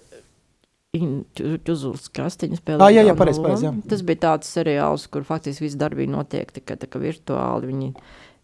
Čuzulis 0.98 2.08
Krastiņa 2.12 2.60
spēlē. 2.60 2.80
Ah, 2.84 2.92
jā, 2.92 3.02
jā, 3.04 3.16
pareizi, 3.16 3.42
pareizi. 3.44 3.72
Tas 3.90 4.04
bija 4.08 4.22
tāds 4.22 4.52
seriāls, 4.52 5.04
kur 5.12 5.24
faktiski 5.28 5.66
viss 5.66 5.76
darbība 5.80 6.16
notiek 6.16 6.52
tikai 6.52 6.78
tā 6.80 6.88
kā 6.88 7.00
virtuāli. 7.00 7.68
Viņi 7.68 7.90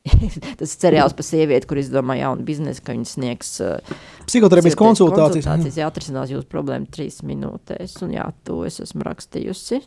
tas 0.59 0.69
ir 0.69 0.75
seriāls 0.75 1.15
par 1.17 1.25
sievieti, 1.25 1.69
kur 1.69 1.81
izdomā 1.81 2.19
jaunu 2.19 2.45
biznesu, 2.45 2.83
ka 2.85 2.93
viņi 2.93 3.09
sniegs 3.09 3.55
uh, 3.65 3.95
psihoterapijas 4.29 4.77
konsultācijas. 4.77 5.47
konsultācijas 5.47 5.79
jā, 5.81 5.89
atrisinās 5.89 6.33
jūsu 6.35 6.49
problēmu 6.51 6.91
trīs 6.93 7.23
minūtēs. 7.25 7.97
Un 8.05 8.13
jā, 8.19 8.27
to 8.45 8.61
es 8.69 8.83
esmu 8.85 9.07
rakstījusi. 9.09 9.81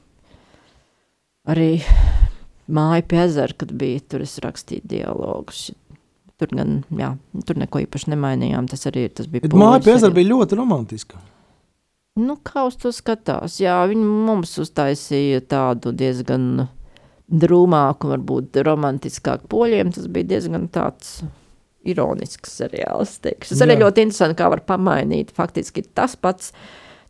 Arī 1.53 1.69
māja 2.67 3.05
pie 3.07 3.21
ezera, 3.27 3.59
kad 3.61 3.71
bija, 3.77 4.01
tur 4.09 4.25
es 4.25 4.33
rakstīju 4.43 4.89
dialogus. 4.89 5.67
Tur 6.37 6.51
gan, 6.53 6.81
jā, 6.97 7.13
tur 7.45 7.61
neko 7.61 7.81
īpaši 7.85 8.11
nemainījām. 8.13 8.69
Tas 8.69 8.89
arī 8.89 9.07
tas 9.13 9.29
bija. 9.29 9.49
Māja 9.53 9.83
pie 9.85 9.95
ezera 9.99 10.17
bija 10.17 10.33
ļoti 10.33 10.57
romantiska. 10.57 11.21
Nu, 12.17 12.39
kā 12.41 12.65
uz 12.65 12.73
to 12.81 12.89
skatās? 12.93 13.59
Jā, 13.61 13.77
viņi 13.89 14.01
mums 14.25 14.55
uztaisīja 14.63 15.43
tādu 15.45 15.93
diezgan 15.93 16.65
drūmāku, 17.27 18.11
varbūt 18.13 18.59
romantiskāku 18.63 19.49
poļiem, 19.51 19.91
tas 19.95 20.07
bija 20.11 20.31
diezgan 20.35 20.67
tāds 20.73 21.21
ironisks 21.87 22.57
seriāls. 22.61 23.17
Teikšu. 23.23 23.53
Tas 23.53 23.63
arī 23.65 23.79
ļoti 23.81 24.07
interesanti, 24.07 24.37
kā 24.39 24.49
var 24.51 24.63
pamainīt. 24.67 25.33
Faktiski 25.35 25.83
tas 25.95 26.15
pats, 26.19 26.53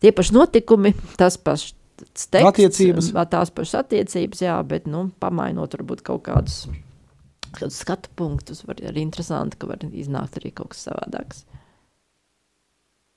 tie 0.03 0.13
paši 0.15 0.35
notikumi, 0.37 0.93
tas 1.21 1.37
pats 1.41 1.71
teksts, 2.05 2.49
attiecības. 2.51 3.11
tās 3.31 3.53
pašas 3.53 3.81
attiecības, 3.83 4.43
jā, 4.45 4.57
bet, 4.69 4.89
nu, 4.89 5.07
pamainot 5.21 5.77
varbūt 5.77 6.03
kaut 6.05 6.25
kādus, 6.27 6.65
kādus 7.57 7.81
skatu 7.81 8.11
punktus, 8.19 8.63
var 8.67 8.81
arī 8.81 9.05
interesanti, 9.05 9.57
ka 9.59 9.69
var 9.71 9.85
iznākt 9.89 10.37
arī 10.41 10.53
kaut 10.53 10.75
kas 10.75 10.87
savādāks. 10.89 11.45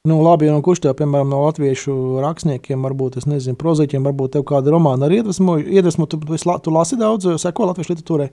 Nu, 0.09 0.23
labi, 0.25 0.47
un 0.49 0.63
kurš 0.65 0.81
tev, 0.81 0.95
piemēram, 0.97 1.29
no 1.29 1.43
latviešu 1.43 1.93
rakstniekiem, 2.25 2.87
varbūt, 2.87 3.19
es 3.21 3.27
nezinu, 3.29 3.53
prozaķiem, 3.61 4.07
varbūt 4.09 4.33
tev 4.33 4.47
kāda 4.49 4.73
romāna 4.73 5.05
arī 5.05 5.19
iedvesmo, 5.21 5.59
iedvesmo 5.61 6.07
tu, 6.09 6.17
tu, 6.25 6.39
tu 6.41 6.73
lasi 6.73 6.97
daudz, 6.97 7.27
seko 7.43 7.67
latviešu 7.69 7.93
literatūrai. 7.93 8.31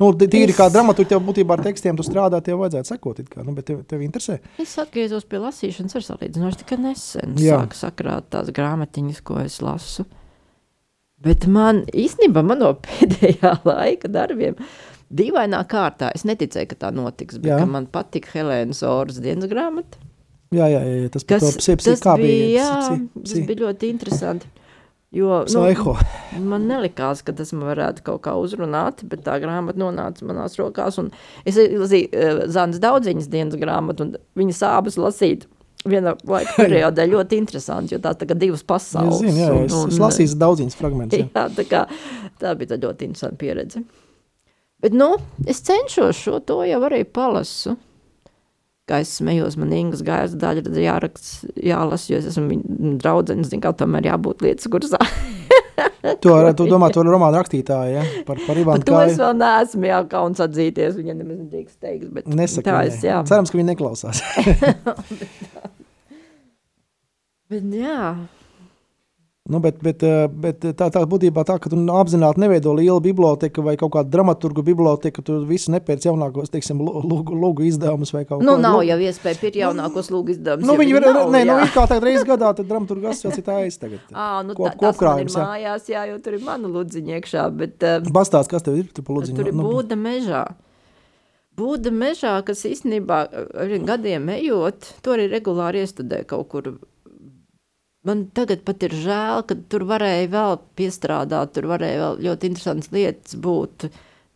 Nu, 0.00 0.08
tīri 0.16 0.56
kā 0.56 0.70
dramaturgi, 0.72 1.10
tev 1.12 1.20
būtībā 1.26 1.58
ar 1.58 1.66
tekstiem 1.68 2.00
tu 2.00 2.08
strādā, 2.08 2.40
tev 2.40 2.62
vajadzētu 2.62 2.94
sekot, 2.94 3.20
kā, 3.28 3.44
nu, 3.44 3.52
bet 3.52 3.68
tev, 3.68 3.84
tev 3.92 4.00
interesē. 4.08 4.38
Es 4.64 4.72
atgriezos 4.80 5.28
pie 5.28 5.44
lasīšanas 5.44 6.00
ar 6.00 6.08
salīdzinoši 6.08 6.62
tikai 6.64 6.80
nesen. 6.86 7.36
Sāku 7.36 7.82
sakrāt 7.82 8.32
tās 8.32 8.48
grāmatiņas, 8.56 9.20
ko 9.20 9.42
es 9.44 9.60
lasu. 9.60 10.08
Bet 11.20 11.44
man 11.44 11.84
īstenībā 11.92 12.40
man 12.48 12.64
no 12.64 12.78
pēdējā 12.88 13.58
laika 13.68 14.08
darbiem 14.08 14.56
dīvainā 15.12 15.66
kārtā, 15.68 16.14
es 16.16 16.24
neticēju, 16.24 16.72
ka 16.72 16.86
tā 16.86 16.96
notiks, 16.96 17.42
bet 17.44 17.68
man 17.68 17.92
patika 17.92 18.38
Helēnas 18.38 18.80
Oras 18.88 19.20
dienas 19.20 19.52
grāmata. 19.52 20.00
Jā, 20.50 20.66
jā, 20.66 20.80
jā, 20.82 21.10
tas, 21.14 21.22
kas, 21.22 21.44
psi, 21.60 21.76
psi, 21.78 21.92
tas, 22.02 22.18
bija, 22.18 22.46
jā, 22.56 22.70
psi, 22.82 22.94
psi. 23.22 23.34
tas 23.34 23.46
bija 23.46 23.62
ļoti 23.68 23.90
interesanti. 23.94 24.48
Jo, 25.14 25.40
nu, 25.50 25.62
man 26.46 26.68
nelikās, 26.70 27.24
ka 27.26 27.34
tas 27.34 27.48
man 27.50 27.66
varētu 27.72 28.04
kaut 28.06 28.20
kā 28.22 28.36
uzrunāt, 28.38 29.02
bet 29.10 29.24
tā 29.26 29.40
grāmata 29.42 29.78
nonāca 29.82 30.26
manās 30.26 30.54
rokās. 30.58 31.00
Es 31.42 31.58
lasīju 31.58 32.10
uh, 32.10 32.42
Zanas 32.50 32.78
daudziņas 32.82 33.26
dienas 33.30 33.58
grāmatu, 33.58 34.06
un 34.06 34.38
viņas 34.38 34.62
abas 34.68 34.98
lasīt. 34.98 35.48
Viena 35.82 36.12
laika 36.28 36.54
periodā 36.60 37.06
ļoti 37.10 37.38
interesanti, 37.40 37.96
jo 37.96 38.02
tās 38.04 38.18
tā 38.20 38.28
kā 38.30 38.36
divas 38.38 38.62
pasaules. 38.66 39.18
Es, 39.18 39.26
zinu, 39.26 39.42
jā, 39.42 39.50
es, 39.64 39.74
un, 39.74 39.90
es 39.90 39.98
lasīju 40.02 40.38
daudziņas 40.38 40.78
fragmentus. 40.78 41.22
Jā, 41.24 41.46
tā, 41.58 41.66
kā, 41.66 41.84
tā 42.42 42.54
bija 42.58 42.74
tā 42.74 42.78
ļoti 42.82 43.10
interesanta 43.10 43.38
pieredze. 43.40 43.82
Bet, 44.82 44.94
nu, 44.94 45.14
es 45.50 45.62
cenšos 45.66 46.22
šo 46.22 46.38
to 46.46 46.60
jau 46.68 46.82
arī 46.86 47.02
palasu 47.06 47.74
es 48.98 49.12
smējos, 49.20 49.56
man 49.60 49.74
Ingas 49.76 50.02
gājas 50.06 50.34
daļa 50.40 50.64
ir 50.66 50.80
jāraksta, 50.84 51.50
jālasa, 51.62 52.08
jo 52.12 52.18
es 52.20 52.30
esmu 52.32 52.48
viņa 52.50 52.94
draudzene, 53.02 53.46
zinu, 53.46 53.62
kā 53.64 53.72
tomēr 53.78 54.10
jābūt 54.10 54.42
lietas 54.46 54.70
kursā. 54.72 55.00
tu, 56.22 56.32
ar, 56.34 56.50
tu 56.58 56.66
domā, 56.70 56.90
tu 56.94 57.04
romānu 57.06 57.38
rakstītāji, 57.38 57.94
ja? 57.94 58.02
Par, 58.26 58.40
par 58.46 58.60
Ivanu 58.60 58.82
Kāju. 58.82 58.90
To 58.90 59.00
es 59.06 59.20
vēl 59.20 59.38
neesmu, 59.40 59.88
jā, 59.92 60.00
kauns 60.10 60.42
atzīties, 60.44 60.98
viņa 60.98 61.16
nemaz 61.20 61.38
nedrīkst 61.44 61.78
teikt, 61.78 62.10
bet 62.16 62.28
Nesaka, 62.30 62.66
tā 62.70 62.82
es, 62.88 63.00
jā. 63.06 63.20
Cerams, 63.30 63.52
ka 63.52 63.60
viņa 63.60 63.70
neklausās. 63.72 64.24
bet 67.54 67.72
jā, 67.78 68.02
Nu, 69.50 69.58
bet, 69.58 69.80
bet, 69.82 70.02
eh, 70.06 70.28
bet 70.30 70.62
tā, 70.78 70.86
tā 70.94 71.00
būtībā 71.10 71.42
tā, 71.46 71.56
ka 71.58 71.70
tu 71.72 71.78
apzināti 71.98 72.38
neveido 72.38 72.70
lielu 72.76 73.00
biblioteku 73.02 73.64
vai 73.66 73.74
kaut 73.80 73.90
kādu 73.96 74.12
dramaturgu 74.12 74.62
biblioteku, 74.62 75.24
tu 75.26 75.40
visu 75.48 75.72
nepērc 75.74 76.06
jaunākos, 76.06 76.52
teiksim, 76.54 76.78
lūgu, 76.86 77.34
lūgu 77.34 77.66
izdevumus 77.66 78.14
vai 78.14 78.22
kaut 78.28 78.44
nu, 78.44 78.52
ko. 78.52 78.60
Nu, 78.60 78.62
nav 78.62 78.78
lūgu. 78.78 78.86
jau 78.92 78.98
iespēja 79.08 79.40
pirkt 79.40 79.58
jaunākos 79.58 80.12
lūgu 80.14 80.36
izdevumus. 80.36 80.68
Nu, 80.70 80.76
viņi 80.78 80.94
ir, 80.94 81.08
nē, 81.34 81.42
nu, 81.48 81.56
kā 81.74 81.82
tagad 81.90 82.06
reiz 82.06 82.22
gadā, 82.28 82.52
tad 82.54 82.70
dramaturgu 82.70 83.10
asociācija 83.10 83.46
tā 83.48 83.56
aiz 83.64 83.80
tagad. 83.82 84.04
Ā, 84.14 84.28
nu, 84.46 84.54
Kop, 84.54 84.78
tā, 84.78 84.94
man 85.02 85.24
ir 85.24 85.32
mājās, 85.34 85.90
jā, 85.90 86.04
jo 86.12 86.20
tur 86.22 86.38
ir 86.38 86.46
mana 86.46 86.70
ludziņa 86.70 87.18
iekšā, 87.18 87.48
bet... 87.58 87.78
Uh, 87.82 88.06
Bastāst, 88.14 88.52
kas 88.52 88.62
tev 88.66 88.78
ir 88.78 88.92
tur 88.94 89.08
pa 89.08 89.18
ludziņu? 89.18 89.40
Tur 89.40 89.50
ir 89.50 89.58
nu, 89.58 89.66
būda 89.66 89.98
mežā. 89.98 90.44
Būda 91.58 91.90
mežā, 91.90 92.36
kas 92.46 92.62
īstenībā 92.70 93.18
gadiem 93.88 94.30
ejot, 94.36 94.94
to 95.02 95.18
arī 95.18 95.26
regulāri 95.34 95.82
iestudē 95.82 96.22
kaut 96.30 96.46
kur 96.54 96.70
Man 98.08 98.22
tagad 98.32 98.62
pat 98.64 98.80
ir 98.86 98.94
žēl, 98.96 99.42
ka 99.44 99.56
tur 99.68 99.84
varēja 99.88 100.30
vēl 100.32 100.54
piestrādāt, 100.78 101.52
tur 101.52 101.68
varēja 101.68 101.98
vēl 102.00 102.22
ļoti 102.24 102.48
interesantas 102.48 102.92
lietas 102.94 103.36
būt. 103.44 103.90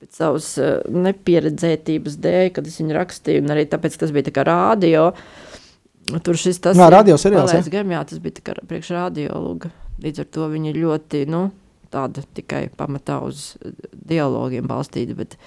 Pēc 0.04 0.18
savas 0.18 0.48
uh, 0.60 0.82
nepieredzētības 0.92 2.18
dēļ, 2.20 2.48
kad 2.58 2.68
es 2.68 2.76
viņu 2.82 2.96
rakstīju, 2.98 3.40
un 3.40 3.54
arī 3.54 3.64
tāpēc, 3.72 3.96
ka 3.96 4.04
tas 4.04 4.12
bija 4.12 4.28
tā 4.28 4.34
kā 4.36 4.44
rādio. 4.44 5.06
Tur 6.26 6.36
šis 6.36 6.60
tas 6.60 6.76
jā, 6.76 6.90
radio 6.92 7.16
seriāls, 7.16 7.54
ja? 7.56 7.62
gam, 7.72 7.94
jā, 7.96 8.02
tas 8.10 8.20
bija 8.20 8.36
tā 8.36 8.44
kā 8.44 8.56
priekš 8.68 8.92
rādio 8.92 9.40
lūga. 9.40 9.72
Līdz 10.04 10.20
ar 10.20 10.28
to 10.36 10.50
viņi 10.52 10.74
ļoti, 10.76 11.22
nu, 11.32 11.46
tāda 11.94 12.26
tikai 12.36 12.66
pamatā 12.76 13.22
uz 13.24 13.54
dialogiem 13.94 14.68
balstīta, 14.68 15.16
bet 15.16 15.38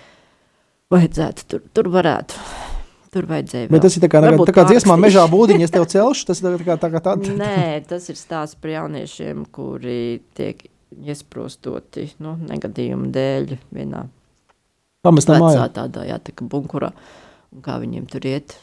vajadzētu 0.89 1.47
tur, 1.51 1.69
tur 1.77 1.91
varētu 1.93 2.66
Tur 3.13 3.27
vajadzēja. 3.29 3.69
Bet 3.71 3.85
tas 3.85 3.95
ir 3.95 4.03
tā 4.03 4.09
kā, 4.11 4.21
tā 4.21 4.53
kā 4.55 4.65
dziesmā, 4.67 4.97
mežā 4.99 5.23
būdiņa, 5.31 5.67
es 5.67 5.73
tev 5.73 5.85
celšu. 5.91 6.27
Tas 6.27 6.41
ir 6.41 6.57
tā 6.59 6.65
kā, 6.67 6.75
tā 6.81 6.89
kā 6.91 7.01
tāda. 7.03 7.35
Nē, 7.39 7.79
tas 7.87 8.09
ir 8.11 8.19
stāsts 8.19 8.59
par 8.59 8.73
jauniešiem, 8.73 9.45
kuri 9.55 10.19
tiek 10.37 10.65
iesprostoti 11.07 12.09
nu, 12.23 12.35
negadījumu 12.47 13.11
dēļ 13.15 13.57
vienā 13.75 14.05
pamestā 15.07 15.37
mājā. 15.41 15.67
Tādā, 15.75 16.05
jā, 16.07 16.19
tā 16.23 16.35
kā 16.35 16.47
bunkurā. 16.51 16.91
Un 17.55 17.63
kā 17.63 17.77
viņiem 17.79 18.07
tur 18.11 18.27
iet. 18.27 18.57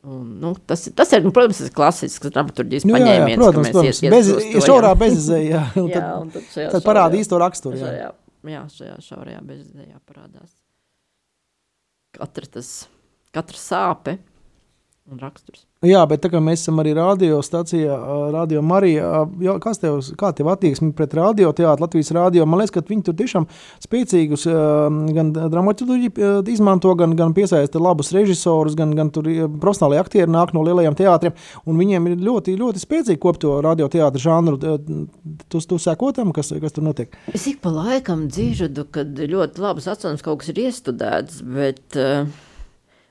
Un, 0.00 0.38
nu, 0.40 0.54
tas, 0.64 0.86
tas 0.96 1.10
ir, 1.12 1.20
nu, 1.26 1.32
protams, 1.36 1.58
tas 1.60 1.68
ir 1.68 1.74
klasisks 1.76 2.30
dramaturgijas 2.32 2.86
nu, 2.88 2.94
paņēmiens. 2.96 3.34
Jā, 3.34 3.40
protams, 3.42 3.72
protams. 3.74 4.00
Bez, 4.14 4.30
šaurā 4.64 4.94
bezizēja, 4.96 5.50
jā. 5.50 5.64
Un 5.82 5.90
tad, 5.92 6.06
jā, 6.06 6.46
tad, 6.54 6.70
tad 6.72 6.86
parāda 6.86 7.20
īsto 7.20 7.40
raksturu. 7.40 7.76
Jā, 7.76 7.90
jā, 7.98 8.08
jā 8.48 8.62
šajā 8.78 8.96
šaurajā 9.04 9.42
bezizējā 9.44 10.00
parādās. 10.08 10.54
Katra 12.16 12.48
tas 12.56 12.72
katra 13.34 13.60
sāpe 13.60 14.18
un 15.10 15.18
raksturs. 15.18 15.64
Jā, 15.80 16.02
bet 16.04 16.20
tā 16.20 16.28
kā 16.28 16.42
mēs 16.44 16.60
esam 16.60 16.76
arī 16.82 16.90
radiostacijā, 16.92 17.94
Radio 18.34 18.60
Marija, 18.60 19.22
kas 19.64 19.78
tev, 19.80 20.02
kā 20.20 20.28
tev 20.36 20.50
attieksme 20.52 20.90
pret 20.96 21.14
radioteātru, 21.16 21.86
Latvijas 21.86 22.10
radio, 22.12 22.44
man 22.44 22.60
liekas, 22.60 22.74
ka 22.74 22.82
viņi 22.84 23.06
tur 23.06 23.16
tiešām 23.16 23.46
spēcīgus 23.80 24.44
gan 25.16 25.30
dramaturģiju 25.32 26.42
izmanto, 26.52 26.92
gan, 27.00 27.14
gan 27.16 27.32
piesaista 27.32 27.80
labus 27.80 28.12
režisorus, 28.12 28.76
gan, 28.76 28.92
gan 28.98 29.08
tur 29.14 29.30
profesionāli 29.62 29.96
aktieri 30.02 30.28
nāk 30.28 30.52
no 30.52 30.66
lielajiem 30.68 30.98
teātriem, 31.00 31.38
un 31.64 31.80
viņiem 31.80 32.10
ir 32.12 32.20
ļoti, 32.28 32.58
ļoti 32.60 32.84
spēcīgi 32.84 33.22
kopto 33.24 33.56
radioteātru 33.64 34.20
žanru. 34.20 34.60
Tu, 34.60 35.64
tu 35.64 35.80
seko 35.80 36.12
tam, 36.12 36.36
kas, 36.36 36.52
kas 36.60 36.76
tur 36.76 36.84
notiek? 36.90 37.16
Es 37.32 37.48
ik 37.48 37.64
pa 37.64 37.72
laikam 37.72 38.28
dzirdu, 38.28 38.84
kad 38.92 39.16
ļoti 39.16 39.64
labas 39.64 39.88
atceras 39.88 40.20
kaut 40.28 40.44
kas 40.44 40.52
ir 40.52 40.62
iestudēts, 40.68 41.40
bet... 41.56 41.86
Uh... 41.96 42.28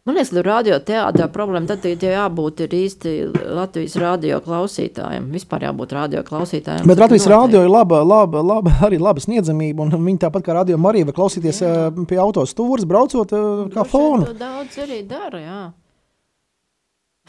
Man 0.09 0.15
liekas, 0.17 0.31
ka 0.33 0.41
radioteātrā 0.41 1.27
problēma 1.29 1.69
tad 1.69 1.83
ir 1.85 2.01
jābūt 2.01 2.63
ir 2.65 2.71
īsti 2.73 3.11
Latvijas 3.53 3.93
radio 4.01 4.39
klausītājiem. 4.41 5.27
Vispār 5.29 5.67
jābūt 5.67 5.93
radio 5.93 6.23
klausītājiem. 6.25 6.87
Bet 6.89 6.97
Latvijas 7.03 7.27
radio 7.29 7.61
ir 7.61 7.69
laba, 7.69 7.99
laba, 8.01 8.41
laba, 8.41 8.73
arī 8.87 8.97
laba 8.97 9.21
sniedzamība, 9.21 9.85
un 9.85 9.93
viņi 10.07 10.23
tāpat 10.23 10.47
kā 10.47 10.55
radio 10.57 10.79
Marija 10.81 11.11
var 11.11 11.17
klausīties 11.19 11.61
jā. 11.61 11.75
Pie 12.09 12.17
autostūras, 12.23 12.89
braucot 12.89 13.37
eh, 13.37 13.45
kā 13.75 13.85
fonu. 13.85 14.33
Daudz 14.39 14.81
arī 14.81 15.03
dara, 15.05 15.43
jā. 15.45 15.61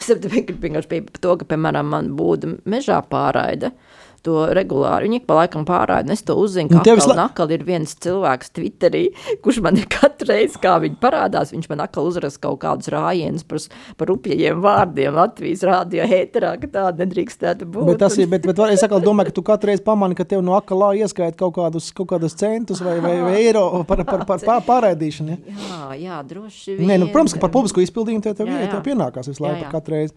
Es 0.01 0.09
vienkārši 0.09 0.89
pie 0.89 1.03
to, 1.21 1.37
ka, 1.37 1.45
piemēram, 1.53 1.85
man 1.93 2.15
būtu 2.17 2.55
mežā 2.65 2.97
pārraide. 3.05 3.75
Uh, 3.75 4.01
to 4.25 4.45
regulāri. 4.55 5.09
Viņi 5.09 5.21
pa 5.27 5.41
laikam 5.41 5.65
pārāda, 5.67 6.13
es 6.13 6.23
to 6.25 6.35
uzzinu, 6.39 6.69
ka 6.71 6.79
nu, 6.79 6.83
atkal, 6.83 7.13
la... 7.15 7.25
atkal 7.29 7.53
ir 7.55 7.65
viens 7.67 7.93
cilvēks 8.05 8.53
Twitterī, 8.55 9.03
kurš 9.43 9.61
man 9.65 9.79
ir 9.79 9.87
katru 9.95 10.31
reizi, 10.31 10.59
kā 10.61 10.77
viņi 10.83 10.99
parādās, 11.01 11.53
viņš 11.55 11.69
man 11.71 11.83
atkal 11.85 12.09
uzraksta 12.09 12.43
kaut 12.47 12.61
kādus 12.63 12.91
rājienus 12.93 13.45
par, 13.47 13.63
par 13.99 14.13
upjiem 14.13 14.61
vārdiem 14.63 15.17
Latvijas 15.17 15.65
rādio 15.67 16.05
ēterā, 16.05 16.53
ka 16.61 16.71
tāda 16.71 17.05
nedrīkstētu 17.05 17.67
būt. 17.67 17.89
Bet 17.91 18.01
tas 18.05 18.17
ir, 18.21 18.29
bet, 18.31 18.47
bet 18.47 18.63
es 18.69 18.85
atkal 18.85 19.03
domāju, 19.03 19.31
ka 19.31 19.37
tu 19.39 19.45
katru 19.51 19.71
reizi 19.71 19.85
pamani, 19.85 20.17
ka 20.17 20.27
tev 20.27 20.43
no 20.45 20.55
akalā 20.57 20.93
ieskait 21.01 21.37
kaut 21.39 21.55
kādus, 21.57 21.91
kaut 21.95 22.11
kādus 22.13 22.37
centus 22.39 22.83
vai, 22.85 22.97
vai, 23.03 23.15
vai 23.25 23.35
eiro 23.41 23.65
par, 23.89 24.05
par, 24.07 24.25
par, 24.29 24.43
par 24.45 24.65
pārēdīšanu. 24.67 25.37
Ja? 25.37 25.59
Jā, 25.61 25.93
jā, 26.01 26.19
droši 26.27 26.77
vien. 26.77 26.89
Nē, 26.89 26.99
nu, 27.01 27.11
protams, 27.13 27.35
ka 27.35 27.43
par 27.43 27.53
publisku 27.53 27.83
izpildījumu 27.83 28.25
tev, 28.25 28.37
tev, 28.39 28.51
jā, 28.51 28.65
jā. 28.65 28.73
tev 28.75 28.83
pienākās 28.85 29.31
visu 29.31 29.45
laiku 29.45 29.71
katru 29.73 29.97
reizi. 29.97 30.15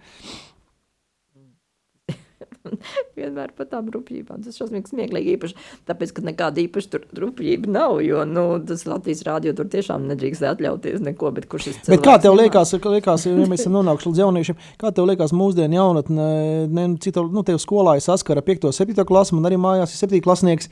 vienmēr 3.18 3.52
par 3.56 3.68
tām 3.70 3.88
rupjībām. 3.92 4.42
Tas 4.44 4.58
šausmīgi 4.58 4.92
smieklīgi 4.92 5.34
īpaši, 5.36 5.56
tāpēc, 5.88 6.12
ka 6.16 6.24
nekāda 6.28 6.62
īpaša 6.64 6.92
tur 6.94 7.04
rupjība 7.24 7.70
nav, 7.74 7.98
jo, 8.04 8.24
nu, 8.28 8.46
tas 8.66 8.86
Latvijas 8.88 9.24
rādio 9.26 9.54
tur 9.56 9.68
tiešām 9.72 10.06
nedrīkst 10.10 10.46
atļauties 10.48 11.04
neko, 11.04 11.32
bet 11.36 11.48
kurš 11.50 11.68
šis 11.68 11.78
cilvēks. 11.80 11.92
Bet 11.92 12.06
kā 12.06 12.16
tev 12.22 12.36
liekas, 12.38 12.74
liekas 12.80 13.28
ja 13.28 13.34
mēs 13.36 13.60
esam 13.64 13.76
nonākuši 13.78 14.10
līdz 14.10 14.22
jauniešiem, 14.24 14.60
kā 14.80 14.92
tev 14.94 15.08
liekas 15.10 15.34
mūsdienu 15.36 15.78
jaunatne, 15.78 16.28
ne, 16.68 16.86
nu, 16.94 17.00
cita, 17.02 17.24
nu, 17.24 17.44
tev 17.46 17.60
skolā 17.62 17.98
ir 17.98 18.04
saskara 18.04 18.44
5. 18.44 18.70
7. 18.74 19.06
klasi, 19.08 19.36
man 19.36 19.50
arī 19.50 19.60
mājās 19.60 19.94
ir 19.94 20.04
7. 20.06 20.22
klasnieks, 20.24 20.70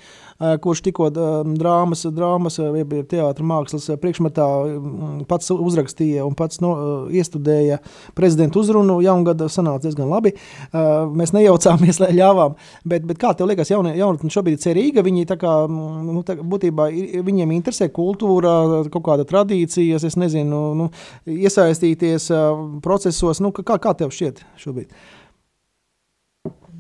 kurš 0.63 0.83
tikko 0.89 1.09
drāmas, 1.13 2.05
drāmas, 2.11 2.59
teātra 3.11 3.47
mākslas 3.47 3.89
priekšmetā 4.03 4.47
pats 5.31 5.53
uzrakstīja 5.55 6.25
un 6.27 6.35
pats 6.39 6.61
no, 6.65 6.73
iestudēja 7.13 7.79
prezidentu 8.19 8.63
uzrunu, 8.63 8.99
jaungada 9.05 9.49
sanāca 9.53 9.87
diezgan 9.87 10.11
labi. 10.11 10.35
Mēs 10.73 11.35
nejaucām 11.37 11.82
mēs 11.83 12.01
ļāvām. 12.03 12.57
Bet, 12.89 13.07
bet 13.09 13.21
kā 13.23 13.33
tev 13.37 13.51
liekas, 13.51 13.73
jaunie, 13.73 13.95
jaunatni 13.99 14.33
šobrīd 14.33 14.59
ir 14.59 14.63
cerīga? 14.65 15.07
Viņi 15.07 15.29
tā 15.31 15.39
kā, 15.41 15.55
nu, 15.71 16.23
tā, 16.27 16.37
būtībā 16.39 16.89
viņiem 17.27 17.57
interesē 17.59 17.91
kultūra, 17.95 18.85
kaut 18.93 19.07
kāda 19.09 19.27
tradīcijas, 19.29 20.07
es 20.09 20.19
nezinu, 20.21 20.63
nu, 20.79 20.93
iesaistīties 21.31 22.31
procesos. 22.85 23.43
Nu, 23.45 23.53
kā, 23.57 23.79
kā 23.83 23.97
tev 23.99 24.15
šķiet 24.15 24.45
šobrīd? 24.63 24.95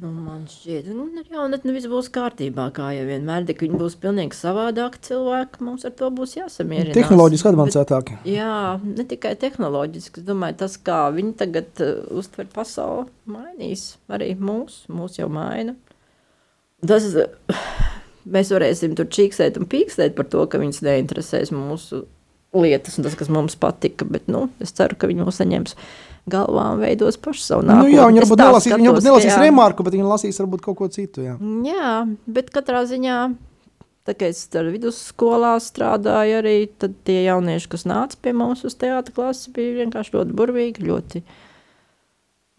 Nu, 0.02 0.08
man 0.10 0.48
šķiet, 0.50 0.88
ka 0.88 0.94
nu, 0.96 1.04
ar 1.20 1.28
jaunatni 1.30 1.72
viss 1.76 1.86
būs 1.86 2.08
kārtībā. 2.10 2.64
Kā 2.74 2.88
jau 2.90 3.04
vienmēr, 3.06 3.44
tik 3.46 3.60
viņi 3.62 3.78
būs 3.78 3.94
pilnīgi 4.02 4.34
savādāki 4.34 4.98
cilvēki. 5.06 5.60
Mums 5.62 5.86
ar 5.86 5.92
to 6.00 6.08
būs 6.10 6.34
jāsamierinās. 6.40 6.96
Tehnoloģiski 6.96 7.50
advancētāki. 7.52 8.16
Jā, 8.26 8.56
ne 8.82 9.06
tikai 9.06 9.36
tehnoloģiski. 9.38 10.24
Es 10.24 10.26
domāju, 10.26 10.58
tas, 10.64 10.74
kā 10.82 11.04
viņi 11.14 11.36
tagad 11.44 11.84
uh, 11.86 12.02
uztver 12.18 12.50
pasauli, 12.50 13.06
mainīs 13.30 13.92
arī 14.10 14.32
mūs. 14.42 14.80
Mūs 14.90 15.20
jau 15.20 15.30
maina. 15.30 15.76
Tas, 16.82 17.06
uh, 17.14 17.62
mēs 18.26 18.50
varēsim 18.56 18.98
tur 18.98 19.06
čīksēt 19.06 19.60
un 19.60 19.70
pīkstēt 19.70 20.18
par 20.18 20.26
to, 20.34 20.48
ka 20.50 20.58
viņus 20.58 20.82
neinteresēs 20.82 21.54
mūsu 21.54 22.08
lietas 22.58 22.98
un 22.98 23.06
tas, 23.06 23.14
kas 23.22 23.30
mums 23.30 23.54
patika. 23.54 24.02
Bet 24.02 24.26
nu, 24.26 24.48
es 24.58 24.74
ceru, 24.74 24.98
ka 24.98 25.06
viņi 25.06 25.30
mūs 25.30 25.38
saņems 25.38 25.78
galvā 25.78 26.11
un 26.30 26.82
veidos 26.82 27.18
pašu 27.18 27.42
savu 27.42 27.64
nākotni. 27.66 27.90
Nu, 27.90 27.96
jā, 27.96 28.08
viņi 28.08 28.22
varbūt 28.22 28.42
nelasīs, 28.42 28.74
viņi 28.76 28.90
varbūt 28.90 29.06
nelasīs 29.08 29.32
jā. 29.32 29.38
remarku, 29.42 29.86
bet 29.86 29.96
viņi 29.96 30.06
lasīs 30.06 30.38
varbūt 30.42 30.62
kaut 30.62 30.78
ko 30.78 30.88
citu. 30.92 31.24
Jā, 31.24 31.38
jā 31.66 31.94
bet 32.26 32.52
katrā 32.54 32.84
ziņā. 32.88 33.22
Tā 34.02 34.16
kā 34.18 34.32
es 34.32 34.40
ar 34.58 34.66
vidusskolā 34.66 35.52
strādāju, 35.62 36.40
arī 36.40 36.56
tie 37.06 37.20
jaunieši, 37.22 37.68
kas 37.70 37.84
nāca 37.86 38.18
pie 38.18 38.32
mums 38.34 38.64
uz 38.66 38.74
teātra 38.74 39.14
klasi, 39.14 39.52
bija 39.54 39.76
vienkārši 39.84 40.16
ļoti 40.16 40.34
burvīgi, 40.40 40.86
ļoti, 40.88 41.22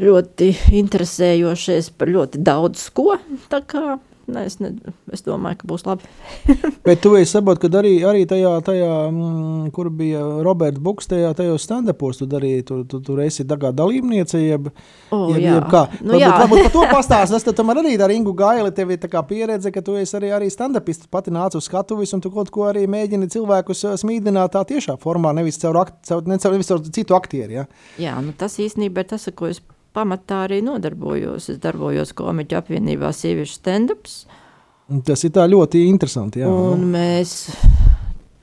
ļoti 0.07 0.47
interesējošies 0.80 1.91
par 1.99 2.14
ļoti 2.16 2.39
daudz 2.47 2.86
ko. 2.95 3.18
Tā 3.51 3.59
kā 3.68 3.97
Ne, 4.24 4.46
es, 4.48 4.56
ne, 4.64 4.70
es 5.12 5.20
domāju, 5.26 5.58
ka 5.60 5.68
būs 5.68 5.82
labi. 5.84 6.08
Bet 6.88 7.02
tu 7.04 7.12
saproti, 7.28 7.66
ka 7.66 7.80
arī, 7.82 7.92
arī 8.08 8.22
tajā, 8.30 8.54
tajā 8.64 8.92
mm, 9.10 9.72
kur 9.76 9.90
bija 9.92 10.22
Roberts 10.46 10.80
Buks, 10.84 11.10
tajā, 11.12 11.34
tajos 11.36 11.66
stand-upos 11.68 12.22
tu 12.22 12.28
darīji, 12.32 12.64
tu, 12.70 12.78
tu, 12.88 13.02
tur 13.04 13.20
esi 13.26 13.44
dalībniece, 13.44 14.40
jeb, 14.40 14.70
oh, 15.12 15.28
jeb, 15.34 15.42
jā. 15.44 15.58
jeb 15.58 15.68
kā. 15.74 15.84
Nu, 16.00 16.16
varbūt, 16.16 16.38
varbūt 16.40 16.64
par 16.64 16.74
to 16.78 16.86
pastāst, 16.96 17.36
es 17.36 17.48
tam 17.58 17.74
arī 17.76 17.98
ar 18.00 18.16
Ingu 18.16 18.32
Gaili, 18.40 18.72
tev 18.72 18.96
ir 18.96 19.10
pieredze, 19.28 19.74
ka 19.76 19.84
tu 19.84 19.98
esi 20.00 20.16
arī, 20.20 20.32
arī 20.40 20.48
stand-upists, 20.54 21.12
pati 21.12 21.34
nāc 21.36 21.60
uz 21.60 21.68
skatuvis, 21.68 22.16
un 22.16 22.24
tu 22.24 22.32
kaut 22.32 22.52
ko 22.54 22.70
arī 22.72 22.88
mēģini 22.88 23.28
cilvēkus 23.36 23.84
uh, 23.90 24.00
smīdināt 24.00 24.56
tā 24.56 24.64
tiešā 24.72 24.96
formā, 25.04 25.36
nevis 25.36 25.60
caur, 25.60 25.84
akt, 25.84 26.00
caur, 26.08 26.24
ne, 26.32 26.40
caur, 26.40 26.56
nevis 26.56 26.72
caur 26.72 26.80
citu 26.88 27.20
aktieri, 27.20 27.60
ja? 27.60 27.68
Jā, 28.00 28.16
nu 28.24 28.32
tas 28.40 28.56
īstenībā 28.64 29.04
ir 29.04 29.12
tas, 29.12 29.28
ko 29.36 29.52
es 29.52 29.60
pamatā 29.96 30.44
arī 30.48 30.62
nodarbojos. 30.66 31.50
Es 31.54 31.60
darbojos 31.64 32.14
komiķu 32.18 32.60
apvienībā 32.60 33.12
Sieviešu 33.16 33.60
stand-ups. 33.60 34.24
Tas 35.08 35.24
ir 35.24 35.34
tā 35.36 35.46
ļoti 35.50 35.86
interesanti. 35.88 36.44
Jā. 36.44 36.50
Un 36.52 36.88
mēs 36.94 37.54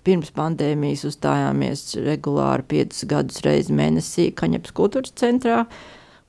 pirms 0.07 0.33
pandēmijas 0.35 1.05
uzstājāmies 1.11 1.87
regulāri 2.07 2.67
piecus 2.75 3.05
gadus 3.09 3.43
reizi 3.45 3.75
mēnesī 3.77 4.31
Kaņepes 4.37 4.77
kultūras 4.77 5.17
centrā. 5.21 5.65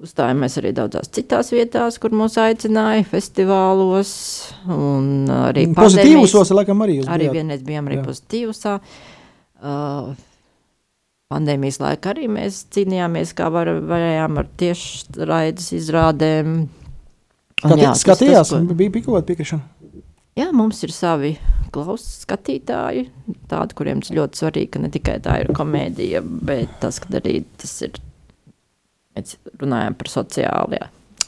Uzstājāmies 0.01 0.57
arī 0.57 0.72
daudzās 0.74 1.11
citās 1.13 1.51
vietās, 1.53 1.99
kur 2.01 2.13
mūs 2.17 2.36
aicināja, 2.41 3.05
festivālos. 3.05 4.11
Arī 4.65 5.67
pozitīvos, 5.78 6.53
laikam, 6.57 6.82
arī. 6.82 6.97
Arī 7.05 7.30
vienreiz 7.36 7.61
bijām 7.65 7.89
arī 7.89 7.99
jā. 7.99 8.07
pozitīvusā. 8.09 8.80
Uh, 9.61 10.15
pandēmijas 11.32 11.79
laikā 11.82 12.13
arī 12.13 12.27
mēs 12.32 12.65
cīnījāmies, 12.75 13.34
kā 13.38 13.49
var, 13.53 13.71
varējām 13.88 14.39
ar 14.41 14.49
tieši 14.61 15.25
raides 15.29 15.71
izrādēm. 15.77 16.63
Skati, 17.61 17.84
jā, 17.84 17.93
skatījās, 17.97 18.51
tas, 18.51 18.67
ko... 18.67 18.77
bija 18.77 18.93
kaut 18.99 19.13
kāda 19.15 19.27
piekrišana. 19.29 19.82
Jā, 20.39 20.47
mums 20.55 20.79
ir 20.86 20.93
savi 20.95 21.36
klausās 21.71 22.23
skatītāji, 22.25 23.05
tādi, 23.51 23.75
kuriem 23.77 24.01
tas 24.03 24.13
ļoti 24.15 24.39
svarīgi, 24.41 24.71
ka 24.73 24.82
ne 24.84 24.89
tikai 24.91 25.17
tā 25.23 25.38
ir 25.43 25.51
komēdija, 25.55 26.23
bet 26.23 26.71
tas, 26.84 26.99
ka 27.03 27.11
arī 27.19 27.41
tas 27.59 27.73
ir, 27.88 27.99
mēs 29.15 29.38
runājam 29.61 29.95
par 29.99 30.11
sociāli 30.11 30.82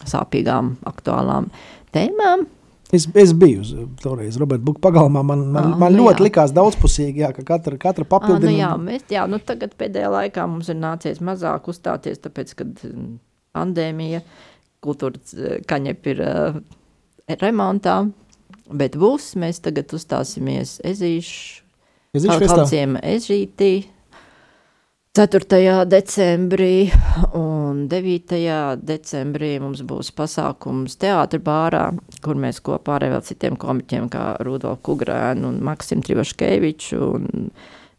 sāpīgām, 0.09 0.73
aktuālām 0.89 1.49
tēmām, 1.95 2.47
Es, 2.93 3.07
es 3.17 3.31
biju 3.33 3.87
toreiz 4.03 4.35
Roberta 4.37 4.61
Buka 4.67 4.83
pagalmā. 4.83 5.23
Man, 5.25 5.47
man, 5.53 5.71
ah, 5.71 5.77
man 5.81 5.95
nu 5.95 6.03
ļoti 6.03 6.21
jā. 6.21 6.25
likās 6.27 6.51
daudzpusīgi, 6.53 7.23
jā, 7.23 7.31
ka 7.33 7.45
katra, 7.47 7.77
katra 7.81 8.05
papildina. 8.05 8.45
Ah, 8.45 8.51
nu 8.51 8.59
jā, 8.59 8.71
mēs, 8.85 9.05
jā, 9.09 9.23
nu 9.29 9.39
tagad 9.41 9.73
pēdējā 9.79 10.11
laikā 10.13 10.45
mums 10.49 10.69
ir 10.69 10.77
nācies 10.77 11.21
mazāk 11.25 11.71
uzstāties, 11.73 12.21
tāpēc, 12.21 12.53
kad 12.59 12.83
mm, 12.85 13.15
pandēmija, 13.57 14.21
kultūras 14.85 15.33
eh, 15.33 15.57
kaņep 15.69 16.11
ir 16.13 16.21
uh, 16.21 16.59
remontā, 17.41 17.97
bet 18.69 18.99
būs, 19.01 19.31
mēs 19.41 19.63
tagad 19.65 19.93
uzstāsimies 19.97 20.77
ezīšu, 20.85 21.63
ezīšu 22.19 22.93
ežītī, 23.01 23.73
4. 25.13 25.85
decembrī 25.85 26.89
un 27.37 27.83
9. 27.85 28.31
decembrī 28.81 29.51
mums 29.61 29.83
būs 29.85 30.07
pasākums 30.17 30.97
teātra 30.97 31.37
bārā, 31.37 31.83
kur 32.25 32.39
mēs 32.41 32.57
kopā 32.65 32.95
ar 32.95 33.05
vēl 33.11 33.21
citiem 33.21 33.53
komiķiem, 33.61 34.07
kā 34.09 34.23
Rudolfu 34.41 34.81
Kugrēnu 34.89 35.51
un 35.51 35.59
Maksimu 35.69 36.01
Trivaškeviču 36.07 36.97
un 37.19 37.51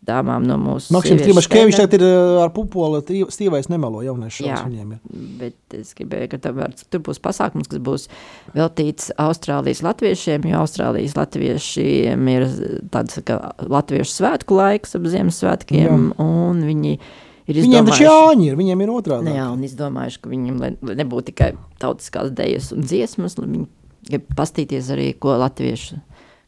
dāmām 0.07 0.45
no 0.47 0.57
mūsu 0.61 0.93
Maksims 0.95 1.23
Trimaškevičs 1.25 1.79
šeit 1.81 1.97
ir 1.99 2.05
ar 2.43 2.53
pupoli, 2.55 3.01
stīvais 3.33 3.69
nemelo 3.73 4.03
jauniešu 4.05 4.45
šāds 4.45 4.67
viņiem 4.69 4.95
ir. 4.97 5.01
bet 5.41 5.77
es 5.81 5.93
gribēju, 5.99 6.31
ka 6.35 6.53
var, 6.57 6.75
tur 6.93 7.03
būs 7.09 7.21
pasākums, 7.25 7.69
kas 7.73 7.83
būs 7.85 8.07
veltīts 8.55 9.11
Austrālijas 9.21 9.83
latviešiem, 9.87 10.47
jo 10.51 10.63
Austrālijas 10.63 11.17
latviešiem 11.19 12.33
ir 12.35 12.49
tāds, 12.95 13.21
ka 13.25 13.41
latviešu 13.61 14.13
svētku 14.21 14.59
laiks 14.59 14.97
ap 14.99 15.07
Ziemassvētkiem, 15.15 16.11
Jā. 16.11 16.25
un 16.25 16.65
viņi 16.65 16.99
ir 17.47 17.61
Viņiem 17.61 17.89
taču 17.89 18.05
izdomājuši- 18.05 18.09
jāņi 18.09 18.47
ir, 18.51 18.57
viņiem 18.57 18.83
ir 18.83 18.93
otrādi. 18.95 19.35
Jā, 19.37 19.49
un 19.53 19.65
izdomājuši, 19.67 20.21
ka 20.21 20.31
lai, 20.31 20.71
lai 20.81 20.95
nebūtu 21.01 21.33
tikai 21.33 21.53
tautiskās 21.83 22.33
dejas 22.33 22.73
un 22.73 22.83
dziesmas, 22.89 23.39
lai 23.39 23.49
viņi 23.49 23.67
grib 24.09 24.29
pastīties 24.37 24.91
arī, 24.93 25.13
ko 25.19 25.37
latviešu 25.41 26.01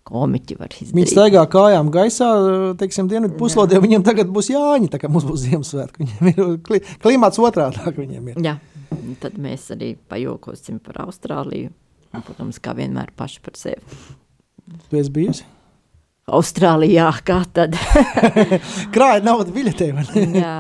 komiķi 0.07 0.57
var 0.59 0.75
izdarīt. 0.75 0.95
Viņi 0.97 1.11
staigā 1.11 1.43
kājām 1.51 1.91
gaisā, 1.95 2.29
teiksim, 2.81 3.09
dienvidu 3.11 3.37
puslodē, 3.41 3.81
viņiem 3.83 4.05
tagad 4.07 4.31
būs 4.33 4.53
jāņi, 4.53 4.91
tā 4.93 5.01
kā 5.03 5.11
mums 5.13 5.27
būs 5.29 5.47
Ziemassvētku. 5.49 6.05
Viņiem 6.05 6.31
ir 6.31 6.61
kli, 6.67 6.81
klimats 7.03 7.43
otrādāk 7.43 7.99
viņiem 7.99 8.31
ir. 8.33 8.39
Jā, 8.45 8.57
tad 9.23 9.41
mēs 9.43 9.67
arī 9.75 9.95
pajokosim 10.11 10.79
par 10.85 11.03
Austrāliju. 11.07 11.73
Un, 12.15 12.25
protams, 12.25 12.61
kā 12.63 12.73
vienmēr 12.79 13.11
paši 13.19 13.43
par 13.45 13.59
sevi. 13.59 13.99
Tu 14.89 14.99
esi 15.01 15.13
bijusi? 15.13 15.47
Austrālijā, 16.27 17.07
kā 17.27 17.41
tad? 17.55 17.77
Krāja 18.95 19.23
naudu 19.23 19.53
biļetē, 19.55 19.91
vai 19.95 20.07
ne? 20.11 20.41
Jā, 20.41 20.55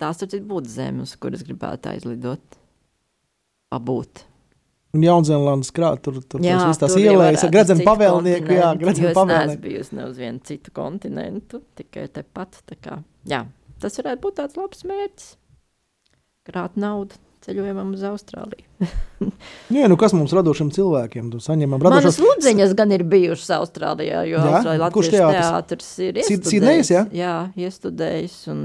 tās 0.00 0.22
taču 0.22 0.40
būtu 0.48 0.72
zemes, 0.72 1.14
kuras 1.20 1.44
gribētu 1.46 1.92
aizlidot. 1.92 2.58
Pabūt. 3.70 4.24
Un 4.94 5.02
Jaunzēlandes 5.02 5.72
krāt, 5.74 6.02
tur, 6.06 6.20
tur 6.22 6.40
Jā, 6.44 6.54
tos 6.60 6.68
viss 6.70 6.78
tās 6.84 6.92
tur 6.94 7.02
ielējas, 7.02 7.42
citu 7.42 7.86
pavēlnieku, 7.88 8.52
jā, 8.54 8.68
gredzenu 8.78 9.08
jo 9.08 9.10
es 9.10 9.16
pavēlnieku. 9.18 9.62
bijusi 9.64 9.96
ne 9.98 10.04
uz 10.06 10.16
vienu 10.22 10.40
citu 10.46 10.70
kontinentu, 10.76 11.60
tikai 11.80 12.06
tepat. 12.14 12.60
Tā 12.70 12.78
kā, 12.78 13.00
jā, 13.26 13.42
tas 13.82 13.98
varētu 13.98 14.22
būt 14.28 14.38
tāds 14.38 14.56
labs 14.60 14.84
mērķis. 14.86 15.32
Krāt 16.46 16.76
naudu 16.78 17.16
ceļojumam 17.44 17.90
uz 17.96 18.02
Austrāliju. 18.08 18.64
Nē, 19.74 19.82
nu 19.92 19.96
kas 20.00 20.14
mums 20.16 20.32
radošiem 20.36 20.70
cilvēkiem, 20.72 21.26
tu 21.32 21.40
saņemam 21.44 21.82
Manas 21.82 22.04
radošos. 22.06 22.20
lūdziņas 22.24 22.72
gan 22.78 22.92
ir 22.96 23.02
bijušas 23.08 23.50
Austrālijā, 23.58 24.22
jo 24.30 24.38
Jā? 24.38 24.46
Austrālijā 24.60 24.88
Kurš 24.94 25.10
Latvijas 25.12 25.50
teātris? 25.50 25.90
ir 26.06 26.20
Sid- 26.24 26.48
Sidnejas, 26.48 26.90
iestudējis. 26.92 27.18
Jā, 27.18 27.34
iestudējis. 27.66 28.36
Un 28.54 28.62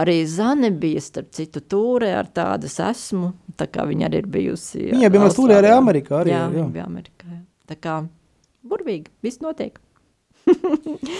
arī 0.00 0.16
Zane 0.26 0.70
bija, 0.70 1.02
starp 1.02 1.32
citu, 1.36 1.62
tūrē 1.62 2.10
ar 2.18 2.28
tādas 2.34 2.76
esmu, 2.82 3.32
tā 3.58 3.68
kā 3.70 3.86
viņa 3.88 4.08
arī 4.08 4.22
ir 4.22 4.28
bijusi. 4.36 4.88
Viņa 4.90 5.10
bija 5.14 5.30
tūrē 5.36 5.60
arī. 5.62 5.72
Amerikā. 5.76 6.20
Arī, 6.22 6.34
jā, 6.34 6.42
jā. 6.44 6.52
viņa 6.56 6.68
bija 6.74 6.86
Amerikā. 6.88 7.30
Jā. 7.30 7.40
Tā 7.70 7.78
kā 7.80 7.96
burvīgi, 8.70 9.12
viss 9.24 9.42
notiek. 9.44 9.78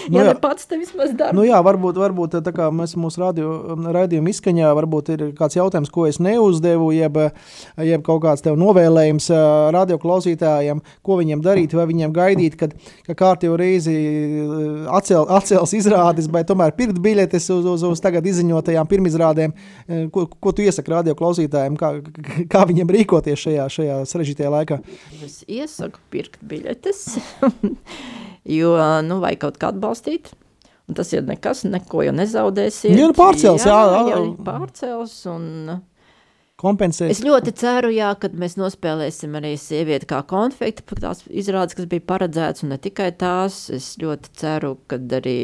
Nu 0.05 0.19
ja 0.19 0.27
jā. 0.27 0.33
pats 0.37 0.67
te 0.69 0.77
vismaz 0.77 1.15
dara. 1.17 1.33
Nu 1.33 1.41
jā, 1.45 1.57
varbūt, 1.65 1.97
varbūt 1.97 2.35
tā 2.45 2.51
kā 2.53 2.67
mēs 2.73 2.93
mūsu 2.99 3.23
um, 3.25 3.87
raidījuma 3.95 4.29
izskaņā, 4.29 4.69
varbūt 4.77 5.09
ir 5.15 5.23
kāds 5.37 5.57
jautājums, 5.57 5.89
ko 5.93 6.05
es 6.05 6.19
neuzdevu, 6.21 6.91
jeb, 6.93 7.17
jeb 7.81 8.03
kaut 8.05 8.21
kāds 8.25 8.45
tev 8.45 8.57
novēlējums 8.61 9.31
radio 9.73 9.97
klausītājiem, 10.01 10.83
ko 11.05 11.17
viņiem 11.21 11.41
darīt, 11.45 11.73
vai 11.77 11.87
viņiem 11.89 12.13
gaidīt, 12.13 12.57
kad 12.59 12.75
ka 13.07 13.15
kārtīgi 13.17 13.57
reizi 13.59 13.95
atcel, 14.93 15.25
atcels 15.37 15.73
izrādes, 15.77 16.29
vai 16.31 16.43
tomēr 16.47 16.75
pirkt 16.77 16.99
biļetes 17.03 17.49
uz, 17.53 17.67
uz, 17.75 17.85
uz 17.87 18.03
tagad 18.03 18.25
izziņotajām 18.29 18.89
pirmizrādēm. 18.89 19.55
Ko, 20.13 20.25
ko 20.29 20.53
tu 20.55 20.65
iesaki 20.65 20.93
radio 20.93 21.15
klausītājiem, 21.17 21.77
kā, 21.79 21.93
kā 22.53 22.65
viņiem 22.69 22.93
rīkoties 22.97 23.45
šajā, 23.47 23.67
šajā 23.77 23.99
sarežģītajā 24.11 24.53
laikā? 24.57 24.79
Es 25.25 25.41
iesaku 25.47 26.01
pirkt 26.13 26.41
biļetes, 26.45 27.05
jo, 28.45 28.75
nu, 29.05 29.19
vai 29.23 29.35
kaut 29.41 29.59
kā 29.61 29.73
atbalstīt. 29.73 30.31
Un 30.85 30.97
tas 30.97 31.09
ir 31.15 31.25
nekas, 31.25 31.63
neko 31.65 32.03
jau 32.05 32.13
nezaudēsiet. 32.13 32.93
Jā, 32.93 33.09
nu, 33.09 33.17
pārcels, 33.17 33.65
jā, 33.65 33.77
jā. 33.89 34.01
jā, 34.11 34.17
pārcels. 34.45 35.15
Un 35.31 35.79
Kompensēt. 36.61 37.09
es 37.11 37.23
ļoti 37.25 37.51
ceru, 37.57 37.89
jā, 37.91 38.11
kad 38.21 38.35
mēs 38.37 38.53
nospēlēsim 38.55 39.33
arī 39.39 39.55
sievieti 39.59 40.07
kā 40.07 40.21
konfekti, 40.29 40.85
par 40.87 41.01
tās 41.03 41.23
izrādes, 41.27 41.75
kas 41.75 41.89
bija 41.89 42.05
paredzēts, 42.05 42.63
un 42.63 42.71
ne 42.75 42.77
tikai 42.81 43.09
tās. 43.17 43.57
Es 43.73 43.95
ļoti 44.01 44.31
ceru, 44.39 44.75
ka 44.87 45.01
arī 45.17 45.35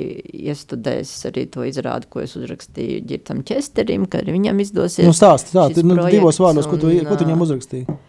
iestudēs 0.46 1.12
arī 1.32 1.48
to 1.52 1.66
izrādi, 1.68 2.08
ko 2.14 2.22
es 2.22 2.38
uzrakstīju 2.38 3.02
Girtam 3.10 3.42
Česterim, 3.48 4.06
ka 4.06 4.22
arī 4.22 4.38
viņam 4.38 4.62
izdosies. 4.62 5.10
Nu, 5.10 5.18
stāsti, 5.18 5.58
tā, 5.58 5.68
šis 5.74 5.90
nu, 5.90 5.98
divos 6.06 6.40
vārdos, 6.40 6.70
ko 6.70 6.78
tu, 6.78 6.94
un, 6.94 7.04
ko 7.10 7.18
tu 7.18 7.26
viņam 7.28 7.46
uzrakstīji? 7.50 8.00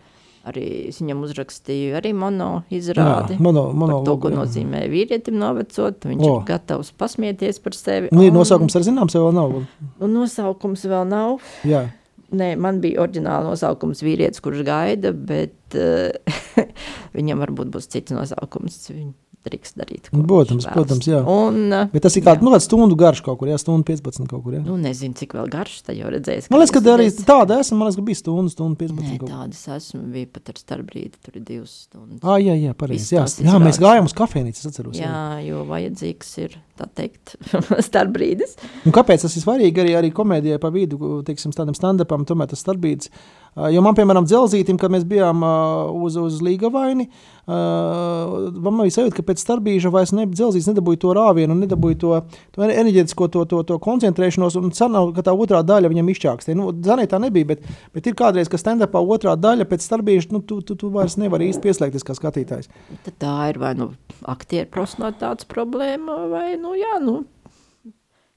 Arī 0.43 0.89
es 0.89 0.97
viņam 0.99 1.21
uzrakstīju 1.23 1.95
arī 2.01 2.11
mono 2.19 2.65
izrādi. 2.75 3.37
Jā, 3.37 3.41
mono- 3.47 3.69
par 3.79 4.05
to, 4.09 4.17
ko 4.19 4.31
nozīmē 4.35 4.81
vīrietim 4.91 5.37
novecot. 5.39 6.01
Viņš 6.03 6.25
O. 6.27 6.33
ir 6.41 6.47
gatavs 6.49 6.91
pasmieties 6.99 7.61
par 7.63 7.73
sevi. 7.79 8.09
Nu, 8.11 8.25
Un- 8.27 8.35
nosaukums 8.35 8.75
arī 8.75 8.89
zināms, 8.91 9.15
vēl 9.15 9.33
nav? 9.33 9.55
Un 10.01 10.15
nosaukums 10.17 10.83
vēl 10.91 11.07
nav. 11.07 11.39
Jā. 11.65 11.85
Nē, 12.33 12.57
man 12.59 12.81
bija 12.81 13.05
oriģināla 13.05 13.45
nosaukums 13.53 14.01
vīrietis, 14.03 14.41
kurš 14.41 14.65
gaida, 14.65 15.13
bet 15.13 15.53
uh, 15.77 16.11
viņam 17.17 17.43
varbūt 17.45 17.71
būs 17.75 17.87
cits 17.93 18.11
nosaukums. 18.11 18.81
Viņš 18.91 19.15
drīkst 19.47 19.77
darīt. 19.81 20.09
Protams, 20.13 20.67
protams, 20.73 21.09
jā. 21.09 21.21
Un, 21.29 21.73
Bet 21.93 22.05
tas 22.07 22.17
ir 22.19 22.25
kāds 22.27 22.45
nu, 22.45 22.53
kāds 22.55 22.67
stundu 22.69 22.97
garš 22.99 23.23
kaut 23.27 23.41
kur, 23.41 23.51
jā, 23.51 23.59
stundu 23.61 23.87
15 23.89 24.29
kaut 24.31 24.45
kur. 24.45 24.57
Jā. 24.59 24.63
nu, 24.67 24.77
nezinu, 24.81 25.17
cik 25.19 25.35
vēl 25.39 25.51
garš 25.53 25.81
tad 25.89 25.99
jau 25.99 26.11
redzēs. 26.13 26.49
Man 26.53 26.63
liekas, 26.63 26.75
ka 26.77 26.95
arī 26.95 27.09
tāda 27.27 27.59
esmu, 27.63 27.79
man 27.81 27.89
liekas, 27.91 27.99
ka 28.01 28.07
bija 28.09 28.21
stundu, 28.21 28.53
stundu 28.55 28.79
15 28.81 29.03
Nē, 29.03 29.17
kaut 29.19 29.25
kur. 29.27 29.35
tādas 29.35 29.63
esmu, 29.77 30.03
bija 30.15 30.31
pat 30.37 30.53
ar 30.55 30.61
starpbrīdi, 30.63 31.15
tur 31.27 31.39
ir 31.41 31.47
divas 31.49 31.75
stundas. 31.89 32.23
Ah, 32.23 32.39
jā, 32.43 32.57
jā, 32.59 32.75
pareizi. 32.79 33.17
Jā, 33.17 33.27
jā, 33.47 33.59
mēs 33.63 33.81
gājām 33.83 34.09
uz 34.11 34.17
kafejnīcu, 34.19 34.63
es 34.63 34.71
atceros. 34.71 34.99
Jā. 35.01 35.11
Jā, 35.11 35.23
jo 35.51 35.65
vajadzīgs 35.69 36.33
ir, 36.45 36.57
tā 36.79 36.89
teikt, 37.03 37.37
starpbrīdis. 37.89 38.57
Un 38.87 38.95
kāpēc 38.95 39.27
tas 39.27 39.37
ir 39.37 39.45
svarīgi 39.45 39.83
arī, 39.85 39.95
arī 39.99 40.13
komēdijai 40.15 40.61
pa 40.63 40.71
vidu, 40.75 41.21
teiksim, 41.27 41.55
tādam 41.57 41.77
stand-upam, 41.79 42.27
tomēr 42.29 42.51
tas 42.53 42.63
starpbrīdis. 42.65 43.11
Uh, 43.53 43.69
Jo 43.73 43.83
man, 43.85 43.93
piemēram, 43.93 44.25
dzelzītim, 44.25 44.79
kad 44.81 44.93
mēs 44.95 45.03
bijām 45.05 45.43
uh, 45.45 45.91
uz, 46.07 46.15
uz 46.17 46.39
Līgavaini, 46.41 47.05
uh, 47.45 48.47
man 48.65 48.79
bija 48.81 48.95
sajūta, 48.95 49.19
ka 49.19 49.25
pēc 49.29 49.43
starpbrīža 49.45 49.91
vairs 49.93 50.15
ne, 50.17 50.25
dzelzīts 50.31 50.71
nedabūja 50.71 51.03
to 51.03 51.13
rāvienu, 51.19 51.59
nedabūja 51.59 51.99
to, 52.01 52.13
to 52.57 52.65
enerģētisko, 52.65 53.29
to, 53.35 53.43
to, 53.51 53.61
to 53.69 53.77
koncentrēšanos, 53.85 54.57
un 54.57 54.73
sanāk, 54.77 55.13
ka 55.19 55.27
tā 55.27 55.37
otrā 55.37 55.61
daļa 55.69 55.93
viņam 55.93 56.09
izčākstē. 56.15 56.57
Nu, 56.57 56.71
Zanē 56.87 57.05
tā 57.13 57.21
nebija, 57.21 57.51
bet, 57.53 57.69
bet 57.93 58.09
ir 58.09 58.17
kādreiz, 58.17 58.49
ka 58.49 58.61
stand-upā 58.61 59.05
otrā 59.05 59.37
daļa 59.37 59.69
pēc 59.69 59.85
starpbrīža, 59.85 60.33
nu, 60.33 60.41
tu, 60.41 60.63
tu, 60.65 60.79
tu 60.81 60.89
vairs 60.97 61.19
nevari 61.21 61.53
īsti 61.53 61.67
pieslēgties 61.69 62.09
kā 62.09 62.17
skatītājs. 62.17 62.73
Tad 63.05 63.21
tā 63.21 63.37
ir 63.53 63.61
vai 63.61 63.77
nu 63.77 63.93
aktieru 64.33 64.73
profesionālitātes 64.73 65.53
problēma, 65.53 66.23
vai 66.33 66.49
nu 66.57 66.73
jā, 66.81 66.97
nu. 67.05 67.21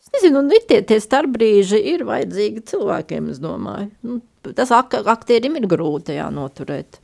Es 0.05 0.11
nezinu, 0.13 0.43
ir 0.53 0.67
tie, 0.69 0.83
tie 0.85 0.99
starpbrīži 1.01 1.79
ir 1.95 2.03
vajadzīgi 2.05 2.67
cilvēkiem, 2.67 3.31
es 3.31 3.39
domāju. 3.41 3.93
Nu, 4.05 4.19
tas 4.53 4.71
ak 4.75 4.99
aktierim 5.05 5.55
ir 5.57 5.65
grūti 5.71 6.19
jā, 6.19 6.27
noturēt 6.33 6.99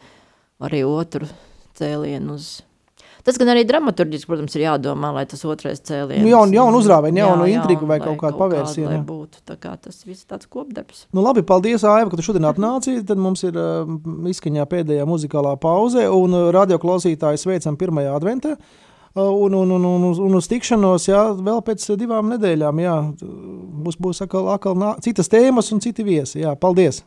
arī 0.61 0.83
otru 0.85 1.25
cēlienu 1.79 2.35
uz. 2.37 2.59
Tas 3.21 3.37
gan 3.37 3.51
arī 3.53 3.61
dramaturgiski, 3.69 4.25
protams, 4.31 4.55
ir 4.57 4.63
jādomā, 4.63 5.11
lai 5.13 5.27
tas 5.29 5.43
otrais 5.45 5.77
cēliens. 5.85 6.23
Nu, 6.23 6.31
jaunu- 6.31 6.55
jaunu 6.57 6.79
uzrāvienu, 6.81 7.19
jaunu 7.21 7.45
Jā, 7.45 7.59
intrigu 7.59 7.85
vai 7.85 7.99
kaut 8.01 8.17
kādu 8.17 8.39
pavērsienu, 8.39 8.87
lai 8.89 8.97
būtu 9.05 9.43
tā 9.45 9.57
kā 9.61 9.75
tas 9.77 9.99
viss 10.07 10.25
tāds 10.25 10.49
kopdarbs. 10.49 11.05
Nu, 11.13 11.21
labi, 11.21 11.43
paldies, 11.45 11.83
Aiva, 11.85 12.09
ka 12.09 12.17
tu 12.17 12.25
šodien 12.25 12.47
atnāci. 12.49 13.05
Tad 13.05 13.21
mums 13.21 13.43
ir 13.45 13.53
uh, 13.53 13.85
izskaņā 14.25 14.65
pēdējā 14.65 15.05
muzikālā 15.05 15.53
pauze, 15.61 16.07
un 16.09 16.33
uh, 16.33 16.49
radioklausītāji 16.57 17.37
sveicam 17.37 17.77
pirmajā 17.77 18.15
adventā. 18.17 18.57
Uh, 19.13 19.29
un, 19.29 19.53
un, 19.53 19.69
un, 19.77 19.85
un, 19.85 20.03
un 20.25 20.35
uz 20.41 20.47
tikšanos 20.49 21.05
jā, 21.11 21.21
vēl 21.37 21.61
pēc 21.61 21.91
divām 22.01 22.29
nedēļām. 22.33 22.81
Jā, 22.81 22.97
būs 23.85 24.01
būs 24.01 24.25
atkal, 24.25 24.49
atkal 24.49 24.73
nā, 24.73 24.95
citas 25.03 25.29
tēmas 25.29 25.69
un 25.75 25.79
citi 25.83 26.01
viesi. 26.01 26.41
Jā, 26.41 26.55
paldies! 26.57 27.03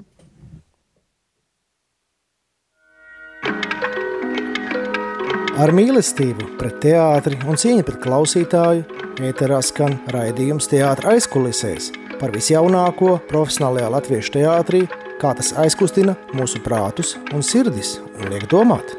Ar 5.54 5.70
mīlestību 5.70 6.56
pret 6.58 6.80
teātri 6.82 7.36
un 7.46 7.54
cieņu 7.54 7.84
pret 7.86 8.00
klausītāju 8.02 8.82
ēterā 9.22 9.60
skan 9.62 9.94
raidījums 10.10 10.66
teātris 10.72 11.12
aizkulisēs 11.12 11.92
par 12.18 12.34
visjaunāko 12.34 13.20
profesionālajā 13.30 13.92
latviešu 13.94 14.34
teātrī, 14.40 14.82
kā 15.22 15.30
tas 15.38 15.52
aizkustina 15.62 16.16
mūsu 16.34 16.58
prātus 16.66 17.14
un 17.30 17.46
sirdis 17.46 18.00
un 18.18 18.34
liek 18.34 18.50
domāt. 18.50 18.96